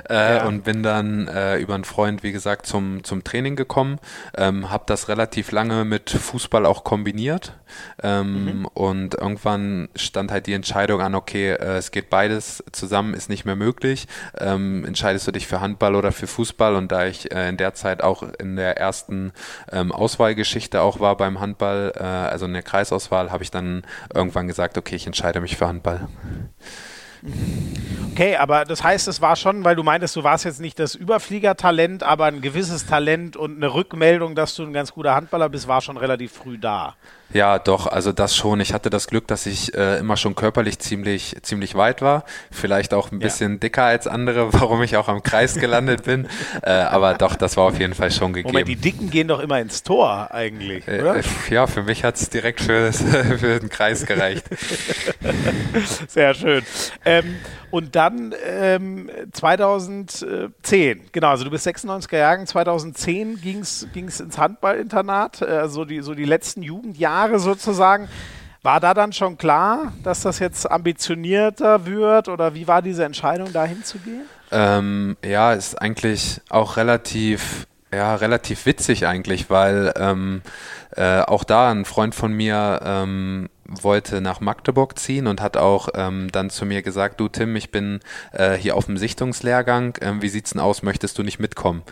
[0.09, 0.45] Äh, ja.
[0.45, 3.99] Und bin dann äh, über einen Freund, wie gesagt, zum, zum Training gekommen.
[4.37, 7.53] Ähm, habe das relativ lange mit Fußball auch kombiniert.
[8.01, 13.13] Ähm, mhm und irgendwann stand halt die Entscheidung an, okay, äh, es geht beides zusammen,
[13.13, 14.07] ist nicht mehr möglich.
[14.39, 16.75] Ähm, entscheidest du dich für Handball oder für Fußball?
[16.75, 19.31] Und da ich äh, in der Zeit auch in der ersten
[19.71, 23.83] ähm, Auswahlgeschichte auch war beim Handball, äh, also in der Kreisauswahl, habe ich dann
[24.13, 26.07] irgendwann gesagt, okay, ich entscheide mich für Handball.
[28.15, 30.95] Okay, aber das heißt, es war schon, weil du meintest, du warst jetzt nicht das
[30.95, 35.67] Überfliegertalent, aber ein gewisses Talent und eine Rückmeldung, dass du ein ganz guter Handballer bist,
[35.67, 36.95] war schon relativ früh da.
[37.33, 38.61] Ja, doch, also das schon.
[38.61, 42.23] Ich hatte das Glück, dass ich äh, immer schon körperlich ziemlich, ziemlich weit war.
[42.51, 43.57] Vielleicht auch ein bisschen ja.
[43.57, 46.27] dicker als andere, warum ich auch am Kreis gelandet bin.
[46.61, 48.53] Äh, aber doch, das war auf jeden Fall schon gegeben.
[48.53, 51.17] Moment, die Dicken gehen doch immer ins Tor eigentlich, äh, oder?
[51.17, 54.45] Äh, ja, für mich hat es direkt für, für den Kreis gereicht.
[56.07, 56.63] Sehr schön.
[57.03, 57.35] Ähm,
[57.75, 65.41] und dann ähm, 2010, genau, also du bist 96er Jahren, 2010 ging es ins Handballinternat,
[65.41, 68.07] also die, so die letzten Jugendjahre Jahre sozusagen.
[68.61, 73.53] War da dann schon klar, dass das jetzt ambitionierter wird oder wie war diese Entscheidung,
[73.53, 74.23] da hinzugehen?
[74.51, 80.41] Ähm, ja, ist eigentlich auch relativ, ja, relativ witzig eigentlich, weil ähm,
[80.95, 85.89] äh, auch da ein Freund von mir ähm, wollte nach Magdeburg ziehen und hat auch
[85.95, 87.99] ähm, dann zu mir gesagt, du Tim, ich bin
[88.31, 91.83] äh, hier auf dem Sichtungslehrgang, ähm, wie sieht's denn aus, möchtest du nicht mitkommen?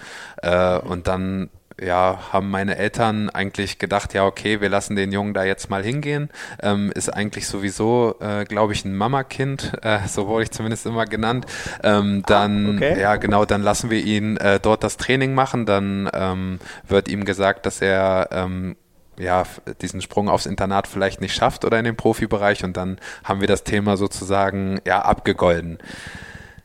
[0.41, 1.49] Äh, und dann
[1.81, 5.83] ja, haben meine Eltern eigentlich gedacht, ja, okay, wir lassen den Jungen da jetzt mal
[5.83, 6.29] hingehen.
[6.61, 11.05] Ähm, ist eigentlich sowieso, äh, glaube ich, ein Mama-Kind, äh, so wurde ich zumindest immer
[11.05, 11.45] genannt.
[11.83, 12.99] Ähm, dann, ah, okay.
[12.99, 15.65] ja, genau, dann lassen wir ihn äh, dort das Training machen.
[15.65, 18.75] Dann ähm, wird ihm gesagt, dass er ähm,
[19.17, 19.43] ja,
[19.81, 23.47] diesen Sprung aufs Internat vielleicht nicht schafft oder in den Profibereich und dann haben wir
[23.47, 25.79] das Thema sozusagen ja abgegolden.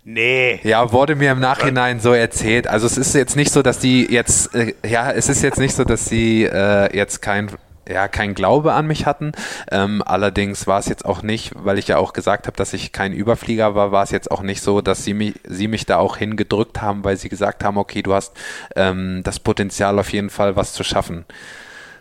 [0.05, 0.61] Nee.
[0.62, 2.66] Ja, wurde mir im Nachhinein so erzählt.
[2.66, 5.74] Also es ist jetzt nicht so, dass die jetzt, äh, ja, es ist jetzt nicht
[5.74, 7.51] so, dass sie äh, jetzt kein
[7.88, 9.32] ja, kein Glaube an mich hatten.
[9.70, 12.92] Ähm, allerdings war es jetzt auch nicht, weil ich ja auch gesagt habe, dass ich
[12.92, 15.96] kein Überflieger war, war es jetzt auch nicht so, dass sie mich, sie mich da
[15.96, 18.36] auch hingedrückt haben, weil sie gesagt haben, okay, du hast
[18.76, 21.24] ähm, das Potenzial auf jeden Fall, was zu schaffen.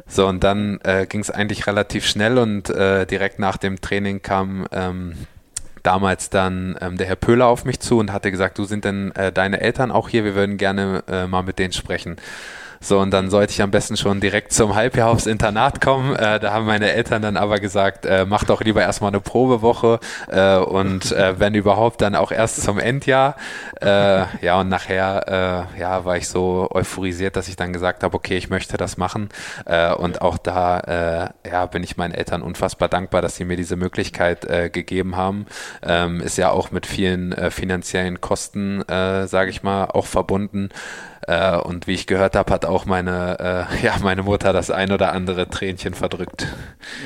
[0.08, 4.22] So, und dann äh, ging es eigentlich relativ schnell und äh, direkt nach dem Training
[4.22, 5.16] kam ähm,
[5.84, 9.12] damals dann ähm, der Herr Pöhler auf mich zu und hatte gesagt, du sind denn
[9.16, 12.18] äh, deine Eltern auch hier, wir würden gerne äh, mal mit denen sprechen.
[12.80, 16.16] So, und dann sollte ich am besten schon direkt zum Halbjahr aufs Internat kommen.
[16.16, 20.00] Äh, da haben meine Eltern dann aber gesagt, äh, mach doch lieber erstmal eine Probewoche
[20.28, 23.36] äh, und äh, wenn überhaupt, dann auch erst zum Endjahr.
[23.82, 28.16] Äh, ja, und nachher äh, ja, war ich so euphorisiert, dass ich dann gesagt habe,
[28.16, 29.30] okay, ich möchte das machen.
[29.98, 34.48] Und auch da ja, bin ich meinen Eltern unfassbar dankbar, dass sie mir diese Möglichkeit
[34.74, 35.46] gegeben haben.
[35.84, 40.70] Ähm, ist ja auch mit vielen finanziellen Kosten, sage ich mal, auch verbunden.
[41.28, 44.92] Äh, und wie ich gehört habe, hat auch meine, äh, ja, meine Mutter das ein
[44.92, 46.48] oder andere Tränchen verdrückt.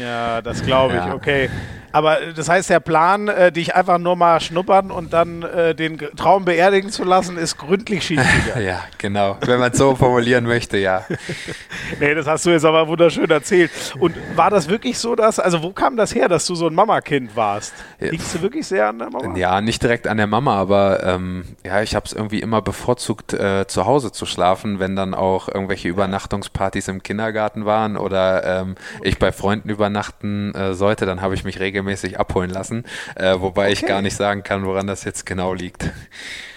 [0.02, 1.14] Ja, das glaube ich, ja.
[1.14, 1.50] okay.
[1.92, 5.76] Aber äh, das heißt, der Plan, äh, dich einfach nur mal schnuppern und dann äh,
[5.76, 8.66] den Traum beerdigen zu lassen, ist gründlich schiefgegangen.
[8.66, 9.38] ja, genau.
[9.42, 11.06] Wenn man es so formulieren möchte, ja.
[12.00, 13.72] nee, das hast du jetzt aber wunderschön erzählt.
[14.00, 16.74] Und war das wirklich so, dass, also wo kam das her, dass du so ein
[16.74, 17.74] Mamakind warst?
[18.00, 19.38] Liegst du wirklich sehr an der Mama?
[19.38, 23.34] Ja, nicht direkt an der Mama, aber ähm, ja, ich habe es irgendwie immer bevorzugt,
[23.34, 28.76] äh, zu Hause zu schlafen, wenn dann auch irgendwelche Übernachtungspartys im Kindergarten waren oder ähm,
[28.98, 29.10] okay.
[29.10, 33.40] ich bei Freunden übernachten äh, sollte, dann habe ich mich regelmäßig regelmäßig abholen lassen, äh,
[33.40, 33.74] wobei okay.
[33.74, 35.90] ich gar nicht sagen kann, woran das jetzt genau liegt.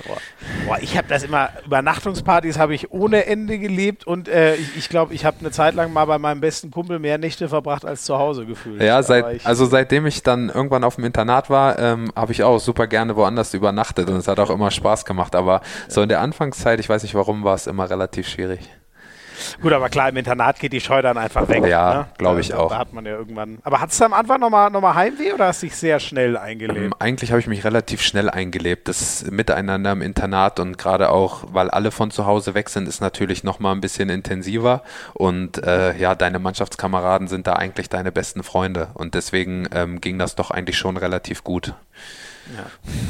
[0.07, 0.17] Boah,
[0.67, 4.89] Boah ich habe das immer, Übernachtungspartys habe ich ohne Ende gelebt und äh, ich, ich
[4.89, 8.05] glaube, ich habe eine Zeit lang mal bei meinem besten Kumpel mehr Nächte verbracht als
[8.05, 8.83] zu Hause gefühlt.
[8.83, 12.59] Ja, seit, also seitdem ich dann irgendwann auf dem Internat war, ähm, habe ich auch
[12.59, 16.21] super gerne woanders übernachtet und es hat auch immer Spaß gemacht, aber so in der
[16.21, 18.71] Anfangszeit, ich weiß nicht warum, war es immer relativ schwierig.
[19.61, 21.65] Gut, aber klar, im Internat geht die Scheu dann einfach weg.
[21.67, 22.07] Ja, ne?
[22.19, 22.71] glaube ich da, auch.
[22.71, 23.59] Da hat man ja irgendwann.
[23.63, 26.37] Aber hattest du am Anfang nochmal noch mal Heimweh oder hast du dich sehr schnell
[26.37, 26.79] eingelebt?
[26.79, 28.89] Ähm, eigentlich habe ich mich relativ schnell eingelebt.
[28.89, 33.01] Das Miteinander im Internat und gerade auch, weil alle von zu Hause weg sind, ist
[33.01, 34.83] natürlich nochmal ein bisschen intensiver.
[35.15, 38.89] Und äh, ja, deine Mannschaftskameraden sind da eigentlich deine besten Freunde.
[38.95, 41.75] Und deswegen ähm, ging das doch eigentlich schon relativ gut.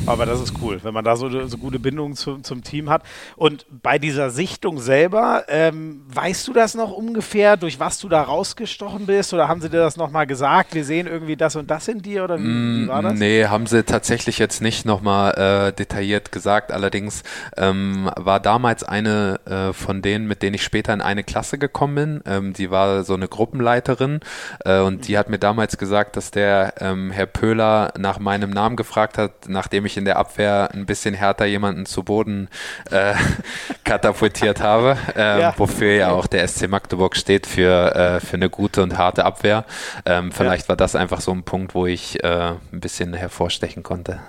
[0.07, 3.03] Aber das ist cool, wenn man da so so gute Bindung zu, zum Team hat.
[3.37, 8.22] Und bei dieser Sichtung selber, ähm, weißt du das noch ungefähr, durch was du da
[8.22, 9.32] rausgestochen bist?
[9.32, 10.74] Oder haben sie dir das nochmal gesagt?
[10.74, 12.24] Wir sehen irgendwie das und das in dir?
[12.24, 13.14] Oder wie, wie war das?
[13.14, 16.70] Nee, haben sie tatsächlich jetzt nicht nochmal äh, detailliert gesagt.
[16.70, 17.22] Allerdings
[17.57, 21.95] ähm, war damals eine äh, von denen, mit denen ich später in eine Klasse gekommen
[21.95, 22.22] bin.
[22.26, 24.20] Ähm, die war so eine Gruppenleiterin
[24.64, 28.76] äh, und die hat mir damals gesagt, dass der ähm, Herr Pöhler nach meinem Namen
[28.76, 32.49] gefragt hat hat, nachdem ich in der Abwehr ein bisschen härter jemanden zu Boden
[32.91, 33.14] äh,
[33.85, 35.55] katapultiert habe, äh, ja.
[35.57, 39.64] wofür ja auch der SC Magdeburg steht für, äh, für eine gute und harte Abwehr.
[40.07, 40.68] Ähm, vielleicht ja.
[40.70, 44.20] war das einfach so ein Punkt, wo ich äh, ein bisschen hervorstechen konnte.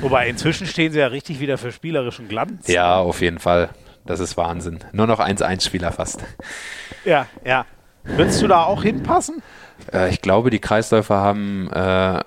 [0.00, 2.68] Wobei inzwischen stehen sie ja richtig wieder für spielerischen Glanz.
[2.68, 3.70] Ja, auf jeden Fall.
[4.06, 4.80] Das ist Wahnsinn.
[4.92, 6.20] Nur noch 1-1-Spieler fast.
[7.04, 7.66] Ja, ja.
[8.04, 9.42] Würdest du da auch hinpassen?
[9.92, 11.76] Äh, ich glaube, die Kreisläufer haben, äh,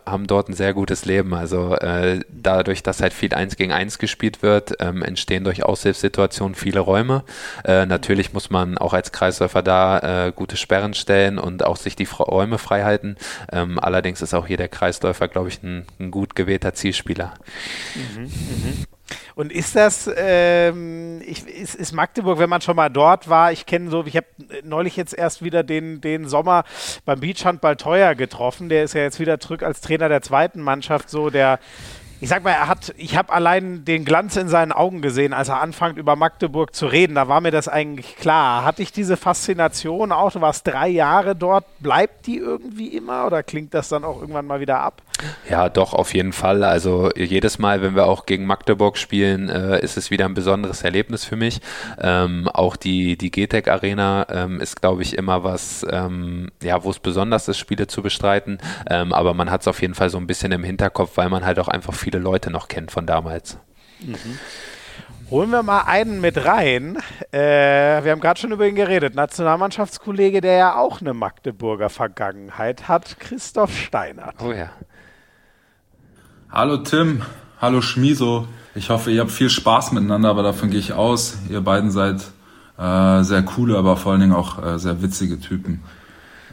[0.06, 1.34] haben dort ein sehr gutes Leben.
[1.34, 6.56] Also äh, dadurch, dass halt viel eins gegen eins gespielt wird, ähm, entstehen durch Aushilfssituationen
[6.56, 7.24] viele Räume.
[7.64, 11.96] Äh, natürlich muss man auch als Kreisläufer da äh, gute Sperren stellen und auch sich
[11.96, 13.18] die Räume frei halten.
[13.52, 17.34] Ähm, allerdings ist auch hier der Kreisläufer, glaube ich, ein, ein gut gewählter Zielspieler.
[17.96, 18.95] Mhm, mh.
[19.36, 23.66] Und ist das, ähm, ich, ist, ist, Magdeburg, wenn man schon mal dort war, ich
[23.66, 24.28] kenne so, ich habe
[24.64, 26.64] neulich jetzt erst wieder den, den Sommer
[27.06, 31.10] beim Beachhandball teuer getroffen, der ist ja jetzt wieder zurück als Trainer der zweiten Mannschaft,
[31.10, 31.60] so der
[32.22, 35.50] ich sag mal, er hat, ich habe allein den Glanz in seinen Augen gesehen, als
[35.50, 37.16] er anfängt über Magdeburg zu reden.
[37.16, 38.64] Da war mir das eigentlich klar.
[38.64, 40.32] Hatte ich diese Faszination auch?
[40.32, 41.66] Du warst drei Jahre dort.
[41.80, 45.02] Bleibt die irgendwie immer oder klingt das dann auch irgendwann mal wieder ab?
[45.50, 46.64] Ja, doch, auf jeden Fall.
[46.64, 50.84] Also jedes Mal, wenn wir auch gegen Magdeburg spielen, äh, ist es wieder ein besonderes
[50.84, 51.62] Erlebnis für mich.
[52.00, 56.90] Ähm, auch die, die GTEC Arena ähm, ist, glaube ich, immer was, ähm, ja, wo
[56.90, 58.60] es besonders ist, Spiele zu bestreiten.
[58.90, 61.46] Ähm, aber man hat es auf jeden Fall so ein bisschen im Hinterkopf, weil man
[61.46, 63.58] halt auch einfach viele Leute noch kennt von damals.
[64.02, 64.40] Mhm.
[65.32, 66.98] Holen wir mal einen mit rein.
[67.32, 69.16] Äh, wir haben gerade schon über ihn geredet.
[69.16, 74.36] Nationalmannschaftskollege, der ja auch eine Magdeburger Vergangenheit hat, Christoph Steinert.
[74.44, 74.70] Oh ja.
[76.56, 77.22] Hallo Tim,
[77.60, 78.48] hallo Schmiso.
[78.76, 81.36] Ich hoffe, ihr habt viel Spaß miteinander, aber davon gehe ich aus.
[81.50, 82.22] Ihr beiden seid
[82.78, 85.82] äh, sehr coole, aber vor allen Dingen auch äh, sehr witzige Typen.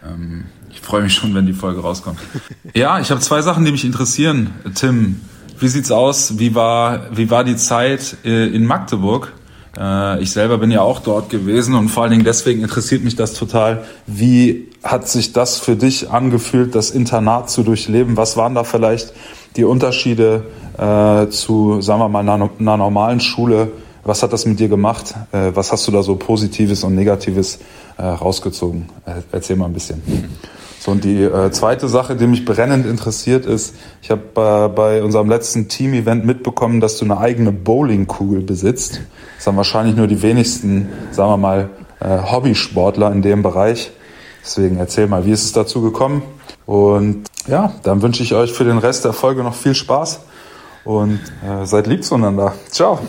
[0.05, 2.19] Ähm, ich freue mich schon, wenn die Folge rauskommt.
[2.75, 4.51] ja, ich habe zwei Sachen, die mich interessieren.
[4.75, 5.21] Tim,
[5.61, 6.37] wie sieht's aus?
[6.37, 9.33] Wie war, wie war die Zeit äh, in Magdeburg?
[9.79, 13.15] Äh, ich selber bin ja auch dort gewesen und vor allen Dingen deswegen interessiert mich
[13.15, 13.85] das total.
[14.09, 18.17] Wie hat sich das für dich angefühlt, das Internat zu durchleben?
[18.17, 19.13] Was waren da vielleicht
[19.57, 20.45] die Unterschiede
[20.79, 23.73] äh, zu, sagen wir mal, einer, einer, normalen Schule?
[24.05, 25.15] Was hat das mit dir gemacht?
[25.33, 27.61] Äh, was hast du da so Positives und Negatives
[27.99, 28.89] äh, rausgezogen?
[29.07, 30.03] Äh, erzähl mal ein bisschen.
[30.81, 35.03] So, und die äh, zweite Sache, die mich brennend interessiert, ist, ich habe äh, bei
[35.03, 39.01] unserem letzten Team-Event mitbekommen, dass du eine eigene Bowlingkugel besitzt.
[39.37, 43.93] Das haben wahrscheinlich nur die wenigsten, sagen wir mal, Hobbysportler in dem Bereich.
[44.43, 46.23] Deswegen erzähl mal, wie ist es dazu gekommen?
[46.67, 50.21] Und ja, dann wünsche ich euch für den Rest der Folge noch viel Spaß
[50.85, 52.55] und äh, seid lieb zueinander.
[52.71, 53.01] Ciao.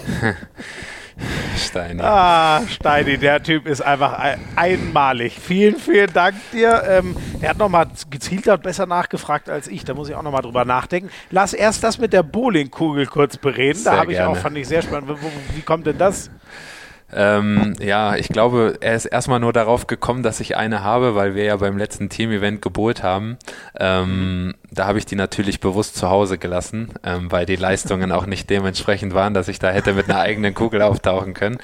[1.57, 2.01] Steini.
[2.01, 4.19] Ah, Steini, der Typ ist einfach
[4.55, 5.37] einmalig.
[5.39, 6.83] Vielen, vielen Dank dir.
[6.87, 9.85] Ähm, er hat nochmal gezielter und besser nachgefragt als ich.
[9.85, 11.09] Da muss ich auch nochmal drüber nachdenken.
[11.29, 13.79] Lass erst das mit der Bowlingkugel kurz bereden.
[13.79, 15.09] Sehr da habe ich auch, fand ich sehr spannend.
[15.09, 16.31] Wie, wie kommt denn das?
[17.15, 21.35] Ähm, ja, ich glaube, er ist erstmal nur darauf gekommen, dass ich eine habe, weil
[21.35, 23.37] wir ja beim letzten Team-Event gebohrt haben.
[23.79, 28.25] Ähm, da habe ich die natürlich bewusst zu Hause gelassen, ähm, weil die Leistungen auch
[28.25, 31.57] nicht dementsprechend waren, dass ich da hätte mit einer eigenen Kugel auftauchen können.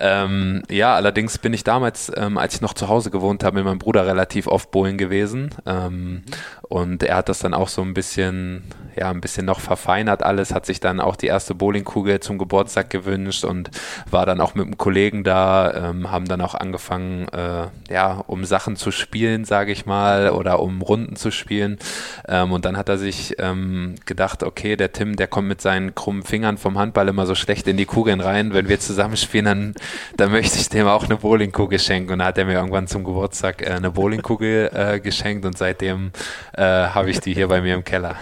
[0.00, 3.64] Ähm, ja, allerdings bin ich damals, ähm, als ich noch zu Hause gewohnt habe, mit
[3.64, 5.50] meinem Bruder relativ oft bowlen gewesen.
[5.66, 6.24] Ähm,
[6.62, 8.64] und er hat das dann auch so ein bisschen,
[8.96, 12.90] ja, ein bisschen noch verfeinert alles, hat sich dann auch die erste Bowlingkugel zum Geburtstag
[12.90, 13.70] gewünscht und
[14.10, 18.44] war dann auch mit einem Kollegen da, ähm, haben dann auch angefangen, äh, ja, um
[18.44, 21.78] Sachen zu spielen, sage ich mal, oder um Runden zu spielen.
[22.48, 25.94] Ähm, und dann hat er sich ähm, gedacht, okay, der Tim, der kommt mit seinen
[25.94, 28.52] krummen Fingern vom Handball immer so schlecht in die Kugeln rein.
[28.52, 29.74] Wenn wir zusammenspielen, dann,
[30.16, 32.12] dann möchte ich dem auch eine Bowlingkugel schenken.
[32.12, 36.12] Und dann hat er mir irgendwann zum Geburtstag äh, eine Bowlingkugel äh, geschenkt und seitdem
[36.56, 38.16] äh, habe ich die hier bei mir im Keller.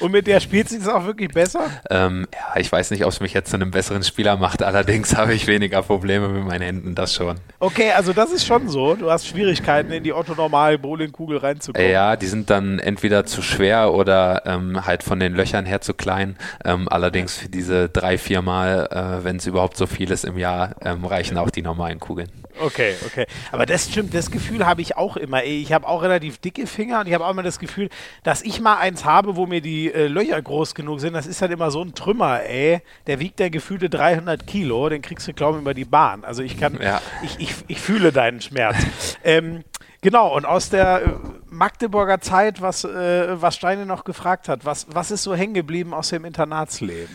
[0.00, 1.70] Und mit der spielt sich auch wirklich besser?
[1.90, 4.62] Ähm, ja, ich weiß nicht, ob es mich jetzt zu einem besseren Spieler macht.
[4.62, 7.36] Allerdings habe ich weniger Probleme mit meinen Händen, das schon.
[7.58, 8.94] Okay, also das ist schon so.
[8.94, 11.90] Du hast Schwierigkeiten, in die Otto-Normal-Bowlingkugel reinzukommen.
[11.90, 15.94] Ja, die sind dann entweder zu schwer oder ähm, halt von den Löchern her zu
[15.94, 16.36] klein.
[16.64, 20.36] Ähm, allerdings für diese drei, vier Mal, äh, wenn es überhaupt so viel ist im
[20.36, 22.28] Jahr, ähm, reichen auch die normalen Kugeln.
[22.58, 23.26] Okay, okay.
[23.52, 25.44] Aber das stimmt, das Gefühl habe ich auch immer.
[25.44, 27.90] Ich habe auch relativ dicke Finger und ich habe auch immer das Gefühl,
[28.22, 31.12] dass ich mal eins habe, wo mir die äh, Löcher groß genug sind.
[31.12, 32.80] Das ist halt immer so ein Trümmer, ey.
[33.06, 34.88] Der wiegt der gefühlte 300 Kilo.
[34.88, 36.24] Den kriegst du, glaube ich, über die Bahn.
[36.24, 37.00] Also ich kann, ja.
[37.22, 38.76] ich, ich, ich fühle deinen Schmerz.
[39.24, 39.64] ähm,
[40.00, 41.10] genau, und aus der äh,
[41.50, 45.94] Magdeburger Zeit, was, äh, was Steine noch gefragt hat, was, was ist so hängen geblieben
[45.94, 47.14] aus dem Internatsleben?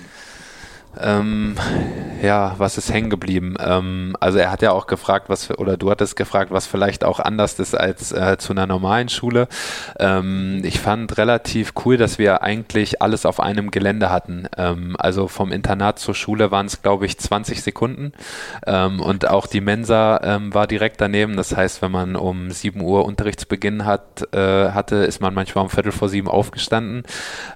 [0.99, 1.55] Ähm,
[2.21, 3.55] ja, was ist hängen geblieben?
[3.59, 7.19] Ähm, also er hat ja auch gefragt, was oder du hattest gefragt, was vielleicht auch
[7.19, 9.47] anders ist als äh, zu einer normalen Schule.
[9.99, 14.47] Ähm, ich fand relativ cool, dass wir eigentlich alles auf einem Gelände hatten.
[14.57, 18.11] Ähm, also vom Internat zur Schule waren es, glaube ich, 20 Sekunden.
[18.67, 21.37] Ähm, und auch die Mensa ähm, war direkt daneben.
[21.37, 25.69] Das heißt, wenn man um 7 Uhr Unterrichtsbeginn hat, äh, hatte, ist man manchmal um
[25.69, 27.03] Viertel vor sieben aufgestanden.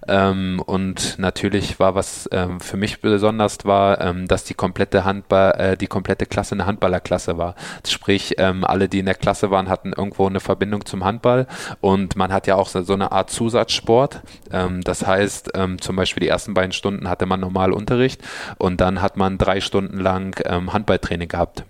[0.07, 2.29] und natürlich war was
[2.59, 6.67] für mich besonders besonders war, ähm, dass die komplette Handball, äh, die komplette Klasse eine
[6.67, 7.55] Handballerklasse war.
[7.83, 11.47] Sprich, ähm, alle, die in der Klasse waren, hatten irgendwo eine Verbindung zum Handball
[11.81, 14.21] und man hat ja auch so, so eine Art Zusatzsport.
[14.51, 18.21] Ähm, das heißt, ähm, zum Beispiel die ersten beiden Stunden hatte man normal Unterricht
[18.59, 21.63] und dann hat man drei Stunden lang ähm, Handballtraining gehabt.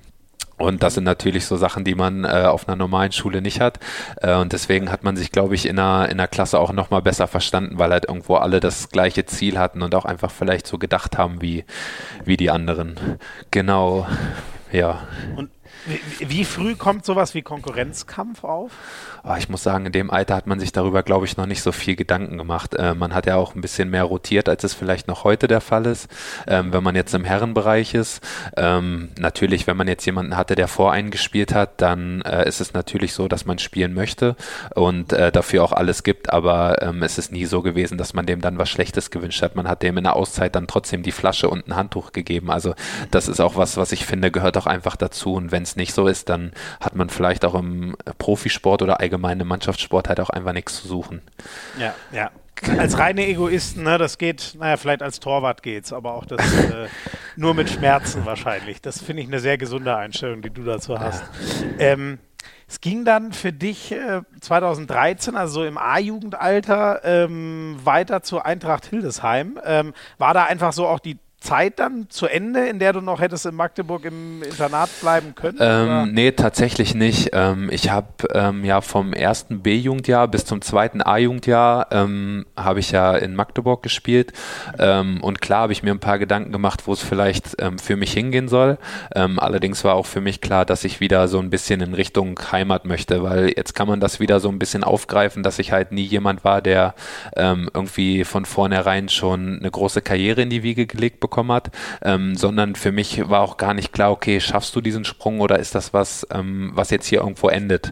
[0.58, 3.80] Und das sind natürlich so Sachen, die man äh, auf einer normalen Schule nicht hat.
[4.22, 7.02] Äh, und deswegen hat man sich, glaube ich, in einer, in einer Klasse auch nochmal
[7.02, 10.78] besser verstanden, weil halt irgendwo alle das gleiche Ziel hatten und auch einfach vielleicht so
[10.78, 11.66] gedacht haben wie,
[12.24, 12.96] wie die anderen.
[13.52, 14.08] Genau,
[14.72, 15.08] ja.
[15.36, 15.50] Und
[15.86, 18.72] wie, wie früh kommt sowas wie Konkurrenzkampf auf?
[19.28, 21.64] Oh, ich muss sagen, in dem Alter hat man sich darüber, glaube ich, noch nicht
[21.64, 22.76] so viel Gedanken gemacht.
[22.76, 25.62] Äh, man hat ja auch ein bisschen mehr rotiert, als es vielleicht noch heute der
[25.62, 26.08] Fall ist.
[26.46, 28.22] Ähm, wenn man jetzt im Herrenbereich ist,
[28.56, 32.62] ähm, natürlich, wenn man jetzt jemanden hatte, der vor einen gespielt hat, dann äh, ist
[32.62, 34.36] es natürlich so, dass man spielen möchte
[34.76, 36.32] und äh, dafür auch alles gibt.
[36.32, 39.56] Aber ähm, es ist nie so gewesen, dass man dem dann was Schlechtes gewünscht hat.
[39.56, 42.52] Man hat dem in der Auszeit dann trotzdem die Flasche und ein Handtuch gegeben.
[42.52, 42.76] Also
[43.10, 45.34] das ist auch was, was ich finde, gehört auch einfach dazu.
[45.34, 49.15] Und wenn es nicht so ist, dann hat man vielleicht auch im Profisport oder allgemein
[49.16, 51.22] allgemeine Mannschaftssport hat auch einfach nichts zu suchen.
[51.80, 52.32] Ja, ja.
[52.78, 56.88] Als reine Egoisten, ne, das geht, naja, vielleicht als Torwart geht's, aber auch das äh,
[57.36, 58.82] nur mit Schmerzen wahrscheinlich.
[58.82, 61.24] Das finde ich eine sehr gesunde Einstellung, die du dazu hast.
[61.78, 61.86] Ja.
[61.88, 62.20] Ähm,
[62.68, 68.86] es ging dann für dich äh, 2013, also so im A-Jugendalter, ähm, weiter zur Eintracht
[68.86, 69.60] Hildesheim.
[69.64, 73.22] Ähm, war da einfach so auch die Zeit dann zu Ende, in der du noch
[73.22, 75.58] hättest in Magdeburg im Internat bleiben können?
[75.62, 77.30] Ähm, nee, tatsächlich nicht.
[77.34, 82.92] Ähm, ich habe ähm, ja vom ersten B-Jugendjahr bis zum zweiten A-Jugendjahr ähm, habe ich
[82.92, 84.34] ja in Magdeburg gespielt
[84.80, 87.96] ähm, und klar habe ich mir ein paar Gedanken gemacht, wo es vielleicht ähm, für
[87.96, 88.78] mich hingehen soll.
[89.12, 92.86] allerdings war auch für mich klar, dass ich wieder so ein bisschen in Richtung Heimat
[92.86, 96.04] möchte, weil jetzt kann man das wieder so ein bisschen aufgreifen, dass ich halt nie
[96.04, 96.96] jemand war, der
[97.36, 101.70] irgendwie von vornherein schon eine große Karriere in die Wiege gelegt bekommt bekommen hat,
[102.02, 105.60] ähm, sondern für mich war auch gar nicht klar, okay, schaffst du diesen Sprung oder
[105.60, 107.92] ist das was, ähm, was jetzt hier irgendwo endet?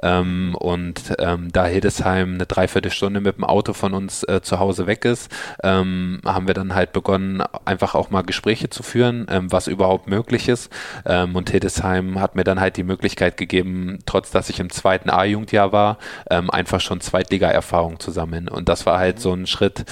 [0.00, 4.86] Ähm, und ähm, da Hildesheim eine Dreiviertelstunde mit dem Auto von uns äh, zu Hause
[4.86, 5.28] weg ist,
[5.64, 10.08] ähm, haben wir dann halt begonnen, einfach auch mal Gespräche zu führen, ähm, was überhaupt
[10.08, 10.70] möglich ist.
[11.04, 15.72] und Hildesheim hat mir dann halt die Möglichkeit gegeben, trotz dass ich im zweiten A-Jugendjahr
[15.72, 18.48] war, einfach schon Zweitliga-Erfahrung zu sammeln.
[18.48, 19.84] Und das war halt so ein Schritt,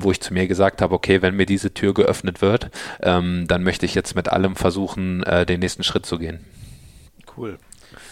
[0.00, 2.70] wo ich zu mir gesagt habe, okay, wenn mir diese Tür geöffnet wird, wird,
[3.02, 6.40] ähm, dann möchte ich jetzt mit allem versuchen, äh, den nächsten Schritt zu gehen.
[7.36, 7.58] Cool.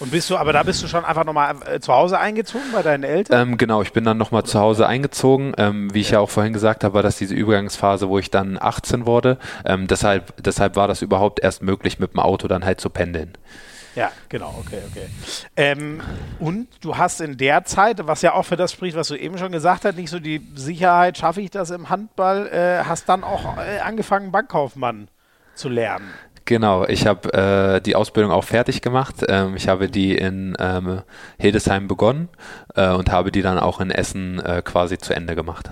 [0.00, 2.82] Und bist du, aber da bist du schon einfach nochmal äh, zu Hause eingezogen bei
[2.82, 3.50] deinen Eltern?
[3.50, 5.54] Ähm, genau, ich bin dann nochmal zu Hause eingezogen.
[5.56, 8.58] Ähm, wie ich ja auch vorhin gesagt habe, war das diese Übergangsphase, wo ich dann
[8.60, 9.38] 18 wurde.
[9.64, 13.32] Ähm, deshalb, deshalb war das überhaupt erst möglich, mit dem Auto dann halt zu pendeln.
[13.94, 15.06] Ja, genau, okay, okay.
[15.56, 16.02] Ähm,
[16.40, 19.38] und du hast in der Zeit, was ja auch für das spricht, was du eben
[19.38, 23.22] schon gesagt hast, nicht so die Sicherheit, schaffe ich das im Handball, äh, hast dann
[23.22, 25.08] auch äh, angefangen, Bankkaufmann
[25.54, 26.12] zu lernen.
[26.46, 29.24] Genau, ich habe äh, die Ausbildung auch fertig gemacht.
[29.28, 31.00] Ähm, ich habe die in ähm,
[31.38, 32.28] Hildesheim begonnen
[32.74, 35.70] äh, und habe die dann auch in Essen äh, quasi zu Ende gemacht.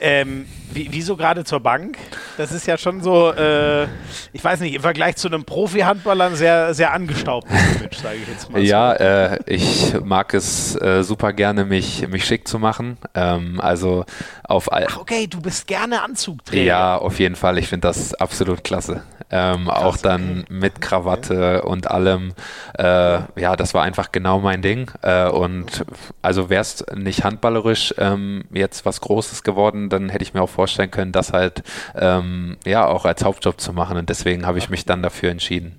[0.00, 1.96] Ähm, wie, wieso gerade zur Bank?
[2.36, 3.84] Das ist ja schon so, äh,
[4.32, 8.28] ich weiß nicht, im Vergleich zu einem Profi-Handballer ein sehr, sehr angestaubtes Image, sage ich
[8.28, 8.62] jetzt mal.
[8.62, 12.98] Ja, äh, ich mag es äh, super gerne, mich, mich schick zu machen.
[13.14, 14.04] Ähm, also
[14.44, 16.62] auf all Ach, okay, du bist gerne Anzugträger.
[16.62, 17.58] Ja, auf jeden Fall.
[17.58, 19.02] Ich finde das absolut klasse.
[19.28, 20.52] Ähm, Krass, auch dann okay.
[20.52, 21.68] mit Krawatte okay.
[21.68, 22.32] und allem.
[22.78, 24.90] Äh, ja, das war einfach genau mein Ding.
[25.02, 25.84] Äh, und
[26.22, 30.50] also wäre es nicht handballerisch ähm, jetzt was Großes geworden, dann hätte ich mir auch
[30.50, 31.62] vorstellen können, das halt
[31.94, 33.96] ähm, ja auch als Hauptjob zu machen.
[33.96, 35.78] Und deswegen habe ich mich dann dafür entschieden.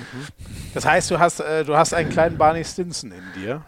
[0.00, 0.26] Mhm.
[0.74, 3.62] Das heißt, du hast, äh, du hast einen kleinen Barney Stinson in dir.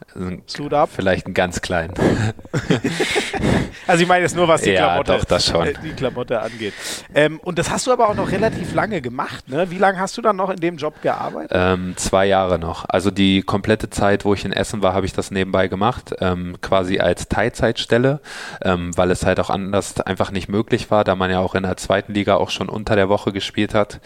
[0.46, 0.90] Suit up.
[0.94, 1.94] Vielleicht einen ganz kleinen.
[3.86, 5.66] also ich meine jetzt nur, was die, ja, Klamotte, doch, das schon.
[5.66, 6.74] Äh, die Klamotte angeht.
[7.14, 9.48] Ähm, und das hast du aber auch noch relativ lange gemacht.
[9.48, 9.70] Ne?
[9.70, 11.50] Wie lange hast du dann noch in dem Job gearbeitet?
[11.52, 12.84] Ähm, zwei Jahre noch.
[12.88, 16.14] Also die komplette Zeit, wo ich in Essen war, habe ich das nebenbei gemacht.
[16.20, 18.20] Ähm, quasi als Teilzeitstelle,
[18.62, 21.64] ähm, weil es halt auch anders einfach nicht möglich war, da man ja auch in
[21.64, 24.00] der zweiten Liga auch schon unter der Woche gespielt hat.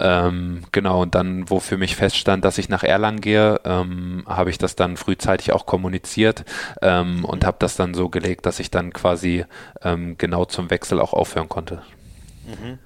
[0.00, 4.50] Ähm, genau, und dann, wo für mich feststand, dass ich nach Erlangen gehe, ähm, habe
[4.50, 6.44] ich das dann frühzeitig auch kommuniziert
[6.82, 9.44] ähm, und habe das dann so gelegt, dass ich dann quasi
[9.82, 11.82] ähm, genau zum Wechsel auch aufhören konnte.
[12.46, 12.78] Mhm.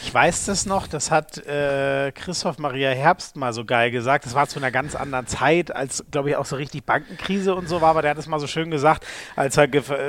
[0.00, 4.24] Ich weiß das noch, das hat äh, Christoph Maria Herbst mal so geil gesagt.
[4.24, 7.68] Das war zu einer ganz anderen Zeit, als, glaube ich, auch so richtig Bankenkrise und
[7.68, 7.90] so war.
[7.90, 9.68] Aber der hat es mal so schön gesagt, als er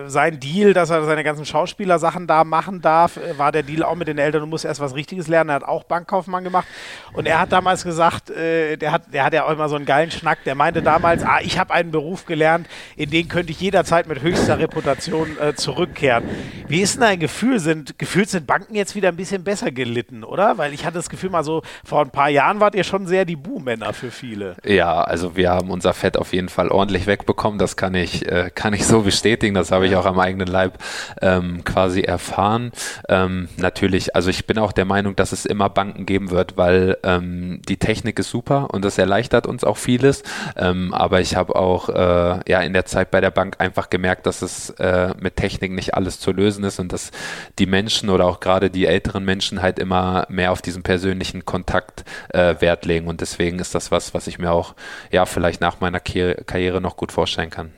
[0.09, 3.95] sein Deal, dass er seine ganzen Schauspielersachen da machen darf, äh, war der Deal auch
[3.95, 5.49] mit den Eltern, du musst erst was Richtiges lernen.
[5.49, 6.67] Er hat auch Bankkaufmann gemacht.
[7.13, 9.85] Und er hat damals gesagt, äh, der, hat, der hat ja auch immer so einen
[9.85, 10.43] geilen Schnack.
[10.43, 14.21] Der meinte damals, ah, ich habe einen Beruf gelernt, in den könnte ich jederzeit mit
[14.21, 16.23] höchster Reputation äh, zurückkehren.
[16.67, 17.59] Wie ist denn dein Gefühl?
[17.59, 20.57] Sind, gefühlt sind Banken jetzt wieder ein bisschen besser gelitten, oder?
[20.57, 23.23] Weil ich hatte das Gefühl mal so, vor ein paar Jahren wart ihr schon sehr
[23.23, 24.57] die Buhmänner für viele.
[24.65, 27.57] Ja, also wir haben unser Fett auf jeden Fall ordentlich wegbekommen.
[27.57, 29.55] Das kann ich, äh, kann ich so bestätigen.
[29.55, 30.79] Das habe ich auch am eigenen Leib
[31.21, 32.71] ähm, quasi erfahren.
[33.07, 36.97] Ähm, natürlich, also ich bin auch der Meinung, dass es immer Banken geben wird, weil
[37.03, 40.23] ähm, die Technik ist super und das erleichtert uns auch vieles.
[40.57, 44.25] Ähm, aber ich habe auch äh, ja in der Zeit bei der Bank einfach gemerkt,
[44.25, 47.11] dass es äh, mit Technik nicht alles zu lösen ist und dass
[47.59, 52.03] die Menschen oder auch gerade die älteren Menschen halt immer mehr auf diesen persönlichen Kontakt
[52.29, 53.07] äh, Wert legen.
[53.07, 54.73] Und deswegen ist das was, was ich mir auch
[55.11, 57.71] ja vielleicht nach meiner Karriere noch gut vorstellen kann.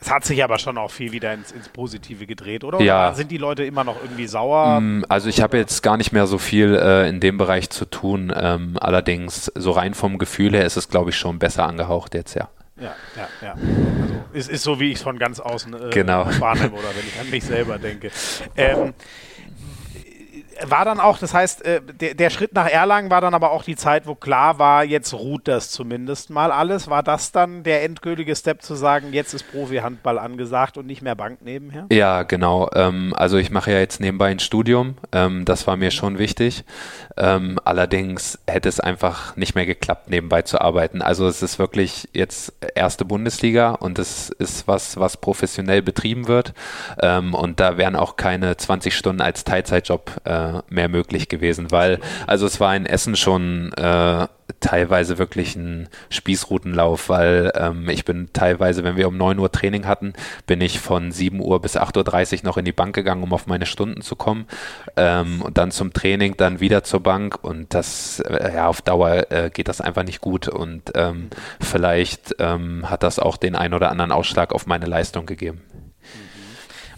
[0.00, 2.80] Es hat sich aber schon auch viel wieder ins, ins Positive gedreht, oder?
[2.80, 3.08] Ja.
[3.08, 4.80] Oder sind die Leute immer noch irgendwie sauer?
[4.80, 7.84] Mm, also ich habe jetzt gar nicht mehr so viel äh, in dem Bereich zu
[7.84, 8.32] tun.
[8.34, 12.34] Ähm, allerdings, so rein vom Gefühl her ist es, glaube ich, schon besser angehaucht jetzt,
[12.34, 12.48] ja.
[12.80, 13.52] Ja, ja, ja.
[13.54, 16.26] Also ist, ist so, wie ich es von ganz außen äh, genau.
[16.38, 18.12] wahrnehme oder wenn ich an mich selber denke.
[18.56, 18.94] Ähm,
[20.66, 23.62] war dann auch, das heißt, äh, der, der, Schritt nach Erlangen war dann aber auch
[23.62, 26.88] die Zeit, wo klar war, jetzt ruht das zumindest mal alles.
[26.88, 31.14] War das dann der endgültige Step zu sagen, jetzt ist Profi-Handball angesagt und nicht mehr
[31.14, 31.86] Bank nebenher?
[31.90, 32.70] Ja, genau.
[32.74, 34.96] Ähm, also ich mache ja jetzt nebenbei ein Studium.
[35.12, 36.64] Ähm, das war mir schon wichtig.
[37.16, 41.02] Ähm, allerdings hätte es einfach nicht mehr geklappt, nebenbei zu arbeiten.
[41.02, 46.54] Also es ist wirklich jetzt erste Bundesliga und es ist was, was professionell betrieben wird.
[47.00, 52.00] Ähm, und da wären auch keine 20 Stunden als Teilzeitjob äh, mehr möglich gewesen, weil
[52.26, 54.26] also es war in Essen schon äh,
[54.60, 59.86] teilweise wirklich ein Spießrutenlauf, weil ähm, ich bin teilweise, wenn wir um 9 Uhr Training
[59.86, 60.14] hatten,
[60.46, 63.46] bin ich von 7 Uhr bis 8.30 Uhr noch in die Bank gegangen, um auf
[63.46, 64.46] meine Stunden zu kommen
[64.96, 69.30] ähm, und dann zum Training, dann wieder zur Bank und das, äh, ja, auf Dauer
[69.30, 71.28] äh, geht das einfach nicht gut und ähm,
[71.60, 75.62] vielleicht ähm, hat das auch den ein oder anderen Ausschlag auf meine Leistung gegeben.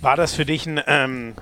[0.01, 1.35] War das für dich ein ähm,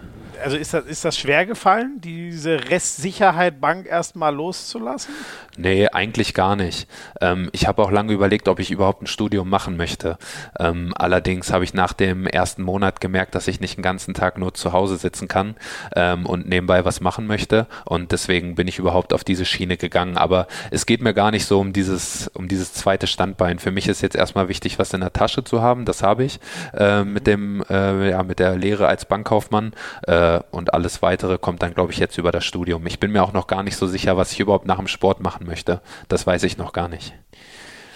[0.42, 5.14] also ist das, ist das schwer gefallen, diese Restsicherheit Bank erstmal loszulassen?
[5.56, 6.88] Nee, eigentlich gar nicht.
[7.20, 10.18] Ähm, ich habe auch lange überlegt, ob ich überhaupt ein Studium machen möchte.
[10.58, 14.38] Ähm, allerdings habe ich nach dem ersten Monat gemerkt, dass ich nicht den ganzen Tag
[14.38, 15.56] nur zu Hause sitzen kann
[15.96, 17.66] ähm, und nebenbei was machen möchte.
[17.84, 20.16] Und deswegen bin ich überhaupt auf diese Schiene gegangen.
[20.16, 23.58] Aber es geht mir gar nicht so um dieses, um dieses zweite Standbein.
[23.58, 25.84] Für mich ist jetzt erstmal wichtig, was in der Tasche zu haben.
[25.84, 26.38] Das habe ich
[26.74, 29.72] äh, mit dem, äh, ja, mit der Lehre als Bankkaufmann.
[30.06, 32.86] Äh, äh, und alles weitere kommt dann, glaube ich, jetzt über das Studium.
[32.86, 35.20] Ich bin mir auch noch gar nicht so sicher, was ich überhaupt nach dem Sport
[35.20, 35.80] machen möchte.
[36.08, 37.14] Das weiß ich noch gar nicht.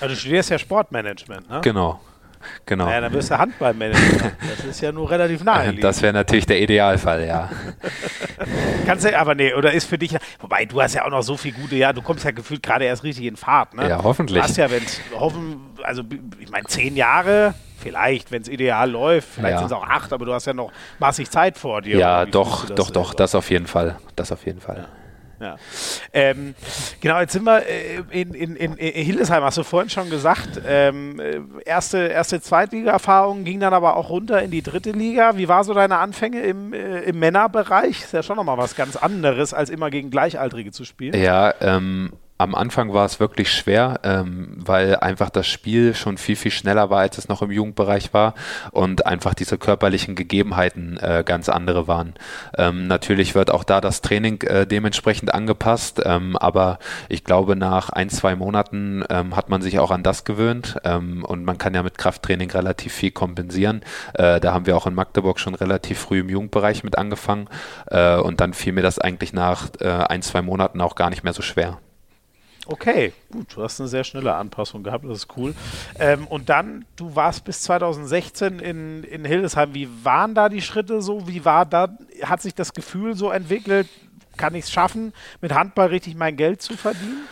[0.00, 1.60] Also du studierst ja Sportmanagement, ne?
[1.62, 2.00] Genau.
[2.66, 2.86] Genau.
[2.86, 4.32] Naja, dann wirst du Handballmanager.
[4.56, 5.74] Das ist ja nur relativ nahe.
[5.74, 7.50] Das wäre natürlich der Idealfall, ja.
[8.86, 11.36] Kannst du, aber nee, oder ist für dich, wobei du hast ja auch noch so
[11.36, 13.88] viel gute, ja, du kommst ja gefühlt gerade erst richtig in Fahrt, ne?
[13.88, 14.38] Ja, hoffentlich.
[14.38, 16.02] Du hast ja, wenn es, hoffen, also
[16.38, 19.28] ich meine, zehn Jahre, Vielleicht, wenn es ideal läuft.
[19.28, 19.58] Vielleicht ja.
[19.58, 20.70] sind es auch acht, aber du hast ja noch
[21.00, 21.98] massig Zeit vor dir.
[21.98, 23.96] Ja, doch, doch, doch, das auf jeden Fall.
[24.14, 24.76] Das auf jeden Fall.
[24.76, 25.01] Ja.
[26.12, 26.54] Ähm,
[27.00, 30.60] genau, jetzt sind wir äh, in, in, in, in, Hildesheim, hast du vorhin schon gesagt.
[30.66, 35.36] Ähm, äh, erste, erste Zweitliga-Erfahrung ging dann aber auch runter in die dritte Liga.
[35.36, 38.02] Wie war so deine Anfänge im, äh, im Männerbereich?
[38.02, 41.20] Ist ja schon nochmal was ganz anderes, als immer gegen Gleichaltrige zu spielen.
[41.20, 42.12] Ja, ähm,
[42.42, 46.90] am Anfang war es wirklich schwer, ähm, weil einfach das Spiel schon viel, viel schneller
[46.90, 48.34] war, als es noch im Jugendbereich war
[48.72, 52.14] und einfach diese körperlichen Gegebenheiten äh, ganz andere waren.
[52.58, 57.90] Ähm, natürlich wird auch da das Training äh, dementsprechend angepasst, ähm, aber ich glaube, nach
[57.90, 61.74] ein, zwei Monaten ähm, hat man sich auch an das gewöhnt ähm, und man kann
[61.74, 63.82] ja mit Krafttraining relativ viel kompensieren.
[64.14, 67.48] Äh, da haben wir auch in Magdeburg schon relativ früh im Jugendbereich mit angefangen
[67.86, 71.22] äh, und dann fiel mir das eigentlich nach äh, ein, zwei Monaten auch gar nicht
[71.22, 71.78] mehr so schwer.
[72.66, 75.52] Okay, gut, du hast eine sehr schnelle Anpassung gehabt, das ist cool.
[75.98, 79.74] Ähm, und dann, du warst bis 2016 in, in Hildesheim.
[79.74, 81.26] Wie waren da die Schritte so?
[81.26, 81.88] Wie war da,
[82.22, 83.88] hat sich das Gefühl so entwickelt?
[84.36, 87.26] Kann ich es schaffen, mit Handball richtig mein Geld zu verdienen?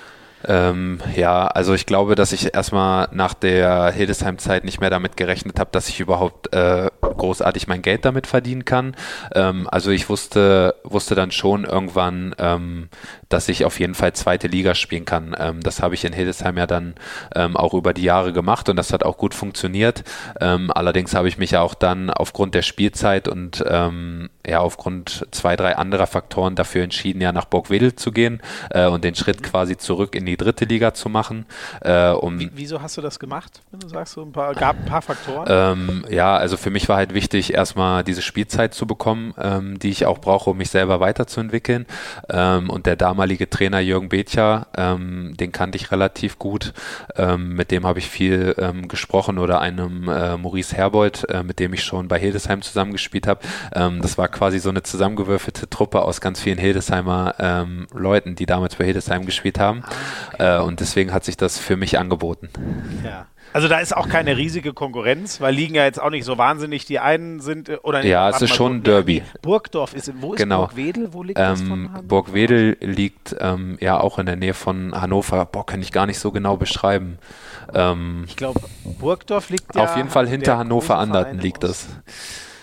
[0.47, 5.61] Ähm, ja, also ich glaube, dass ich erstmal nach der Hildesheim-Zeit nicht mehr damit gerechnet
[5.61, 8.97] habe, dass ich überhaupt äh, großartig mein Geld damit verdienen kann.
[9.35, 12.89] Ähm, also ich wusste, wusste dann schon irgendwann, ähm,
[13.31, 15.35] dass ich auf jeden Fall zweite Liga spielen kann.
[15.39, 16.95] Ähm, das habe ich in Hildesheim ja dann
[17.35, 20.05] ähm, auch über die Jahre gemacht und das hat auch gut funktioniert.
[20.41, 23.65] Ähm, allerdings habe ich mich ja auch dann aufgrund der Spielzeit und
[24.47, 29.05] ja aufgrund zwei, drei anderer Faktoren dafür entschieden, ja nach Burgwedel zu gehen äh, und
[29.05, 31.47] den Schritt quasi zurück in die dritte Liga zu machen.
[31.81, 34.77] Äh, um Wie, wieso hast du das gemacht, wenn du sagst, so ein paar, gab
[34.77, 35.47] ein paar Faktoren?
[35.49, 39.91] Ähm, ja, also für mich war halt wichtig, erstmal diese Spielzeit zu bekommen, ähm, die
[39.91, 41.87] ich auch brauche, um mich selber weiterzuentwickeln.
[42.29, 46.73] Ähm, und der damalige Trainer Jürgen Bethja, ähm, den kannte ich relativ gut.
[47.17, 51.59] Ähm, mit dem habe ich viel ähm, gesprochen oder einem äh, Maurice Herbold, äh, mit
[51.59, 53.41] dem ich schon bei Hildesheim zusammengespielt habe.
[53.73, 58.77] das war quasi so eine zusammengewürfelte Truppe aus ganz vielen Hildesheimer ähm, Leuten, die damals
[58.77, 59.83] bei Hildesheim gespielt haben.
[59.85, 59.91] Ah,
[60.35, 60.57] okay.
[60.57, 62.49] äh, und deswegen hat sich das für mich angeboten.
[63.05, 63.27] Ja.
[63.53, 66.85] Also da ist auch keine riesige Konkurrenz, weil liegen ja jetzt auch nicht so wahnsinnig.
[66.85, 69.23] Die einen sind äh, oder ja, es ist schon ein Derby.
[69.43, 70.67] Burgdorf ist wo ist genau.
[70.67, 71.13] Burgwedel?
[71.13, 72.03] Wo liegt ähm, das von Hannover?
[72.03, 75.45] Burgwedel liegt ähm, ja auch in der Nähe von Hannover.
[75.47, 77.19] Boah, kann ich gar nicht so genau beschreiben.
[77.75, 78.61] Ähm, ich glaube,
[78.99, 81.89] Burgdorf liegt ja auf jeden Fall hinter Hannover Anderten liegt es.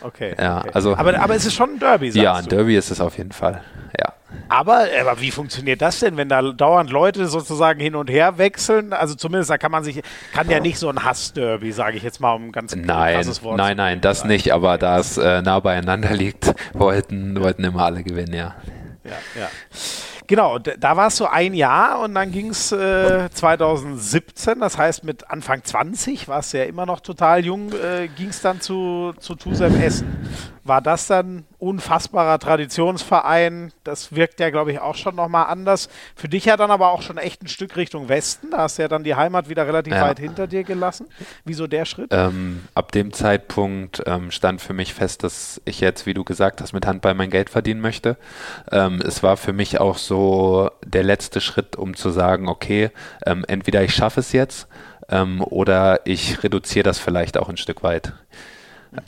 [0.01, 0.35] Okay.
[0.39, 0.69] Ja, okay.
[0.73, 0.95] also.
[0.95, 3.31] Aber, aber es ist schon ein Derby, sagst Ja, ein Derby ist es auf jeden
[3.31, 3.61] Fall.
[3.99, 4.13] Ja.
[4.49, 8.93] Aber, aber wie funktioniert das denn, wenn da dauernd Leute sozusagen hin und her wechseln?
[8.93, 10.01] Also zumindest da kann man sich,
[10.33, 13.57] kann ja nicht so ein Hass-Derby, sage ich jetzt mal, um ganz nein, krasses Wort
[13.57, 18.03] Nein, nein, das nicht, aber da es äh, nah beieinander liegt, wollten, wollten immer alle
[18.03, 18.55] gewinnen, ja.
[19.03, 19.49] Ja, ja.
[20.27, 25.05] Genau, da war es so ein Jahr und dann ging es äh, 2017, das heißt
[25.05, 29.13] mit Anfang 20, war es ja immer noch total jung, äh, ging es dann zu,
[29.19, 30.17] zu Tusem Essen.
[30.67, 33.71] War das dann unfassbarer Traditionsverein?
[33.83, 35.89] Das wirkt ja, glaube ich, auch schon nochmal anders.
[36.15, 38.51] Für dich ja dann aber auch schon echt ein Stück Richtung Westen.
[38.51, 40.01] Da hast du ja dann die Heimat wieder relativ ja.
[40.01, 41.07] weit hinter dir gelassen.
[41.45, 42.09] Wieso der Schritt?
[42.11, 46.61] Ähm, ab dem Zeitpunkt ähm, stand für mich fest, dass ich jetzt, wie du gesagt
[46.61, 48.17] hast, mit Handball mein Geld verdienen möchte.
[48.71, 52.91] Ähm, es war für mich auch so der letzte Schritt, um zu sagen, okay,
[53.25, 54.67] ähm, entweder ich schaffe es jetzt
[55.09, 58.13] ähm, oder ich reduziere das vielleicht auch ein Stück weit.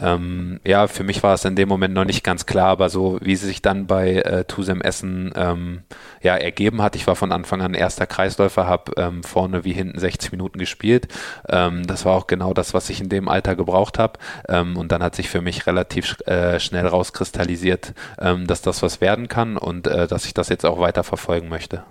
[0.02, 3.18] Ähm, ja, für mich war es in dem Moment noch nicht ganz klar, aber so
[3.22, 5.84] wie sie sich dann bei äh, Tusem Essen ähm,
[6.22, 10.00] ja, ergeben hat, ich war von Anfang an erster Kreisläufer, habe ähm, vorne wie hinten
[10.00, 11.08] 60 Minuten gespielt.
[11.48, 14.20] Ähm, das war auch genau das, was ich in dem Alter gebraucht habe.
[14.48, 19.02] Ähm, und dann hat sich für mich relativ äh, schnell rauskristallisiert, ähm, dass das was
[19.02, 21.84] werden kann und äh, dass ich das jetzt auch weiter verfolgen möchte.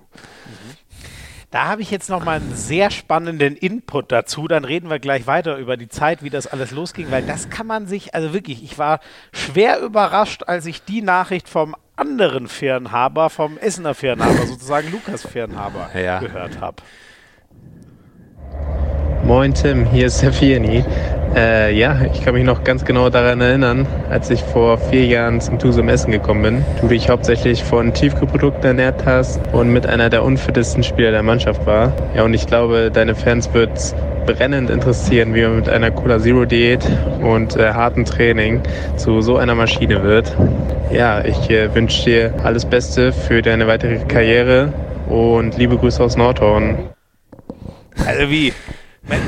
[1.51, 4.49] Da habe ich jetzt noch mal einen sehr spannenden Input dazu.
[4.49, 7.67] Dann reden wir gleich weiter über die Zeit, wie das alles losging, weil das kann
[7.67, 9.01] man sich, also wirklich, ich war
[9.33, 15.89] schwer überrascht, als ich die Nachricht vom anderen Fernhaber, vom Essener Fernhaber, sozusagen Lukas Fernhaber,
[15.99, 16.21] ja.
[16.21, 16.83] gehört habe.
[19.29, 20.83] Moin Tim, hier ist Safieni.
[21.37, 25.43] Äh, ja, ich kann mich noch ganz genau daran erinnern, als ich vor vier Jahren
[25.43, 26.65] zum Tusum Essen gekommen bin.
[26.81, 31.67] Du dich hauptsächlich von Tiefkühlprodukten ernährt hast und mit einer der unfittesten Spieler der Mannschaft
[31.67, 31.93] war.
[32.17, 36.47] Ja, und ich glaube, deine Fans wird brennend interessieren, wie man mit einer Cola Zero
[36.47, 36.81] Diät
[37.21, 38.63] und äh, hartem Training
[38.97, 40.35] zu so einer Maschine wird.
[40.91, 44.73] Ja, ich äh, wünsche dir alles Beste für deine weitere Karriere
[45.07, 46.79] und liebe Grüße aus Nordhorn.
[48.07, 48.55] Also wie?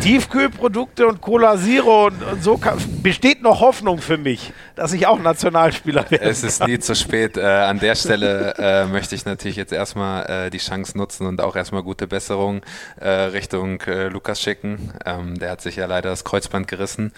[0.03, 5.07] Tiefkühlprodukte und Cola Zero und, und so kann, besteht noch Hoffnung für mich, dass ich
[5.07, 6.25] auch Nationalspieler werde.
[6.25, 7.37] Es ist nie zu spät.
[7.37, 11.41] Äh, an der Stelle äh, möchte ich natürlich jetzt erstmal äh, die Chance nutzen und
[11.41, 12.63] auch erstmal gute Besserung
[13.01, 14.93] äh, Richtung äh, Lukas schicken.
[15.05, 17.13] Ähm, der hat sich ja leider das Kreuzband gerissen.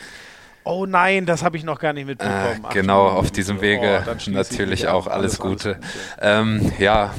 [0.65, 2.65] Oh nein, das habe ich noch gar nicht mitbekommen.
[2.71, 5.79] Äh, genau, auf diesem Wege oh, natürlich auch alles Gute.
[6.21, 7.13] Ähm, ja,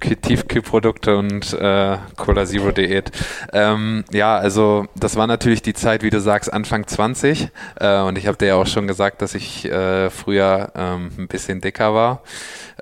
[0.00, 3.10] Tiefkühlprodukte und äh, Cola Zero Diät.
[3.52, 8.18] Ähm, ja, also das war natürlich die Zeit, wie du sagst, Anfang 20 äh, und
[8.18, 11.94] ich habe dir ja auch schon gesagt, dass ich äh, früher ähm, ein bisschen dicker
[11.94, 12.22] war.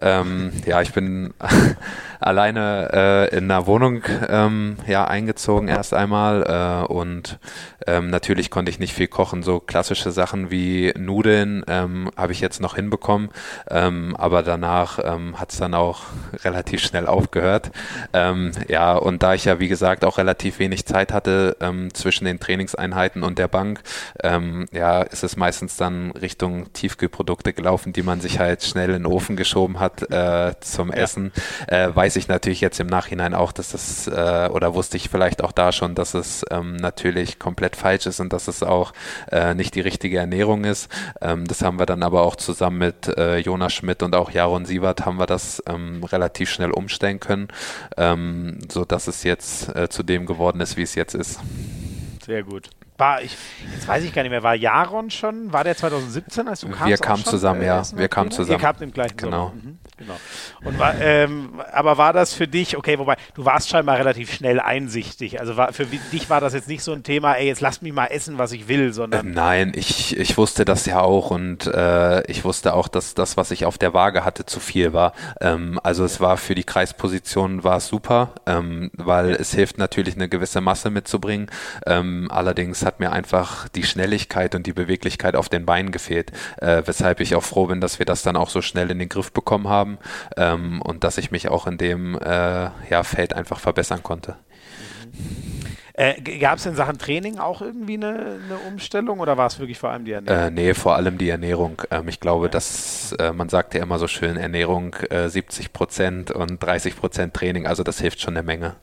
[0.01, 1.35] Ähm, ja, ich bin
[2.21, 2.91] alleine
[3.31, 7.39] äh, in einer Wohnung ähm, ja, eingezogen erst einmal äh, und
[7.87, 9.43] ähm, natürlich konnte ich nicht viel kochen.
[9.43, 13.31] So klassische Sachen wie Nudeln ähm, habe ich jetzt noch hinbekommen,
[13.69, 16.03] ähm, aber danach ähm, hat es dann auch
[16.45, 17.71] relativ schnell aufgehört.
[18.13, 21.57] Ja, und da ich ja wie gesagt auch relativ wenig Zeit hatte
[21.93, 23.83] zwischen den Trainingseinheiten und der Bank,
[24.23, 29.07] ja, ist es meistens dann Richtung Tiefkühlprodukte gelaufen, die man sich halt schnell in den
[29.07, 31.33] Ofen geschoben hat äh, zum Essen.
[31.67, 35.43] Äh, weiß ich natürlich jetzt im Nachhinein auch, dass das, äh, oder wusste ich vielleicht
[35.43, 38.93] auch da schon, dass es ähm, natürlich komplett falsch ist und dass es auch
[39.31, 40.91] äh, nicht die richtige Ernährung ist.
[41.21, 44.65] Ähm, das haben wir dann aber auch zusammen mit äh, Jonas Schmidt und auch Jaron
[44.65, 47.49] Sievert haben wir das ähm, relativ schnell umstellen können,
[47.97, 51.41] ähm, so dass es jetzt äh, zu dem geworden ist, wie es jetzt ist.
[52.25, 52.71] Sehr gut
[53.01, 53.37] war ich,
[53.73, 56.87] jetzt weiß ich gar nicht mehr, war Jaron schon, war der 2017, als du kamst?
[56.87, 58.59] Wir kamen zusammen, ja, wir kamen zusammen.
[58.59, 59.53] Ihr kamt im gleichen Genau.
[59.55, 60.19] Mhm, genau.
[60.65, 64.61] Und war, ähm, aber war das für dich, okay, wobei, du warst scheinbar relativ schnell
[64.61, 67.81] einsichtig, also war, für dich war das jetzt nicht so ein Thema, ey, jetzt lass
[67.81, 69.27] mich mal essen, was ich will, sondern...
[69.27, 73.39] Äh, nein, ich, ich wusste das ja auch und äh, ich wusste auch, dass das,
[73.39, 75.15] was ich auf der Waage hatte, zu viel war.
[75.41, 80.17] Ähm, also es war für die Kreisposition war es super, ähm, weil es hilft natürlich
[80.17, 81.51] eine gewisse Masse mitzubringen.
[81.87, 86.33] Ähm, allerdings hat hat mir einfach die Schnelligkeit und die Beweglichkeit auf den Beinen gefehlt,
[86.61, 89.09] äh, weshalb ich auch froh bin, dass wir das dann auch so schnell in den
[89.09, 89.90] Griff bekommen haben
[90.37, 94.37] ähm, und dass ich mich auch in dem äh, ja, Feld einfach verbessern konnte.
[95.95, 99.79] Äh, Gab es in Sachen Training auch irgendwie eine, eine, Umstellung oder war es wirklich
[99.79, 100.47] vor allem die Ernährung?
[100.47, 101.83] Äh, nee, vor allem die Ernährung.
[101.91, 102.51] Ähm, ich glaube, ja.
[102.51, 107.35] dass äh, man sagt ja immer so schön, Ernährung 70 äh, Prozent und 30 Prozent
[107.35, 108.77] Training, also das hilft schon eine Menge.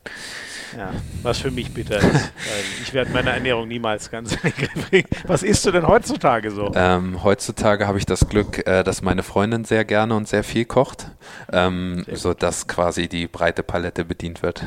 [0.77, 0.91] Ja,
[1.23, 2.31] was für mich bitter ist.
[2.83, 5.07] ich werde meine Ernährung niemals ganz in den Griff kriegen.
[5.25, 6.71] Was isst du denn heutzutage so?
[6.75, 10.65] Ähm, heutzutage habe ich das Glück, äh, dass meine Freundin sehr gerne und sehr viel
[10.65, 11.09] kocht,
[11.51, 14.63] ähm, sodass quasi die breite Palette bedient wird.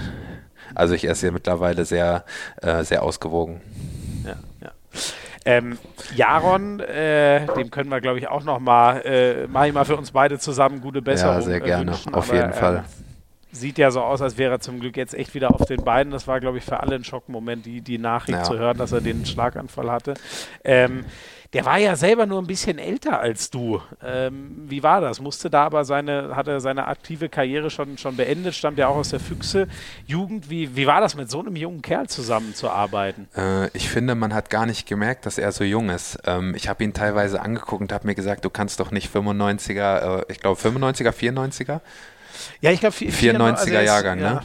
[0.75, 2.25] Also ich esse mittlerweile sehr,
[2.61, 3.61] äh, sehr ausgewogen.
[4.25, 4.73] Ja, ja.
[5.45, 5.79] Ähm,
[6.15, 9.97] Jaron, äh, dem können wir, glaube ich, auch noch mal, äh, mache ich mal für
[9.97, 11.37] uns beide zusammen gute Besserung.
[11.37, 13.10] Ja, sehr gerne, wünschen, auf jeden Fall ähm,
[13.53, 16.13] sieht ja so aus, als wäre er zum Glück jetzt echt wieder auf den Beinen.
[16.13, 18.45] Das war, glaube ich, für alle ein Schockmoment, die, die Nachricht ja.
[18.45, 20.15] zu hören, dass er den Schlaganfall hatte.
[20.65, 21.05] Ähm,
[21.53, 23.81] der war ja selber nur ein bisschen älter als du.
[24.05, 25.21] Ähm, wie war das?
[25.21, 28.97] Musste da aber seine, hat er seine aktive Karriere schon, schon beendet, stammt ja auch
[28.97, 29.67] aus der Füchse
[30.07, 30.49] Jugend.
[30.49, 33.29] Wie, wie war das mit so einem jungen Kerl zusammenzuarbeiten?
[33.37, 36.19] Äh, ich finde, man hat gar nicht gemerkt, dass er so jung ist.
[36.25, 40.21] Ähm, ich habe ihn teilweise angeguckt und habe mir gesagt, du kannst doch nicht 95er,
[40.21, 41.81] äh, ich glaube 95er, 94er
[42.61, 44.25] ja, ich glaube 94er also Jahrgang, ne?
[44.25, 44.43] Ja.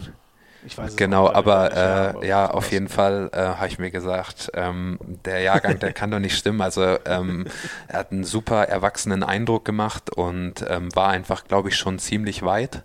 [0.66, 4.98] Ich weiß genau, aber äh, ja, auf jeden Fall äh, habe ich mir gesagt, ähm,
[5.24, 6.62] der Jahrgang, der kann doch nicht stimmen.
[6.62, 7.46] Also ähm,
[7.88, 12.44] er hat einen super erwachsenen Eindruck gemacht und ähm, war einfach, glaube ich, schon ziemlich
[12.44, 12.84] weit.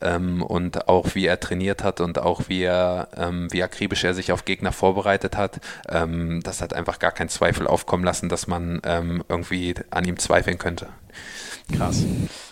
[0.00, 4.14] Ähm, und auch wie er trainiert hat und auch wie er, ähm, wie akribisch er
[4.14, 8.46] sich auf Gegner vorbereitet hat, ähm, das hat einfach gar keinen Zweifel aufkommen lassen, dass
[8.46, 10.88] man irgendwie an ihm zweifeln könnte.
[11.76, 12.04] Krass.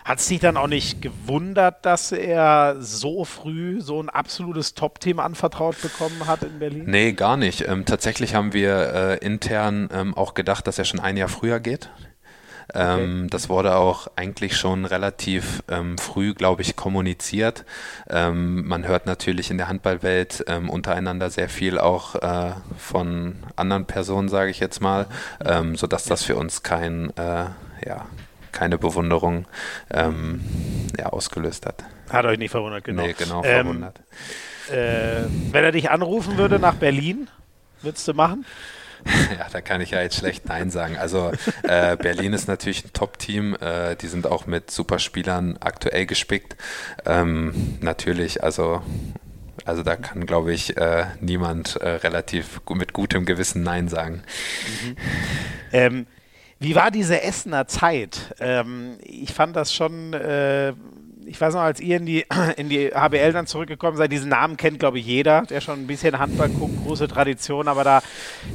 [0.04, 5.20] Hat es dich dann auch nicht gewundert, dass er so früh so ein absolutes Top-Team
[5.20, 6.84] anvertraut bekommen hat in Berlin?
[6.86, 7.66] Nee, gar nicht.
[7.68, 11.60] Ähm, tatsächlich haben wir äh, intern ähm, auch gedacht, dass er schon ein Jahr früher
[11.60, 11.90] geht.
[12.74, 13.26] Ähm, okay.
[13.30, 17.64] Das wurde auch eigentlich schon relativ ähm, früh, glaube ich, kommuniziert.
[18.08, 23.86] Ähm, man hört natürlich in der Handballwelt ähm, untereinander sehr viel auch äh, von anderen
[23.86, 25.06] Personen, sage ich jetzt mal,
[25.44, 27.46] ähm, sodass das für uns kein, äh,
[27.86, 28.06] ja,
[28.52, 29.46] keine Bewunderung
[29.90, 30.40] ähm,
[30.98, 31.84] ja, ausgelöst hat.
[32.10, 33.02] Hat euch nicht verwundert, genau.
[33.02, 34.00] Nee, genau, ähm, verwundert.
[34.70, 37.28] Äh, wenn er dich anrufen würde nach Berlin,
[37.82, 38.44] würdest du machen?
[39.38, 40.96] Ja, da kann ich ja jetzt schlecht Nein sagen.
[40.98, 41.32] Also
[41.62, 43.56] äh, Berlin ist natürlich ein Top-Team.
[43.60, 46.56] Äh, die sind auch mit Superspielern aktuell gespickt.
[47.06, 48.82] Ähm, natürlich, also,
[49.64, 54.22] also da kann, glaube ich, äh, niemand äh, relativ mit gutem Gewissen Nein sagen.
[54.84, 54.96] Mhm.
[55.72, 56.06] Ähm,
[56.60, 58.34] wie war diese Essener Zeit?
[58.38, 60.74] Ähm, ich fand das schon, äh,
[61.24, 62.26] ich weiß noch, als ihr in die,
[62.58, 65.86] in die HBL dann zurückgekommen seid, diesen Namen kennt, glaube ich, jeder, der schon ein
[65.86, 68.02] bisschen Handball guckt, große Tradition, aber da,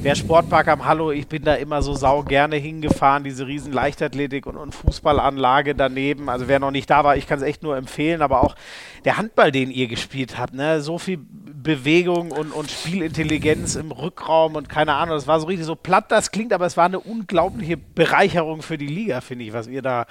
[0.03, 4.45] der Sportpark am Hallo, ich bin da immer so sau gerne hingefahren, diese riesen Leichtathletik
[4.45, 6.29] und, und Fußballanlage daneben.
[6.29, 8.55] Also wer noch nicht da war, ich kann es echt nur empfehlen, aber auch
[9.03, 10.79] der Handball, den ihr gespielt habt, ne?
[10.79, 11.25] so viel
[11.65, 15.15] Bewegung und, und Spielintelligenz im Rückraum und keine Ahnung.
[15.15, 18.77] Das war so richtig so platt, das klingt, aber es war eine unglaubliche Bereicherung für
[18.77, 20.05] die Liga, finde ich, was ihr da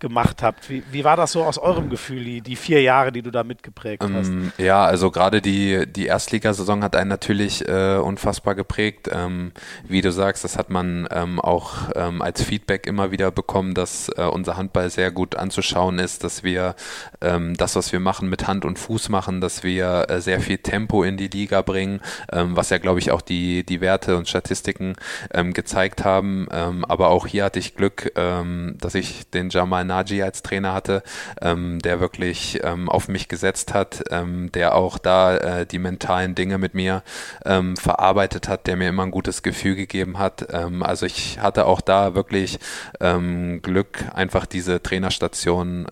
[0.00, 0.68] gemacht habt.
[0.68, 3.42] Wie, wie war das so aus eurem Gefühl, die, die vier Jahre, die du da
[3.42, 4.28] mitgeprägt hast?
[4.28, 9.08] Ähm, ja, also gerade die, die Erstligasaison hat einen natürlich äh, unfassbar geprägt.
[9.10, 9.52] Ähm,
[9.88, 14.10] wie du sagst, das hat man ähm, auch ähm, als Feedback immer wieder bekommen, dass
[14.10, 16.74] äh, unser Handball sehr gut anzuschauen ist, dass wir
[17.22, 20.58] ähm, das, was wir machen, mit Hand und Fuß machen, dass wir äh, sehr viel
[20.58, 22.00] Tempo in die Liga bringen,
[22.32, 24.96] ähm, was ja, glaube ich, auch die, die Werte und Statistiken
[25.32, 26.48] ähm, gezeigt haben.
[26.52, 30.74] Ähm, aber auch hier hatte ich Glück, ähm, dass ich den Jamal Naji als Trainer
[30.74, 31.02] hatte,
[31.40, 36.58] ähm, der wirklich ähm, auf mich gesetzt hat, der auch da äh, die mentalen Dinge
[36.58, 37.02] mit mir
[37.44, 40.52] verarbeitet hat, der mir immer ein gutes Gefühl gegeben hat.
[40.52, 42.58] Also ich hatte auch da wirklich
[43.00, 45.86] Glück, einfach diese Trainerstation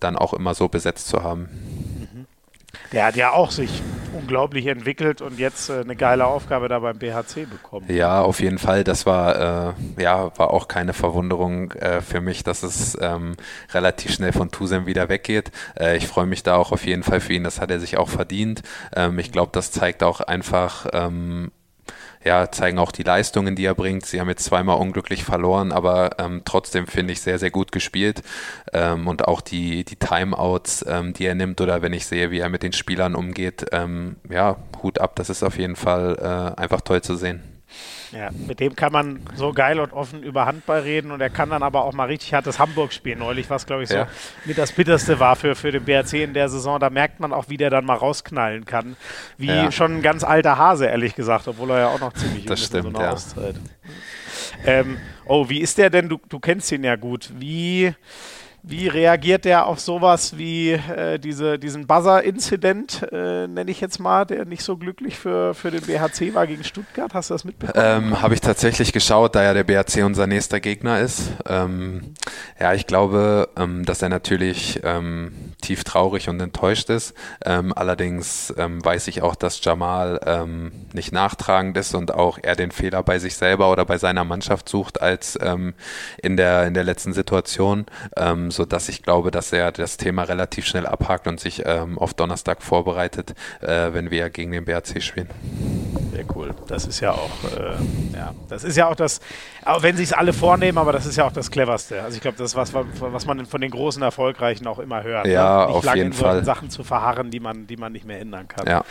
[0.00, 1.48] dann auch immer so besetzt zu haben.
[2.92, 3.82] Der hat ja auch sich
[4.12, 7.86] unglaublich entwickelt und jetzt äh, eine geile Aufgabe da beim BHC bekommen.
[7.88, 8.84] Ja, auf jeden Fall.
[8.84, 13.36] Das war, äh, ja, war auch keine Verwunderung äh, für mich, dass es ähm,
[13.72, 15.50] relativ schnell von Tusem wieder weggeht.
[15.78, 17.44] Äh, ich freue mich da auch auf jeden Fall für ihn.
[17.44, 18.62] Das hat er sich auch verdient.
[18.94, 21.50] Ähm, ich glaube, das zeigt auch einfach, ähm,
[22.24, 24.06] ja, zeigen auch die Leistungen, die er bringt.
[24.06, 28.22] Sie haben jetzt zweimal unglücklich verloren, aber ähm, trotzdem finde ich sehr, sehr gut gespielt.
[28.72, 32.40] Ähm, und auch die, die Timeouts, ähm, die er nimmt oder wenn ich sehe, wie
[32.40, 36.16] er mit den Spielern umgeht, ähm, ja, Hut ab, das ist auf jeden Fall
[36.56, 37.57] äh, einfach toll zu sehen.
[38.12, 41.50] Ja, mit dem kann man so geil und offen über Handball reden und er kann
[41.50, 43.18] dann aber auch mal richtig hartes Hamburg spielen.
[43.18, 44.08] Neulich, was glaube ich so Ja.
[44.46, 46.80] mit das Bitterste war für, für den BRC in der Saison.
[46.80, 48.96] Da merkt man auch, wie der dann mal rausknallen kann.
[49.36, 49.70] Wie Ja.
[49.72, 52.72] schon ein ganz alter Hase, ehrlich gesagt, obwohl er ja auch noch ziemlich Das ist
[52.74, 53.12] in stimmt, so einer ja.
[53.14, 53.56] Auszeit.
[54.64, 56.08] Ähm, oh, wie ist der denn?
[56.08, 57.30] Du, du kennst ihn ja gut.
[57.38, 57.94] Wie,
[58.68, 64.24] wie reagiert der auf sowas wie äh, diese, diesen Buzzer-Incident, äh, nenne ich jetzt mal,
[64.24, 67.14] der nicht so glücklich für, für den BHC war gegen Stuttgart?
[67.14, 67.82] Hast du das mitbekommen?
[67.82, 71.32] Ähm, Habe ich tatsächlich geschaut, da ja der BRC unser nächster Gegner ist.
[71.46, 72.14] Ähm,
[72.60, 77.14] ja, ich glaube, ähm, dass er natürlich ähm, tief traurig und enttäuscht ist.
[77.44, 82.54] Ähm, allerdings ähm, weiß ich auch, dass Jamal ähm, nicht nachtragend ist und auch er
[82.54, 85.74] den Fehler bei sich selber oder bei seiner Mannschaft sucht als ähm,
[86.22, 87.86] in, der, in der letzten Situation,
[88.16, 92.14] ähm, sodass ich glaube, dass er das Thema relativ schnell abhakt und sich ähm, auf
[92.14, 95.28] Donnerstag vorbereitet, äh, wenn wir gegen den BRC spielen.
[96.12, 96.54] Sehr cool.
[96.68, 99.20] Das ist ja auch, äh, ja, das ist ja auch das,
[99.64, 102.02] auch wenn sich es alle vornehmen, aber das ist ja auch das Cleverste.
[102.02, 105.26] Also ich glaube, das ist was, was man von den großen Erfolgreichen auch immer hört.
[105.26, 106.44] Ja, Nicht auf lange jeden Fall.
[106.44, 108.66] Sachen zu verharren, die man, die man nicht mehr ändern kann.
[108.66, 108.84] Ja.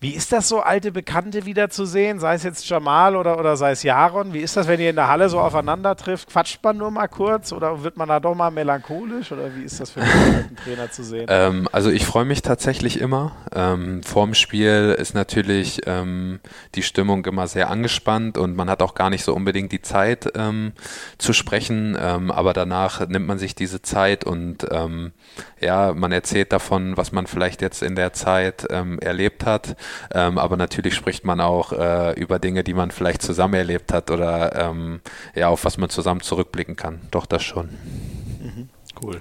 [0.00, 2.20] Wie ist das so, alte Bekannte wiederzusehen?
[2.20, 4.32] Sei es jetzt Jamal oder, oder sei es Jaron?
[4.32, 6.30] Wie ist das, wenn ihr in der Halle so aufeinander trifft?
[6.30, 9.32] Quatscht man nur mal kurz oder wird man da doch mal melancholisch?
[9.32, 11.26] Oder wie ist das für einen alten Trainer zu sehen?
[11.28, 13.32] Ähm, also ich freue mich tatsächlich immer.
[13.52, 16.38] Ähm, vorm Spiel ist natürlich ähm,
[16.76, 20.30] die Stimmung immer sehr angespannt und man hat auch gar nicht so unbedingt die Zeit
[20.36, 20.74] ähm,
[21.18, 25.10] zu sprechen, ähm, aber danach nimmt man sich diese Zeit und ähm,
[25.60, 29.76] ja, man erzählt davon, was man vielleicht jetzt in der Zeit ähm, erlebt hat,
[30.12, 34.10] ähm, aber natürlich spricht man auch äh, über Dinge, die man vielleicht zusammen erlebt hat
[34.10, 35.00] oder ähm,
[35.34, 37.00] ja, auf was man zusammen zurückblicken kann.
[37.10, 37.70] Doch, das schon.
[39.02, 39.20] Cool.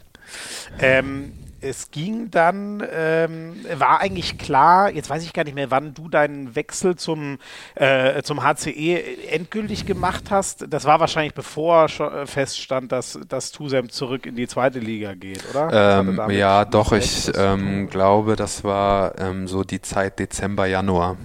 [0.79, 5.93] Ähm, es ging dann, ähm, war eigentlich klar, jetzt weiß ich gar nicht mehr, wann
[5.93, 7.39] du deinen Wechsel zum,
[7.75, 10.65] äh, zum HCE endgültig gemacht hast.
[10.69, 15.13] Das war wahrscheinlich bevor schon äh, feststand, dass, dass Tusem zurück in die zweite Liga
[15.13, 15.99] geht, oder?
[15.99, 21.17] Ähm, ja, doch, ich ähm, glaube, das war ähm, so die Zeit Dezember, Januar.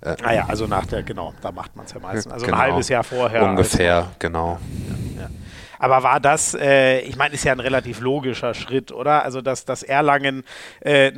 [0.00, 2.32] Äh, Ah ja, also nach der, genau, da macht man es ja meistens.
[2.32, 2.58] Also Genau.
[2.58, 3.42] ein halbes Jahr vorher.
[3.44, 4.58] Ungefähr, genau.
[5.16, 5.28] Ja.
[5.78, 9.24] Aber war das, äh, ich meine, ist ja ein relativ logischer Schritt, oder?
[9.24, 10.44] Also, dass, dass Erlangen
[10.80, 11.12] äh,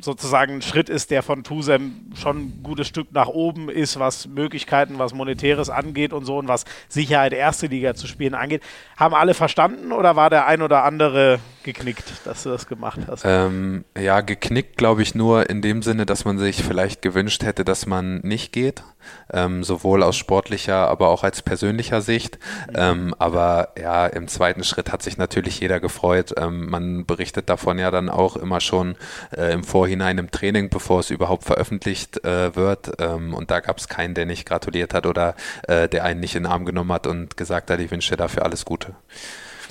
[0.00, 4.26] sozusagen ein Schritt ist, der von Tusem schon ein gutes Stück nach oben ist, was
[4.26, 8.62] Möglichkeiten, was Monetäres angeht und so und was Sicherheit erste Liga zu spielen angeht.
[8.96, 13.22] Haben alle verstanden oder war der ein oder andere geknickt, dass du das gemacht hast?
[13.24, 17.64] Ähm, ja, geknickt glaube ich nur in dem Sinne, dass man sich vielleicht gewünscht hätte,
[17.64, 18.84] dass man nicht geht,
[19.32, 22.38] ähm, sowohl aus sportlicher, aber auch als persönlicher Sicht.
[22.74, 26.34] Ähm, aber ja, im zweiten Schritt hat sich natürlich jeder gefreut.
[26.36, 28.96] Ähm, man berichtet davon ja dann auch immer schon
[29.36, 32.92] äh, im Vorhinein im Training, bevor es überhaupt veröffentlicht äh, wird.
[32.98, 35.34] Ähm, und da gab es keinen, der nicht gratuliert hat oder
[35.68, 38.16] äh, der einen nicht in den Arm genommen hat und gesagt hat, ich wünsche dir
[38.16, 38.94] dafür alles Gute.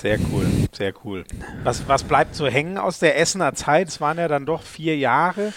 [0.04, 1.24] Sehr cool, sehr cool.
[1.62, 3.88] Was, was bleibt so hängen aus der Essener Zeit?
[3.88, 5.54] Es waren ja dann doch vier Jahre.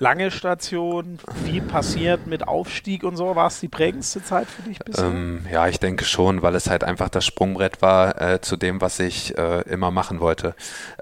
[0.00, 3.36] Lange Station, viel passiert mit Aufstieg und so.
[3.36, 5.04] War es die prägendste Zeit für dich bisher?
[5.04, 8.80] Ähm, ja, ich denke schon, weil es halt einfach das Sprungbrett war äh, zu dem,
[8.80, 10.54] was ich äh, immer machen wollte.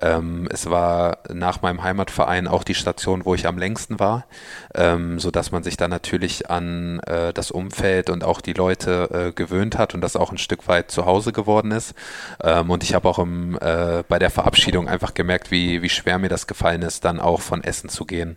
[0.02, 4.26] Ähm, es war nach meinem Heimatverein auch die Station, wo ich am längsten war,
[4.74, 9.32] ähm, sodass man sich dann natürlich an äh, das Umfeld und auch die Leute äh,
[9.32, 11.94] gewöhnt hat und das auch ein Stück weit zu Hause geworden ist.
[12.42, 16.18] Ähm, und ich habe auch im, äh, bei der Verabschiedung einfach gemerkt, wie, wie schwer
[16.18, 18.36] mir das gefallen ist, dann auch von Essen zu gehen.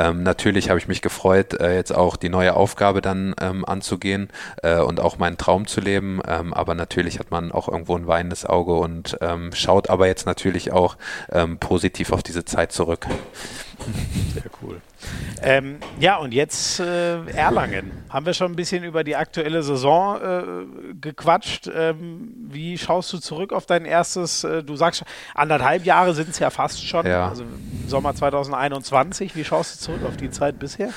[0.00, 4.30] Ähm, natürlich habe ich mich gefreut, äh, jetzt auch die neue Aufgabe dann ähm, anzugehen
[4.62, 6.20] äh, und auch meinen Traum zu leben.
[6.26, 10.24] Ähm, aber natürlich hat man auch irgendwo ein weinendes Auge und ähm, schaut aber jetzt
[10.24, 10.96] natürlich auch
[11.30, 13.06] ähm, positiv auf diese Zeit zurück.
[14.34, 14.80] Sehr cool.
[15.42, 17.90] Ähm, ja, und jetzt äh, Erlangen.
[18.08, 21.70] Haben wir schon ein bisschen über die aktuelle Saison äh, gequatscht.
[21.74, 25.04] Ähm, wie schaust du zurück auf dein erstes, äh, du sagst,
[25.34, 27.28] anderthalb Jahre sind es ja fast schon, ja.
[27.28, 27.44] also
[27.86, 29.36] Sommer 2021.
[29.36, 30.90] Wie schaust du zurück auf die Zeit bisher?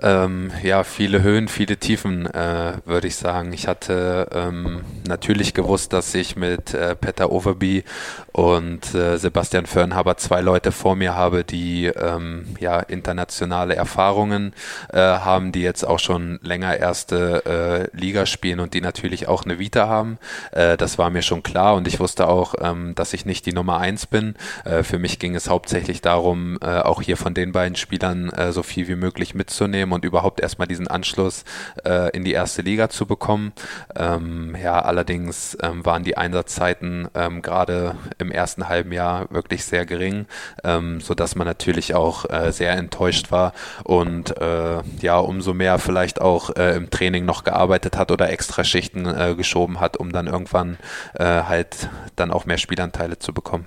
[0.00, 3.52] Ähm, ja, viele Höhen, viele Tiefen, äh, würde ich sagen.
[3.52, 7.84] Ich hatte ähm, natürlich gewusst, dass ich mit äh, Peter Overby
[8.32, 14.54] und äh, Sebastian Fernhaber zwei Leute vor mir habe, die ähm, ja internationale Erfahrungen
[14.90, 19.44] äh, haben, die jetzt auch schon länger erste äh, Liga spielen und die natürlich auch
[19.44, 20.18] eine Vita haben.
[20.52, 23.52] Äh, das war mir schon klar und ich wusste auch, ähm, dass ich nicht die
[23.52, 24.34] Nummer eins bin.
[24.82, 28.94] für mich ging es hauptsächlich darum, auch hier von den beiden Spielern so viel wie
[28.94, 31.44] möglich mitzunehmen mitzunehmen und überhaupt erstmal diesen Anschluss
[31.84, 33.52] äh, in die erste Liga zu bekommen.
[33.96, 39.86] Ähm, ja, allerdings ähm, waren die Einsatzzeiten ähm, gerade im ersten halben Jahr wirklich sehr
[39.86, 40.26] gering,
[40.64, 43.52] ähm, sodass man natürlich auch äh, sehr enttäuscht war
[43.84, 48.64] und äh, ja, umso mehr vielleicht auch äh, im Training noch gearbeitet hat oder extra
[48.64, 50.78] Schichten äh, geschoben hat, um dann irgendwann
[51.14, 53.66] äh, halt dann auch mehr Spielanteile zu bekommen.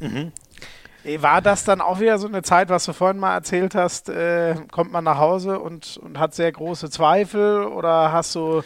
[0.00, 0.32] Mhm.
[1.18, 4.54] War das dann auch wieder so eine Zeit, was du vorhin mal erzählt hast, äh,
[4.70, 8.62] kommt man nach Hause und, und hat sehr große Zweifel oder hast du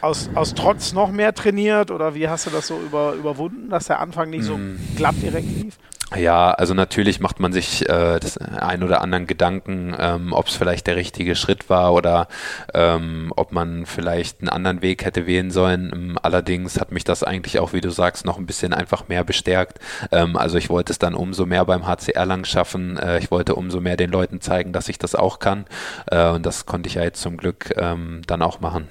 [0.00, 3.86] aus, aus Trotz noch mehr trainiert oder wie hast du das so über, überwunden, dass
[3.86, 4.78] der Anfang nicht so mm.
[4.96, 5.78] glatt direkt lief?
[6.16, 10.56] Ja, also natürlich macht man sich äh, das ein oder anderen Gedanken, ähm, ob es
[10.56, 12.28] vielleicht der richtige Schritt war oder
[12.72, 15.90] ähm, ob man vielleicht einen anderen Weg hätte wählen sollen.
[15.92, 19.24] Ähm, allerdings hat mich das eigentlich auch, wie du sagst, noch ein bisschen einfach mehr
[19.24, 19.80] bestärkt.
[20.12, 22.96] Ähm, also ich wollte es dann umso mehr beim HCR lang schaffen.
[22.96, 25.66] Äh, ich wollte umso mehr den Leuten zeigen, dass ich das auch kann.
[26.06, 28.88] Äh, und das konnte ich ja jetzt zum Glück ähm, dann auch machen.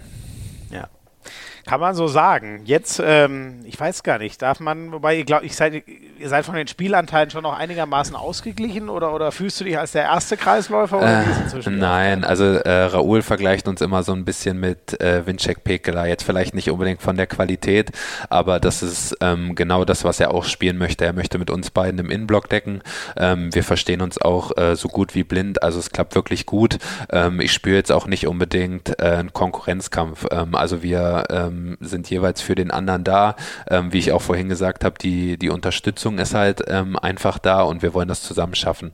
[1.65, 2.61] Kann man so sagen.
[2.65, 5.83] Jetzt, ähm, ich weiß gar nicht, darf man, wobei ihr glaubt, ich seid,
[6.19, 9.93] ihr seid von den Spielanteilen schon noch einigermaßen ausgeglichen oder, oder fühlst du dich als
[9.93, 10.97] der erste Kreisläufer?
[10.97, 15.63] Oder äh, nein, also äh, Raoul vergleicht uns immer so ein bisschen mit äh, Vincek
[15.63, 16.05] Pekela.
[16.05, 17.91] Jetzt vielleicht nicht unbedingt von der Qualität,
[18.29, 21.05] aber das ist ähm, genau das, was er auch spielen möchte.
[21.05, 22.81] Er möchte mit uns beiden im Innenblock decken.
[23.15, 26.77] Ähm, wir verstehen uns auch äh, so gut wie blind, also es klappt wirklich gut.
[27.09, 30.25] Ähm, ich spüre jetzt auch nicht unbedingt äh, einen Konkurrenzkampf.
[30.29, 31.23] Ähm, also wir
[31.53, 33.35] ähm, sind jeweils für den anderen da.
[33.69, 37.61] Ähm, wie ich auch vorhin gesagt habe, die, die Unterstützung ist halt ähm, einfach da
[37.61, 38.91] und wir wollen das zusammen schaffen.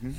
[0.00, 0.14] Mhm.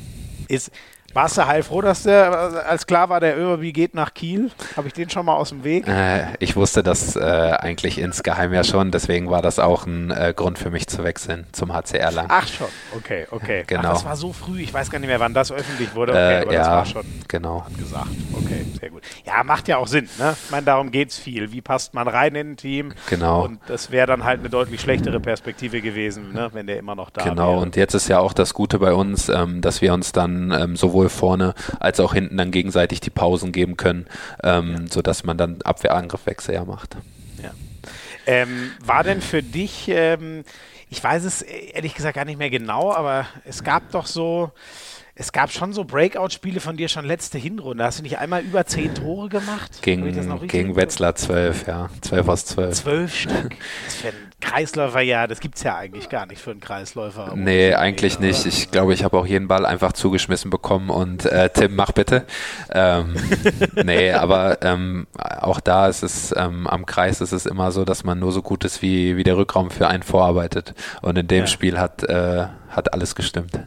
[0.47, 0.71] Ist,
[1.13, 4.51] warst du heilfroh, dass der, als klar war, der Överby geht nach Kiel?
[4.75, 5.87] Habe ich den schon mal aus dem Weg?
[5.87, 10.33] Äh, ich wusste das äh, eigentlich insgeheim ja schon, deswegen war das auch ein äh,
[10.35, 12.27] Grund für mich zu wechseln zum HCR lang.
[12.29, 13.63] Ach schon, okay, okay.
[13.67, 13.89] Genau.
[13.89, 16.11] Ach, das war so früh, ich weiß gar nicht mehr, wann das öffentlich wurde.
[16.11, 17.65] Okay, äh, aber ja, das war schon genau.
[17.77, 18.09] gesagt.
[18.33, 19.03] Okay, sehr gut.
[19.25, 20.35] Ja, macht ja auch Sinn, ne?
[20.43, 21.51] Ich meine, darum geht es viel.
[21.51, 22.93] Wie passt man rein in ein Team?
[23.09, 23.45] Genau.
[23.45, 26.49] Und das wäre dann halt eine deutlich schlechtere Perspektive gewesen, ne?
[26.53, 27.35] wenn der immer noch da wäre.
[27.35, 27.61] Genau, wäre.
[27.61, 30.75] und jetzt ist ja auch das Gute bei uns, ähm, dass wir uns dann ähm,
[30.75, 34.07] sowohl vorne als auch hinten dann gegenseitig die Pausen geben können,
[34.43, 34.91] ähm, ja.
[34.91, 36.97] sodass man dann Abwehrangriffwechsel ja macht.
[37.41, 37.51] Ja.
[38.25, 40.43] Ähm, war denn für dich, ähm,
[40.89, 44.51] ich weiß es ehrlich gesagt gar nicht mehr genau, aber es gab doch so,
[45.15, 47.83] es gab schon so Breakout-Spiele von dir schon letzte Hinrunde.
[47.83, 49.81] Hast du nicht einmal über zehn Tore gemacht?
[49.81, 51.89] Gegen, gegen Wetzlar zwölf, ja.
[52.01, 52.75] Zwölf aus zwölf.
[52.75, 53.55] Zwölf Stück.
[53.85, 57.33] Das einen Kreisläufer, ja, das gibt es ja eigentlich gar nicht für einen Kreisläufer.
[57.35, 58.45] Nee, eigentlich nicht.
[58.45, 62.25] Ich glaube, ich habe auch jeden Ball einfach zugeschmissen bekommen und äh, Tim, mach bitte.
[62.71, 63.15] Ähm,
[63.75, 68.03] nee, aber ähm, auch da ist es, ähm, am Kreis ist es immer so, dass
[68.03, 70.73] man nur so gut ist, wie, wie der Rückraum für einen vorarbeitet.
[71.01, 71.47] Und in dem ja.
[71.47, 73.53] Spiel hat äh, hat alles gestimmt.
[73.53, 73.63] Ja.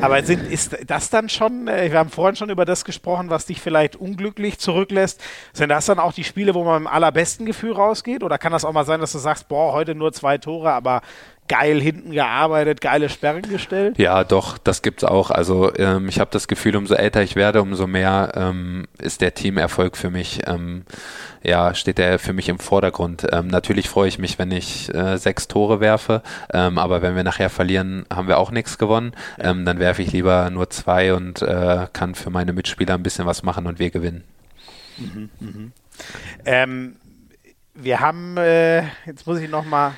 [0.00, 3.46] Aber sind, ist das dann schon, äh, wir haben vorhin schon über das gesprochen, was
[3.46, 5.22] dich vielleicht unglücklich zurücklässt.
[5.52, 8.22] Sind das dann auch die Spiele, wo man im allerbesten Gefühl rausgeht?
[8.22, 11.02] Oder kann das auch mal sein, dass du sagst, boah, heute nur zwei Tore, aber
[11.48, 13.98] geil hinten gearbeitet, geile Sperren gestellt?
[13.98, 15.30] Ja, doch, das gibt's auch.
[15.30, 19.34] Also ähm, ich habe das Gefühl, umso älter ich werde, umso mehr ähm, ist der
[19.34, 20.84] Teamerfolg für mich, ähm,
[21.42, 23.26] ja, steht er für mich im Vordergrund.
[23.32, 27.24] Ähm, natürlich freue ich mich, wenn ich äh, sechs Tore werfe, ähm, aber wenn wir
[27.24, 29.12] nachher verlieren, haben wir auch nichts gewonnen.
[29.38, 33.26] Ähm, dann werfe ich lieber nur zwei und äh, kann für meine Mitspieler ein bisschen
[33.26, 34.24] was machen und wir gewinnen.
[34.98, 35.70] Mhm, mh.
[36.44, 36.96] ähm,
[37.74, 39.92] wir haben, äh, jetzt muss ich noch mal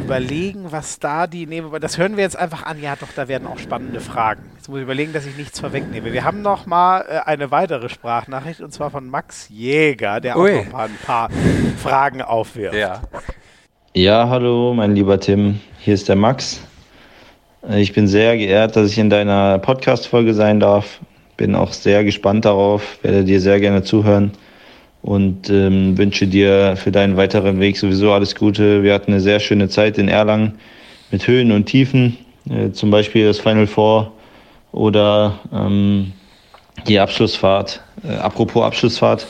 [0.00, 1.70] überlegen, was da die nehmen.
[1.80, 2.80] Das hören wir jetzt einfach an.
[2.80, 4.42] Ja, doch, da werden auch spannende Fragen.
[4.56, 6.12] Jetzt muss ich überlegen, dass ich nichts vorwegnehme.
[6.12, 10.50] Wir haben noch mal äh, eine weitere Sprachnachricht und zwar von Max Jäger, der Ui.
[10.60, 11.28] auch noch mal ein paar
[11.82, 12.76] Fragen aufwirft.
[12.76, 13.02] Ja.
[13.92, 15.60] ja, hallo, mein lieber Tim.
[15.80, 16.62] Hier ist der Max.
[17.68, 21.00] Ich bin sehr geehrt, dass ich in deiner Podcast-Folge sein darf.
[21.36, 24.32] Bin auch sehr gespannt darauf, werde dir sehr gerne zuhören
[25.02, 28.82] und ähm, wünsche dir für deinen weiteren Weg sowieso alles Gute.
[28.82, 30.54] Wir hatten eine sehr schöne Zeit in Erlangen
[31.10, 32.16] mit Höhen und Tiefen,
[32.48, 34.12] äh, zum Beispiel das Final Four
[34.70, 36.12] oder ähm,
[36.86, 37.82] die Abschlussfahrt.
[38.04, 39.26] Äh, apropos Abschlussfahrt,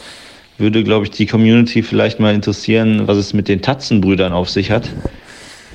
[0.59, 4.71] würde, glaube ich, die Community vielleicht mal interessieren, was es mit den Tatzenbrüdern auf sich
[4.71, 4.89] hat.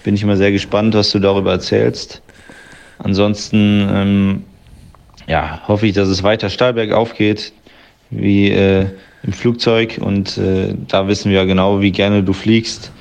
[0.03, 2.21] Bin ich immer sehr gespannt, was du darüber erzählst.
[2.99, 4.43] Ansonsten ähm,
[5.27, 7.51] ja, hoffe ich, dass es weiter steil bergauf geht,
[8.09, 8.85] wie äh,
[9.23, 12.91] im Flugzeug und äh, da wissen wir ja genau, wie gerne du fliegst,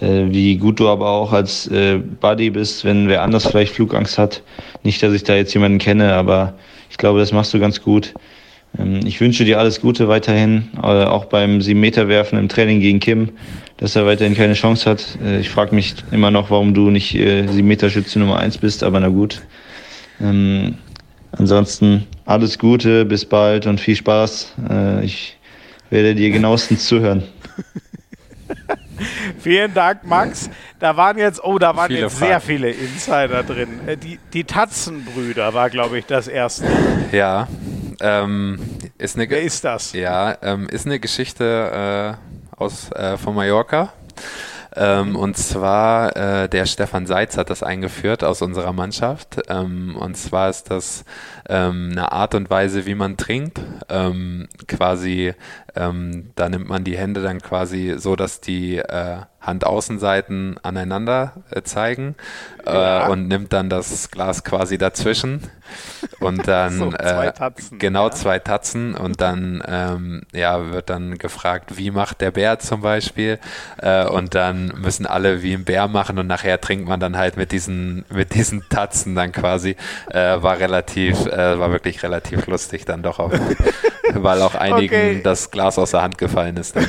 [0.00, 4.18] äh, wie gut du aber auch als äh, Buddy bist, wenn wer anders vielleicht Flugangst
[4.18, 4.42] hat.
[4.82, 6.54] Nicht, dass ich da jetzt jemanden kenne, aber
[6.90, 8.14] ich glaube, das machst du ganz gut.
[8.78, 13.30] Ähm, ich wünsche dir alles Gute weiterhin, äh, auch beim 7-Meter-Werfen im Training gegen Kim,
[13.78, 15.18] dass er weiterhin keine Chance hat.
[15.24, 19.00] Äh, ich frage mich immer noch, warum du nicht äh, 7-Meter-Schütze Nummer 1 bist, aber
[19.00, 19.42] na gut.
[20.20, 20.76] Ähm,
[21.32, 24.52] ansonsten alles Gute, bis bald und viel Spaß.
[24.68, 25.36] Äh, ich
[25.90, 27.22] werde dir genauestens zuhören.
[29.38, 30.50] Vielen Dank, Max.
[30.78, 32.30] Da waren jetzt, oh, da waren viele jetzt Fragen.
[32.30, 33.80] sehr viele Insider drin.
[33.86, 36.66] Äh, die, die Tatzenbrüder war, glaube ich, das erste.
[37.12, 37.48] Ja.
[38.00, 38.58] Ähm,
[38.98, 39.92] ist eine Wer ist das?
[39.92, 42.16] Ja, ähm, ist eine Geschichte
[42.56, 43.92] äh, aus, äh, von Mallorca.
[44.74, 49.40] Ähm, und zwar, äh, der Stefan Seitz hat das eingeführt aus unserer Mannschaft.
[49.48, 51.04] Ähm, und zwar ist das
[51.48, 53.60] ähm, eine Art und Weise, wie man trinkt.
[53.88, 55.34] Ähm, quasi,
[55.74, 61.62] ähm, da nimmt man die Hände dann quasi so, dass die äh, Handaußenseiten aneinander äh,
[61.62, 62.16] zeigen
[62.66, 63.06] äh, ja.
[63.06, 65.42] und nimmt dann das Glas quasi dazwischen
[66.20, 68.10] und dann so, zwei äh, Tatzen, genau ja.
[68.10, 73.38] zwei Tatzen und dann ähm, ja wird dann gefragt, wie macht der Bär zum Beispiel
[73.78, 77.36] äh, und dann müssen alle wie ein Bär machen und nachher trinkt man dann halt
[77.36, 79.76] mit diesen mit diesen Tatzen dann quasi
[80.10, 83.32] äh, war relativ war wirklich relativ lustig dann doch auch,
[84.14, 85.20] weil auch einigen okay.
[85.22, 86.74] das Glas aus der Hand gefallen ist.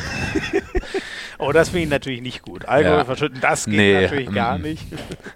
[1.40, 2.66] Oh, das finde ich natürlich nicht gut.
[2.66, 3.06] Alkohol ja.
[3.06, 4.02] verschütten, das geht nee.
[4.02, 4.62] natürlich gar mm.
[4.62, 4.84] nicht.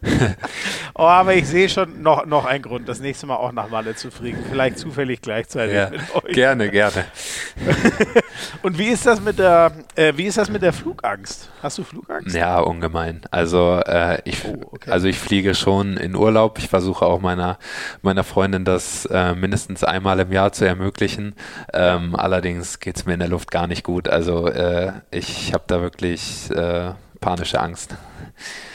[0.96, 3.96] oh, aber ich sehe schon noch, noch einen Grund, das nächste Mal auch nach Malle
[3.96, 4.40] zu fliegen.
[4.50, 5.90] Vielleicht zufällig gleichzeitig ja.
[5.90, 6.34] mit euch.
[6.34, 7.06] Gerne, gerne.
[8.64, 11.50] Und wie ist das mit der, äh, wie ist das mit der Flugangst?
[11.62, 12.36] Hast du Flugangst?
[12.36, 13.22] Ja, ungemein.
[13.30, 14.90] Also äh, ich, oh, okay.
[14.90, 16.58] also ich fliege schon in Urlaub.
[16.58, 17.60] Ich versuche auch meiner
[18.02, 21.36] meiner Freundin das äh, mindestens einmal im Jahr zu ermöglichen.
[21.74, 24.08] Ähm, allerdings geht es mir in der Luft gar nicht gut.
[24.08, 27.96] Also äh, ich habe da wirklich wirklich äh, panische Angst.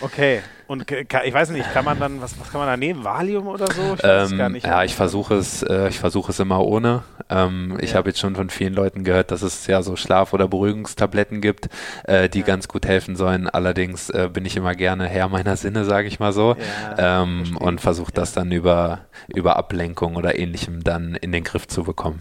[0.01, 0.40] Okay.
[0.68, 3.05] Und ich weiß nicht, kann man dann, was, was kann man da nehmen?
[3.05, 3.94] Valium oder so?
[3.97, 4.66] Ich weiß ähm, gar nicht.
[4.66, 7.05] Ja, ich versuche es, äh, ich versuche es immer ohne.
[7.28, 7.82] Ähm, ja.
[7.84, 11.40] Ich habe jetzt schon von vielen Leuten gehört, dass es ja so Schlaf- oder Beruhigungstabletten
[11.40, 11.68] gibt,
[12.05, 12.47] äh, die ja.
[12.47, 13.48] ganz gut helfen sollen.
[13.48, 16.56] Allerdings äh, bin ich immer gerne Herr meiner Sinne, sage ich mal so,
[16.98, 21.68] ja, ähm, und versuche das dann über, über Ablenkung oder ähnlichem dann in den Griff
[21.68, 22.20] zu bekommen.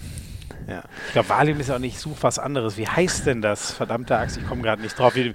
[0.67, 0.83] Ja.
[1.07, 2.77] Ich glaube, Valium ist auch nicht so was anderes.
[2.77, 3.71] Wie heißt denn das?
[3.71, 5.33] Verdammte Axt, ich komme gerade nicht drauf, wie,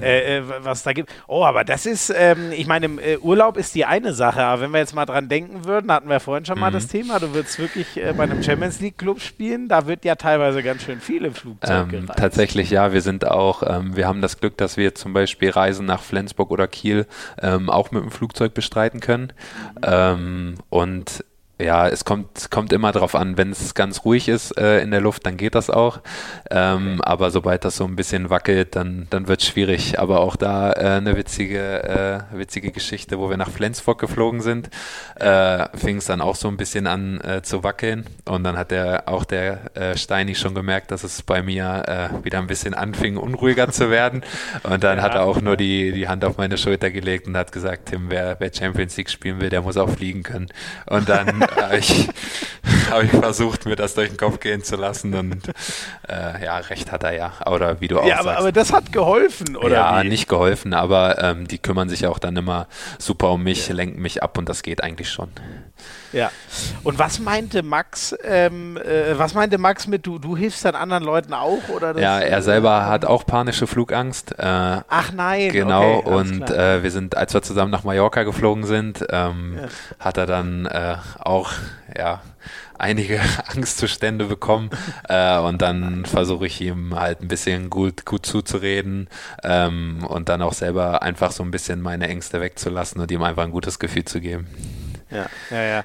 [0.00, 1.10] äh, äh, was da gibt.
[1.28, 4.70] Oh, aber das ist, ähm, ich meine, äh, Urlaub ist die eine Sache, aber wenn
[4.72, 6.62] wir jetzt mal dran denken würden, hatten wir vorhin schon mhm.
[6.62, 10.04] mal das Thema, du würdest wirklich äh, bei einem Champions League Club spielen, da wird
[10.04, 14.06] ja teilweise ganz schön viel im Flugzeug ähm, Tatsächlich, ja, wir sind auch, ähm, wir
[14.06, 17.06] haben das Glück, dass wir zum Beispiel Reisen nach Flensburg oder Kiel
[17.40, 19.32] ähm, auch mit dem Flugzeug bestreiten können.
[19.82, 20.54] Mhm.
[20.68, 21.24] und
[21.64, 25.00] ja, es kommt, kommt immer darauf an, wenn es ganz ruhig ist äh, in der
[25.00, 26.00] Luft, dann geht das auch.
[26.50, 27.08] Ähm, okay.
[27.08, 29.98] Aber sobald das so ein bisschen wackelt, dann, dann wird es schwierig.
[29.98, 34.70] Aber auch da äh, eine witzige, äh, witzige Geschichte, wo wir nach Flensburg geflogen sind,
[35.16, 38.06] äh, fing es dann auch so ein bisschen an äh, zu wackeln.
[38.24, 41.62] Und dann hat der, auch der äh, Steini schon gemerkt, dass es bei mir
[42.22, 44.22] wieder ein bisschen anfing, unruhiger zu werden.
[44.62, 45.04] Und dann ja.
[45.04, 48.10] hat er auch nur die, die Hand auf meine Schulter gelegt und hat gesagt, Tim,
[48.10, 50.48] wer, wer Champions League spielen will, der muss auch fliegen können.
[50.86, 52.08] Und dann äh, ich
[52.90, 55.48] habe ich versucht, mir das durch den Kopf gehen zu lassen und
[56.08, 57.32] äh, ja, recht hat er ja.
[57.46, 58.38] Oder wie du auch ja, aber, sagst.
[58.40, 59.74] aber das hat geholfen, oder?
[59.74, 60.08] ja, wie?
[60.08, 62.68] nicht geholfen, aber ähm, die kümmern sich auch dann immer
[62.98, 65.30] super um mich, lenken mich ab und das geht eigentlich schon.
[66.12, 66.30] Ja.
[66.84, 71.04] Und was meinte Max, ähm, äh, was meinte Max mit, du, du hilfst dann anderen
[71.04, 71.68] Leuten auch?
[71.68, 74.32] Oder das, Ja, er selber hat auch panische Flugangst.
[74.38, 75.50] Äh, Ach nein.
[75.52, 79.68] Genau, okay, und äh, wir sind, als wir zusammen nach Mallorca geflogen sind, ähm, Ja.
[79.98, 81.50] hat er dann äh, auch
[81.96, 82.20] ja,
[82.78, 83.20] einige
[83.54, 84.70] Angstzustände bekommen
[85.08, 89.08] äh, und dann versuche ich ihm halt ein bisschen gut, gut zuzureden
[89.44, 93.44] ähm, und dann auch selber einfach so ein bisschen meine Ängste wegzulassen und ihm einfach
[93.44, 94.46] ein gutes Gefühl zu geben.
[95.12, 95.84] Ja, ja, ja.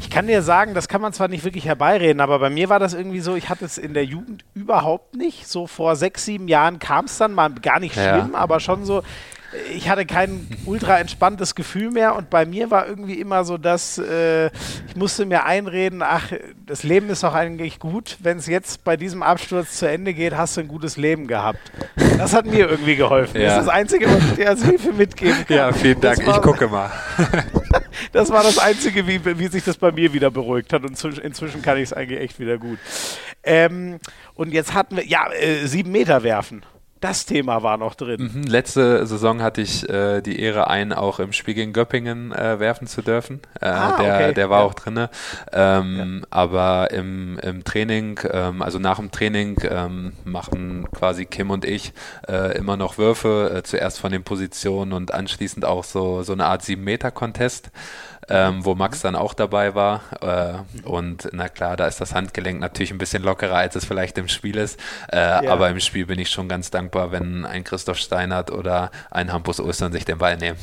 [0.00, 2.78] Ich kann dir sagen, das kann man zwar nicht wirklich herbeireden, aber bei mir war
[2.78, 5.46] das irgendwie so, ich hatte es in der Jugend überhaupt nicht.
[5.48, 8.18] So vor sechs, sieben Jahren kam es dann mal gar nicht Ja.
[8.20, 9.02] schlimm, aber schon so,
[9.74, 13.98] ich hatte kein ultra entspanntes Gefühl mehr und bei mir war irgendwie immer so, dass
[13.98, 14.46] äh,
[14.88, 16.32] ich musste mir einreden, ach,
[16.66, 18.16] das Leben ist doch eigentlich gut.
[18.20, 21.60] Wenn es jetzt bei diesem Absturz zu Ende geht, hast du ein gutes Leben gehabt.
[22.18, 23.40] Das hat mir irgendwie geholfen.
[23.40, 23.48] Ja.
[23.48, 25.56] Das ist das Einzige, was ich dir als Hilfe mitgeben kann.
[25.56, 26.18] Ja, vielen Dank.
[26.26, 26.90] Ich gucke mal.
[28.12, 30.84] das war das Einzige, wie, wie sich das bei mir wieder beruhigt hat.
[30.84, 32.78] Und zwisch- inzwischen kann ich es eigentlich echt wieder gut.
[33.42, 33.98] Ähm,
[34.34, 36.62] und jetzt hatten wir, ja, äh, sieben Meter werfen.
[37.04, 38.30] Das Thema war noch drin.
[38.34, 42.58] Mhm, Letzte Saison hatte ich äh, die Ehre, einen auch im Spiel gegen Göppingen äh,
[42.58, 43.40] werfen zu dürfen.
[43.60, 44.32] Äh, Ah, der, okay.
[44.34, 44.64] der war Ja.
[44.66, 45.10] auch drinne.
[45.52, 51.66] Ähm, Aber im, im Training, ähm, also nach dem Training, ähm, machen quasi Kim und
[51.66, 51.92] ich
[52.26, 56.46] äh, immer noch Würfe, äh, zuerst von den Positionen und anschließend auch so, so eine
[56.46, 57.70] Art 7-Meter-Contest.
[58.28, 60.00] Ähm, wo Max dann auch dabei war.
[60.22, 64.16] Äh, und na klar, da ist das Handgelenk natürlich ein bisschen lockerer, als es vielleicht
[64.18, 64.78] im Spiel ist.
[65.12, 65.52] Äh, Ja.
[65.52, 69.60] Aber im Spiel bin ich schon ganz dankbar, wenn ein Christoph Steinert oder ein Hampus
[69.60, 70.58] Ostern sich den Ball nehmen.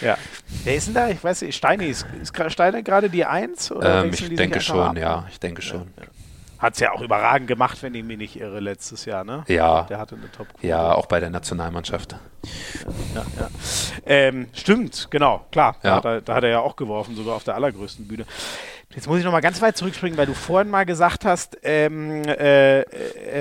[0.00, 0.16] Ja.
[0.64, 1.08] Wer ist denn da?
[1.08, 3.70] Ich weiß nicht, Steini, ist, ist Steiner gerade die Eins?
[3.70, 4.98] Oder Ähm, ich denke sich einfach schon, ab?
[4.98, 5.88] ja, ich denke schon.
[6.58, 9.44] Hat es ja auch überragend gemacht, wenn ich mich nicht irre, letztes Jahr, ne?
[9.46, 9.82] Ja.
[9.84, 12.16] Der hatte eine top Ja, auch bei der Nationalmannschaft.
[13.14, 13.48] ja, ja.
[14.06, 15.76] Ähm, stimmt, genau, klar.
[15.82, 15.96] Da, Ja.
[15.96, 18.24] hat er, da hat er ja auch geworfen, sogar auf der allergrößten Bühne.
[18.94, 22.24] Jetzt muss ich noch mal ganz weit zurückspringen, weil du vorhin mal gesagt hast, ähm,
[22.24, 22.84] äh, äh,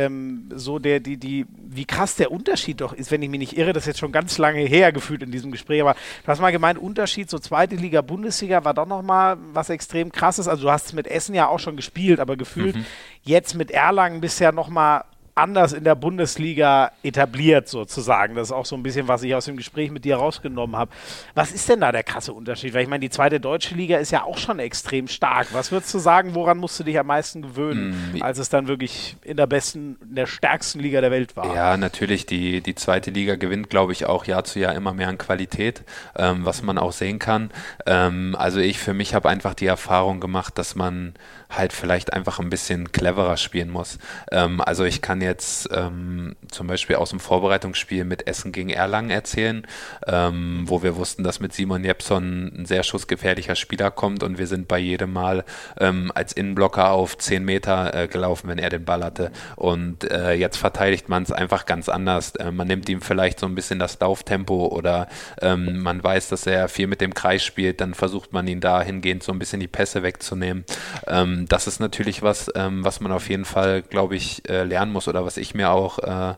[0.05, 3.57] ähm, so der, die, die, wie krass der Unterschied doch ist, wenn ich mich nicht
[3.57, 6.41] irre, das ist jetzt schon ganz lange her gefühlt in diesem Gespräch, aber du hast
[6.41, 10.49] mal gemeint, Unterschied, so zweite Liga, Bundesliga war doch noch mal was extrem krasses.
[10.49, 12.75] Also du hast mit Essen ja auch schon gespielt, aber gefühlt
[13.23, 15.05] jetzt mit Erlangen bisher noch mal
[15.37, 18.35] anders in der Bundesliga etabliert sozusagen.
[18.35, 20.91] Das ist auch so ein bisschen, was ich aus dem Gespräch mit dir rausgenommen habe.
[21.35, 22.73] Was ist denn da der krasse Unterschied?
[22.73, 25.47] Weil ich meine, die zweite deutsche Liga ist ja auch schon extrem stark.
[25.53, 28.67] Was würdest du sagen, woran musst du dich am meisten gewöhnen, Mm, als es dann
[28.67, 31.53] wirklich in der besten, in der stärksten Liga der Welt war?
[31.53, 35.07] Ja, natürlich, die, die zweite Liga gewinnt, glaube ich, auch Jahr zu Jahr immer mehr
[35.07, 35.83] an Qualität,
[36.15, 37.51] ähm, was man auch sehen kann.
[37.85, 41.13] Ähm, also ich für mich habe einfach die Erfahrung gemacht, dass man
[41.49, 43.97] halt vielleicht einfach ein bisschen cleverer spielen muss.
[44.31, 49.09] Ähm, also ich kann jetzt ähm, zum Beispiel aus dem Vorbereitungsspiel mit Essen gegen Erlangen
[49.09, 49.65] erzählen,
[50.05, 54.47] ähm, wo wir wussten, dass mit Simon Jepson ein sehr schussgefährlicher Spieler kommt und wir
[54.47, 55.43] sind bei jedem Mal
[55.79, 59.31] ähm, als Innenblocker auf 10 Meter äh, gelaufen, wenn er den Ball hatte.
[59.55, 62.35] Und äh, jetzt verteidigt man es einfach ganz anders.
[62.35, 65.07] Äh, man nimmt ihm vielleicht so ein bisschen das Lauftempo oder
[65.41, 69.23] ähm, man weiß, dass er viel mit dem Kreis spielt, dann versucht man ihn dahingehend
[69.23, 70.65] so ein bisschen die Pässe wegzunehmen.
[71.07, 74.91] Ähm, das ist natürlich was, ähm, was man auf jeden Fall, glaube ich, äh, lernen
[74.91, 76.35] muss oder was ich mir auch, äh,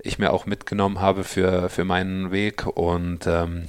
[0.00, 3.68] ich mir auch mitgenommen habe für, für meinen Weg und ähm,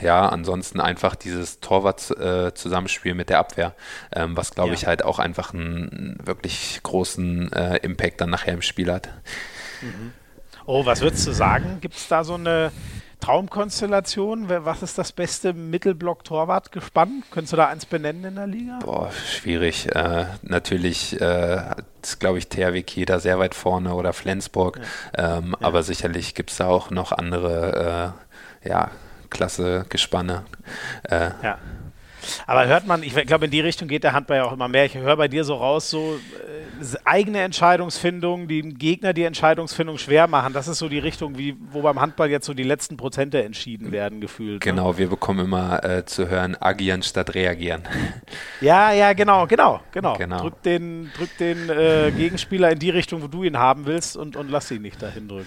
[0.00, 3.74] ja, ansonsten einfach dieses Torwart-Zusammenspiel mit der Abwehr,
[4.14, 4.74] ähm, was glaube Ja.
[4.74, 9.08] ich halt auch einfach einen wirklich großen äh, Impact dann nachher im Spiel hat.
[10.66, 11.78] Oh, was würdest du sagen?
[11.80, 12.70] Gibt es da so eine
[13.20, 14.48] Traumkonstellation?
[14.48, 17.24] Was ist das beste Mittelblock-Torwart gespannt?
[17.30, 18.78] Könntest du da eins benennen in der Liga?
[18.84, 19.94] Boah, schwierig.
[19.94, 21.60] Äh, natürlich äh,
[22.02, 24.80] ist, glaube ich, THW Kiel sehr weit vorne oder Flensburg,
[25.16, 28.14] ähm, aber sicherlich gibt es da auch noch andere,
[28.64, 28.90] äh, ja,
[29.30, 30.44] klasse Gespanne.
[31.04, 31.58] Äh, Ja.
[32.46, 34.84] Aber hört man, ich glaube, in die Richtung geht der Handball ja auch immer mehr.
[34.84, 36.18] Ich höre bei dir so raus, so
[36.82, 40.52] äh, eigene Entscheidungsfindung, die dem Gegner die Entscheidungsfindung schwer machen.
[40.52, 43.92] Das ist so die Richtung, wie, wo beim Handball jetzt so die letzten Prozente entschieden
[43.92, 44.64] werden, gefühlt.
[44.64, 44.70] Ne?
[44.72, 47.82] Genau, wir bekommen immer äh, zu hören, agieren statt reagieren.
[48.60, 50.16] Ja, ja, genau, genau, genau.
[50.16, 50.40] Genau.
[50.40, 54.34] Drück den, drück den äh, Gegenspieler in die Richtung, wo du ihn haben willst und,
[54.34, 55.46] und lass ihn nicht dahin drücken.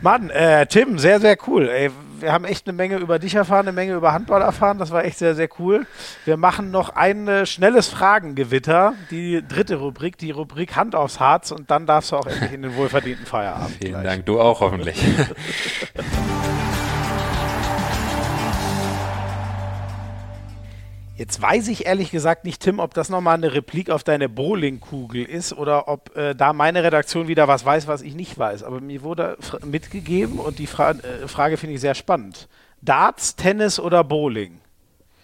[0.00, 1.68] Mann, äh, Tim, sehr, sehr cool.
[1.68, 1.90] Ey,
[2.20, 4.78] wir haben echt eine Menge über dich erfahren, eine Menge über Handball erfahren.
[4.78, 5.86] Das war echt sehr, sehr cool.
[6.24, 11.50] Wir machen noch ein äh, schnelles Fragengewitter, die dritte Rubrik, die Rubrik Hand aufs Harz
[11.50, 13.76] und dann darfst du auch endlich in den wohlverdienten Feierabend.
[13.80, 14.04] Vielen gleich.
[14.04, 15.02] Dank, du auch hoffentlich.
[21.18, 25.24] Jetzt weiß ich ehrlich gesagt nicht, Tim, ob das nochmal eine Replik auf deine Bowlingkugel
[25.24, 28.62] ist oder ob äh, da meine Redaktion wieder was weiß, was ich nicht weiß.
[28.62, 29.36] Aber mir wurde
[29.66, 32.48] mitgegeben und die Fra äh, Frage finde ich sehr spannend.
[32.82, 34.60] Darts, Tennis oder Bowling?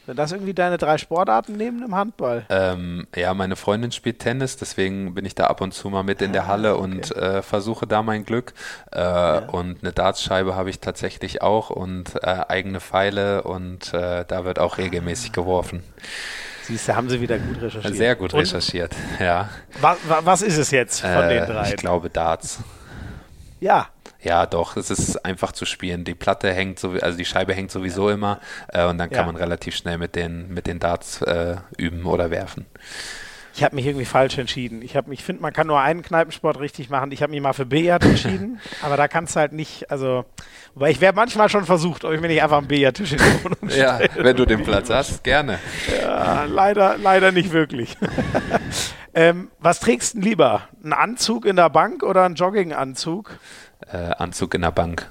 [0.06, 2.44] Sind das irgendwie deine drei Sportarten neben dem Handball?
[2.50, 6.20] Ähm, ja, meine Freundin spielt Tennis, deswegen bin ich da ab und zu mal mit
[6.20, 6.84] in der ah, Halle okay.
[6.84, 8.52] und äh, versuche da mein Glück.
[8.92, 9.38] Äh, ja.
[9.48, 14.58] Und eine Dartscheibe habe ich tatsächlich auch und äh, eigene Pfeile und äh, da wird
[14.58, 15.82] auch regelmäßig geworfen.
[16.64, 17.96] Siehst du, haben sie wieder gut recherchiert.
[17.96, 19.24] Sehr gut recherchiert, und?
[19.24, 19.48] ja.
[19.80, 21.68] Was, was, ist es jetzt von den äh, drei?
[21.70, 22.58] Ich glaube Darts.
[23.60, 23.88] Ja,
[24.24, 26.04] ja, doch, es ist einfach zu spielen.
[26.04, 28.14] Die Platte hängt so, also die Scheibe hängt sowieso ja.
[28.14, 29.26] immer äh, und dann kann ja.
[29.26, 32.66] man relativ schnell mit den, mit den Darts äh, üben oder werfen.
[33.56, 34.82] Ich habe mich irgendwie falsch entschieden.
[34.82, 37.12] Ich, ich finde, man kann nur einen Kneipensport richtig machen.
[37.12, 40.24] Ich habe mich mal für Billard entschieden, aber da kannst du halt nicht, also,
[40.74, 43.44] wobei ich wäre manchmal schon versucht, ob ich mir nicht einfach einen Billardtisch in die
[43.44, 43.68] Wohnung.
[43.68, 45.60] Ja, wenn du den Platz hast, gerne.
[46.00, 47.96] Ja, leider, leider nicht wirklich.
[49.14, 50.68] ähm, was trägst du lieber?
[50.82, 53.38] Ein Anzug in der Bank oder ein Jogginganzug?
[53.92, 55.08] Äh, Anzug in der Bank.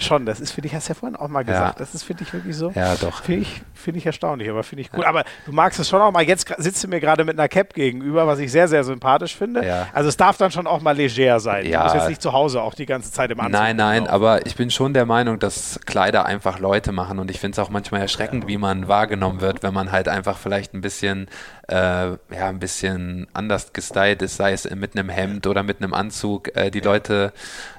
[0.00, 1.78] Schon, das ist, finde ich, hast du ja vorhin auch mal gesagt.
[1.78, 1.84] Ja.
[1.84, 2.72] Das ist, finde ich, wirklich so.
[2.74, 3.22] Ja, doch.
[3.22, 5.02] Finde ich, find ich erstaunlich, aber finde ich gut.
[5.02, 5.08] Ja.
[5.08, 6.22] Aber du magst es schon auch mal.
[6.22, 9.64] Jetzt sitzt du mir gerade mit einer Cap gegenüber, was ich sehr, sehr sympathisch finde.
[9.64, 9.88] Ja.
[9.92, 11.66] Also es darf dann schon auch mal leger sein.
[11.66, 11.78] Ja.
[11.78, 13.52] Du musst jetzt nicht zu Hause auch die ganze Zeit im Anzug.
[13.52, 14.14] Nein, nein, laufen.
[14.14, 17.58] aber ich bin schon der Meinung, dass Kleider einfach Leute machen und ich finde es
[17.58, 21.28] auch manchmal erschreckend, wie man wahrgenommen wird, wenn man halt einfach vielleicht ein bisschen,
[21.68, 25.92] äh, ja, ein bisschen anders gestylt ist, sei es mit einem Hemd oder mit einem
[25.92, 26.56] Anzug.
[26.56, 27.32] Äh, die Leute,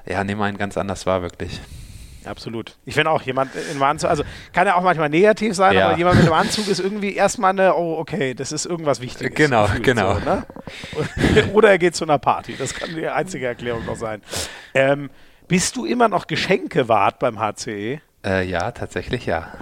[0.06, 1.60] ja, nehmen einen ganz anders wahr, wirklich.
[2.24, 2.76] Absolut.
[2.84, 4.22] Ich finde auch, jemand in einem Anzug, also
[4.52, 5.88] kann ja auch manchmal negativ sein, ja.
[5.88, 9.34] aber jemand mit einem Anzug ist irgendwie erstmal eine, oh, okay, das ist irgendwas Wichtiges.
[9.34, 10.14] Genau, genau.
[10.14, 10.46] So, ne?
[11.52, 12.54] Oder er geht zu einer Party.
[12.56, 14.22] Das kann die einzige Erklärung noch sein.
[14.74, 15.10] Ähm,
[15.48, 18.00] bist du immer noch Geschenkewart beim HCE?
[18.24, 19.52] Äh, ja, tatsächlich ja.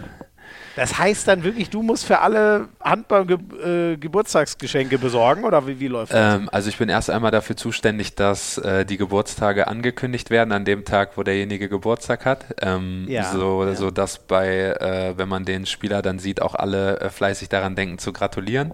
[0.77, 6.13] Das heißt dann wirklich, du musst für alle Handball-Geburtstagsgeschenke äh, besorgen oder wie, wie läuft
[6.13, 6.37] das?
[6.37, 10.65] Ähm, also ich bin erst einmal dafür zuständig, dass äh, die Geburtstage angekündigt werden an
[10.65, 12.45] dem Tag, wo derjenige Geburtstag hat.
[12.63, 13.75] Ähm, ja, so, ja.
[13.75, 17.75] so dass bei, äh, wenn man den Spieler dann sieht, auch alle äh, fleißig daran
[17.75, 18.73] denken zu gratulieren.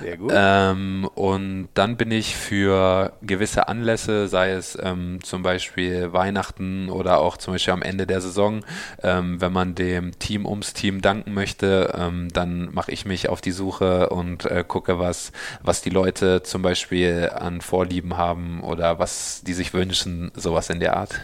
[0.00, 0.32] Sehr gut.
[0.34, 7.18] Ähm, und dann bin ich für gewisse Anlässe, sei es ähm, zum Beispiel Weihnachten oder
[7.18, 8.64] auch zum Beispiel am Ende der Saison,
[9.02, 13.40] ähm, wenn man dem Team ums Team danken möchte, ähm, dann mache ich mich auf
[13.40, 15.32] die Suche und äh, gucke, was,
[15.62, 20.80] was die Leute zum Beispiel an Vorlieben haben oder was die sich wünschen, sowas in
[20.80, 21.20] der Art.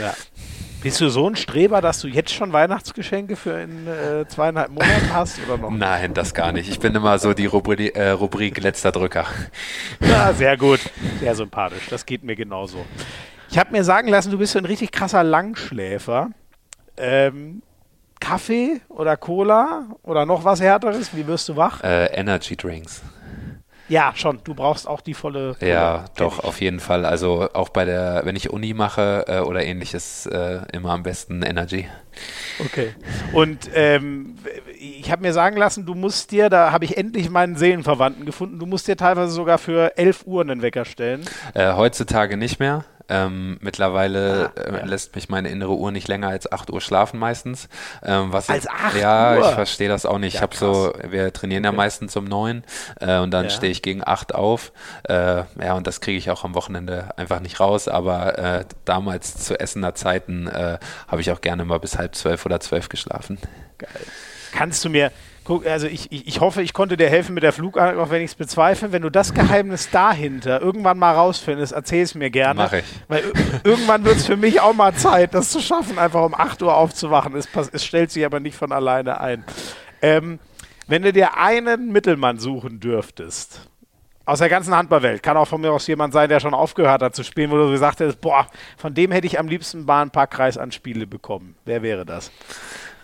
[0.00, 0.14] Ja.
[0.80, 5.12] Bist du so ein Streber, dass du jetzt schon Weihnachtsgeschenke für in äh, zweieinhalb Monaten
[5.12, 5.70] hast oder noch?
[5.70, 6.70] Nein, das gar nicht.
[6.70, 9.26] Ich bin immer so die Rubrik, äh, Rubrik letzter Drücker.
[10.00, 10.78] Ja, sehr gut.
[11.18, 11.88] Sehr sympathisch.
[11.90, 12.86] Das geht mir genauso.
[13.50, 16.30] Ich habe mir sagen lassen, du bist so ein richtig krasser Langschläfer.
[16.96, 17.62] Ähm,
[18.20, 21.14] Kaffee oder Cola oder noch was härteres?
[21.14, 21.82] Wie wirst du wach?
[21.82, 23.02] Äh, Energy Drinks.
[23.88, 24.40] Ja, schon.
[24.44, 25.56] Du brauchst auch die volle.
[25.58, 26.44] Cola, ja, doch, ich.
[26.44, 27.06] auf jeden Fall.
[27.06, 31.42] Also auch bei der, wenn ich Uni mache äh, oder ähnliches, äh, immer am besten
[31.42, 31.88] Energy.
[32.60, 32.94] Okay.
[33.32, 34.36] Und ähm,
[34.78, 38.58] ich habe mir sagen lassen, du musst dir, da habe ich endlich meinen Seelenverwandten gefunden,
[38.58, 41.24] du musst dir teilweise sogar für 11 Uhr einen Wecker stellen.
[41.54, 42.84] Äh, heutzutage nicht mehr.
[43.08, 44.84] Ähm, mittlerweile ah, äh, ja.
[44.84, 47.68] lässt mich meine innere Uhr nicht länger als 8 Uhr schlafen meistens.
[48.02, 49.48] Ähm, was als 8 ja, Uhr?
[49.48, 50.34] ich verstehe das auch nicht.
[50.34, 51.74] Ja, ich habe so, wir trainieren okay.
[51.74, 52.64] ja meistens um 9
[53.00, 53.50] äh, und dann ja.
[53.50, 54.72] stehe ich gegen 8 auf.
[55.08, 57.88] Äh, ja, und das kriege ich auch am Wochenende einfach nicht raus.
[57.88, 62.44] Aber äh, damals zu Essener Zeiten äh, habe ich auch gerne mal bis halb zwölf
[62.44, 63.38] oder zwölf geschlafen.
[63.78, 63.90] Geil.
[64.52, 65.12] Kannst du mir,
[65.48, 68.20] Guck, also ich, ich, ich, hoffe, ich konnte dir helfen mit der Flugangst, auch wenn
[68.20, 68.92] ich es bezweifle.
[68.92, 72.60] Wenn du das Geheimnis dahinter irgendwann mal rausfindest, erzähl es mir gerne.
[72.64, 72.84] Mach ich.
[73.08, 73.24] Weil
[73.64, 76.76] irgendwann wird es für mich auch mal Zeit, das zu schaffen, einfach um 8 Uhr
[76.76, 77.34] aufzuwachen.
[77.34, 79.42] Es, es stellt sich aber nicht von alleine ein.
[80.02, 80.38] Ähm,
[80.86, 83.70] wenn du dir einen Mittelmann suchen dürftest,
[84.26, 87.16] aus der ganzen Handballwelt, kann auch von mir aus jemand sein, der schon aufgehört hat
[87.16, 90.10] zu spielen, wo du gesagt hättest, boah, von dem hätte ich am liebsten mal ein
[90.10, 91.56] paar Kreisanspiele bekommen.
[91.64, 92.30] Wer wäre das?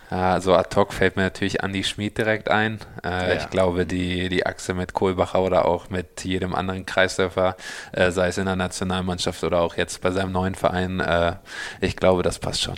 [0.09, 2.79] Also ad hoc fällt mir natürlich Andi Schmid direkt ein.
[3.03, 3.33] Äh, ja.
[3.33, 7.55] Ich glaube, die, die Achse mit Kohlbacher oder auch mit jedem anderen Kreisläufer,
[7.91, 11.35] äh, sei es in der Nationalmannschaft oder auch jetzt bei seinem neuen Verein, äh,
[11.81, 12.75] ich glaube, das passt schon.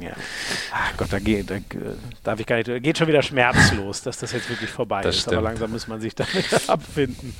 [0.00, 0.12] Ja.
[0.72, 1.56] Ach Gott, da geht, da,
[2.22, 5.22] darf ich gar nicht, geht schon wieder schmerzlos, dass das jetzt wirklich vorbei das ist.
[5.22, 5.38] Stimmt.
[5.38, 7.34] Aber langsam muss man sich damit abfinden.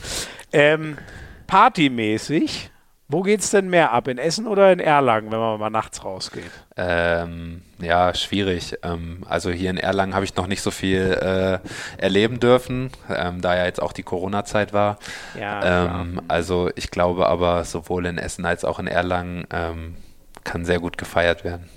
[0.53, 0.99] Ähm,
[1.47, 2.71] partymäßig
[3.09, 4.07] wo geht es denn mehr ab?
[4.07, 6.51] In Essen oder in Erlangen, wenn man mal nachts rausgeht?
[6.77, 8.77] Ähm, ja, schwierig.
[8.83, 11.59] Ähm, also hier in Erlangen habe ich noch nicht so viel äh,
[12.03, 14.99] erleben dürfen, ähm, da ja jetzt auch die Corona-Zeit war.
[15.39, 19.97] Ja, ähm, also ich glaube aber, sowohl in Essen als auch in Erlangen ähm,
[20.45, 21.69] kann sehr gut gefeiert werden.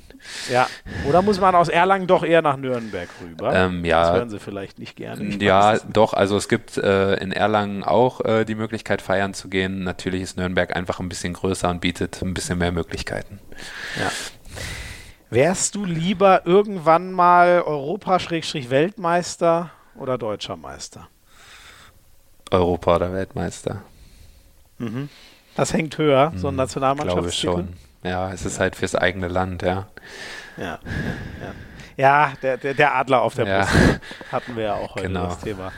[0.51, 0.67] Ja,
[1.07, 3.53] oder muss man aus Erlangen doch eher nach Nürnberg rüber?
[3.53, 4.01] Ähm, ja.
[4.03, 5.23] Das hören Sie vielleicht nicht gerne.
[5.23, 9.49] Ich ja, doch, also es gibt äh, in Erlangen auch äh, die Möglichkeit, feiern zu
[9.49, 9.83] gehen.
[9.83, 13.39] Natürlich ist Nürnberg einfach ein bisschen größer und bietet ein bisschen mehr Möglichkeiten.
[13.99, 14.11] Ja.
[15.29, 21.07] Wärst du lieber irgendwann mal Europa-Weltmeister oder Deutscher Meister?
[22.49, 23.83] Europa oder Weltmeister.
[24.77, 25.07] Mhm.
[25.55, 27.53] Das hängt höher, so ein Mhm, Nationalmannschaftstitel?
[27.53, 27.90] Glaube schon.
[28.03, 29.87] Ja, es ist halt fürs eigene Land, ja.
[30.57, 30.79] Ja,
[31.39, 31.53] ja.
[31.97, 33.59] ja der, der, der Adler auf der Ja.
[33.61, 33.99] Brust
[34.31, 35.25] hatten wir ja auch heute Genau.
[35.27, 35.71] das Thema.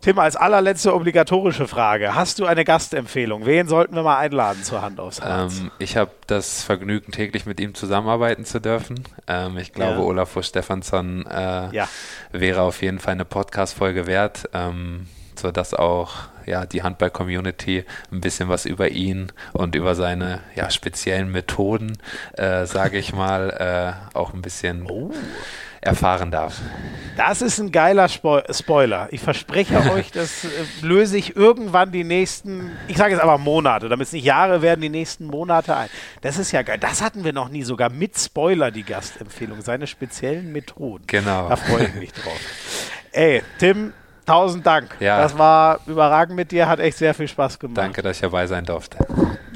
[0.00, 2.14] Tim, als allerletzte obligatorische Frage.
[2.14, 3.46] Hast du eine Gastempfehlung?
[3.46, 5.60] Wen sollten wir mal einladen zur Hand aufs Harz?
[5.60, 9.02] Ähm, ich habe das Vergnügen, täglich mit ihm zusammenarbeiten zu dürfen.
[9.26, 10.04] Ähm, ich glaube, Ja.
[10.04, 11.88] Olafur Stefansson äh, Ja.
[12.32, 15.06] wäre auf jeden Fall eine Podcast-Folge wert, ähm,
[15.36, 16.12] sodass auch
[16.46, 21.98] ja, die Handball-Community ein bisschen was über ihn und über seine ja, speziellen Methoden,
[22.34, 23.50] äh, sage ich mal,
[24.14, 25.10] äh, auch ein bisschen Oh.
[25.80, 26.60] erfahren darf.
[27.16, 29.08] Das ist ein geiler Spo Spoiler.
[29.10, 30.48] Ich verspreche euch, das äh,
[30.80, 34.80] löse ich irgendwann die nächsten, ich sage jetzt aber Monate, damit es nicht Jahre werden,
[34.80, 35.88] die nächsten Monate ein.
[36.22, 36.78] Das ist ja geil.
[36.78, 41.04] Das hatten wir noch nie, sogar mit Spoiler die Gastempfehlung, seine speziellen Methoden.
[41.06, 41.48] Genau.
[41.50, 42.40] Da freue ich mich drauf.
[43.12, 43.92] Ey, Tim,
[44.26, 44.96] tausend Dank.
[45.00, 45.18] Ja.
[45.18, 47.78] Das war überragend mit dir, hat echt sehr viel Spaß gemacht.
[47.78, 48.98] Danke, dass ich dabei sein durfte.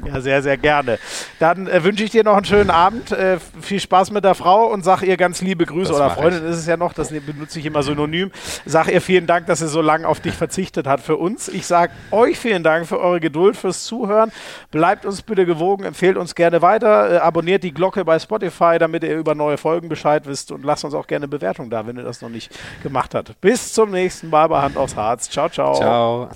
[0.05, 0.99] Ja, sehr, sehr gerne.
[1.39, 3.11] Dann äh, wünsche ich dir noch einen schönen Abend.
[3.11, 5.91] Äh, viel Spaß mit der Frau und sag ihr ganz liebe Grüße.
[5.91, 8.31] Das Oder Freundin ist es ja noch, das ne- benutze ich immer synonym.
[8.65, 11.47] Sag ihr vielen Dank, dass sie so lange auf dich verzichtet hat für uns.
[11.47, 14.31] Ich sage euch vielen Dank für eure Geduld, fürs Zuhören.
[14.71, 17.13] Bleibt uns bitte gewogen, empfehlt uns gerne weiter.
[17.13, 20.51] Äh, abonniert die Glocke bei Spotify, damit ihr über neue Folgen Bescheid wisst.
[20.51, 22.51] Und lasst uns auch gerne Bewertung da, wenn ihr das noch nicht
[22.83, 23.39] gemacht habt.
[23.41, 25.29] Bis zum nächsten Mal bei Hand aufs Harz.
[25.29, 25.75] Ciao, ciao.
[25.75, 26.29] Ciao.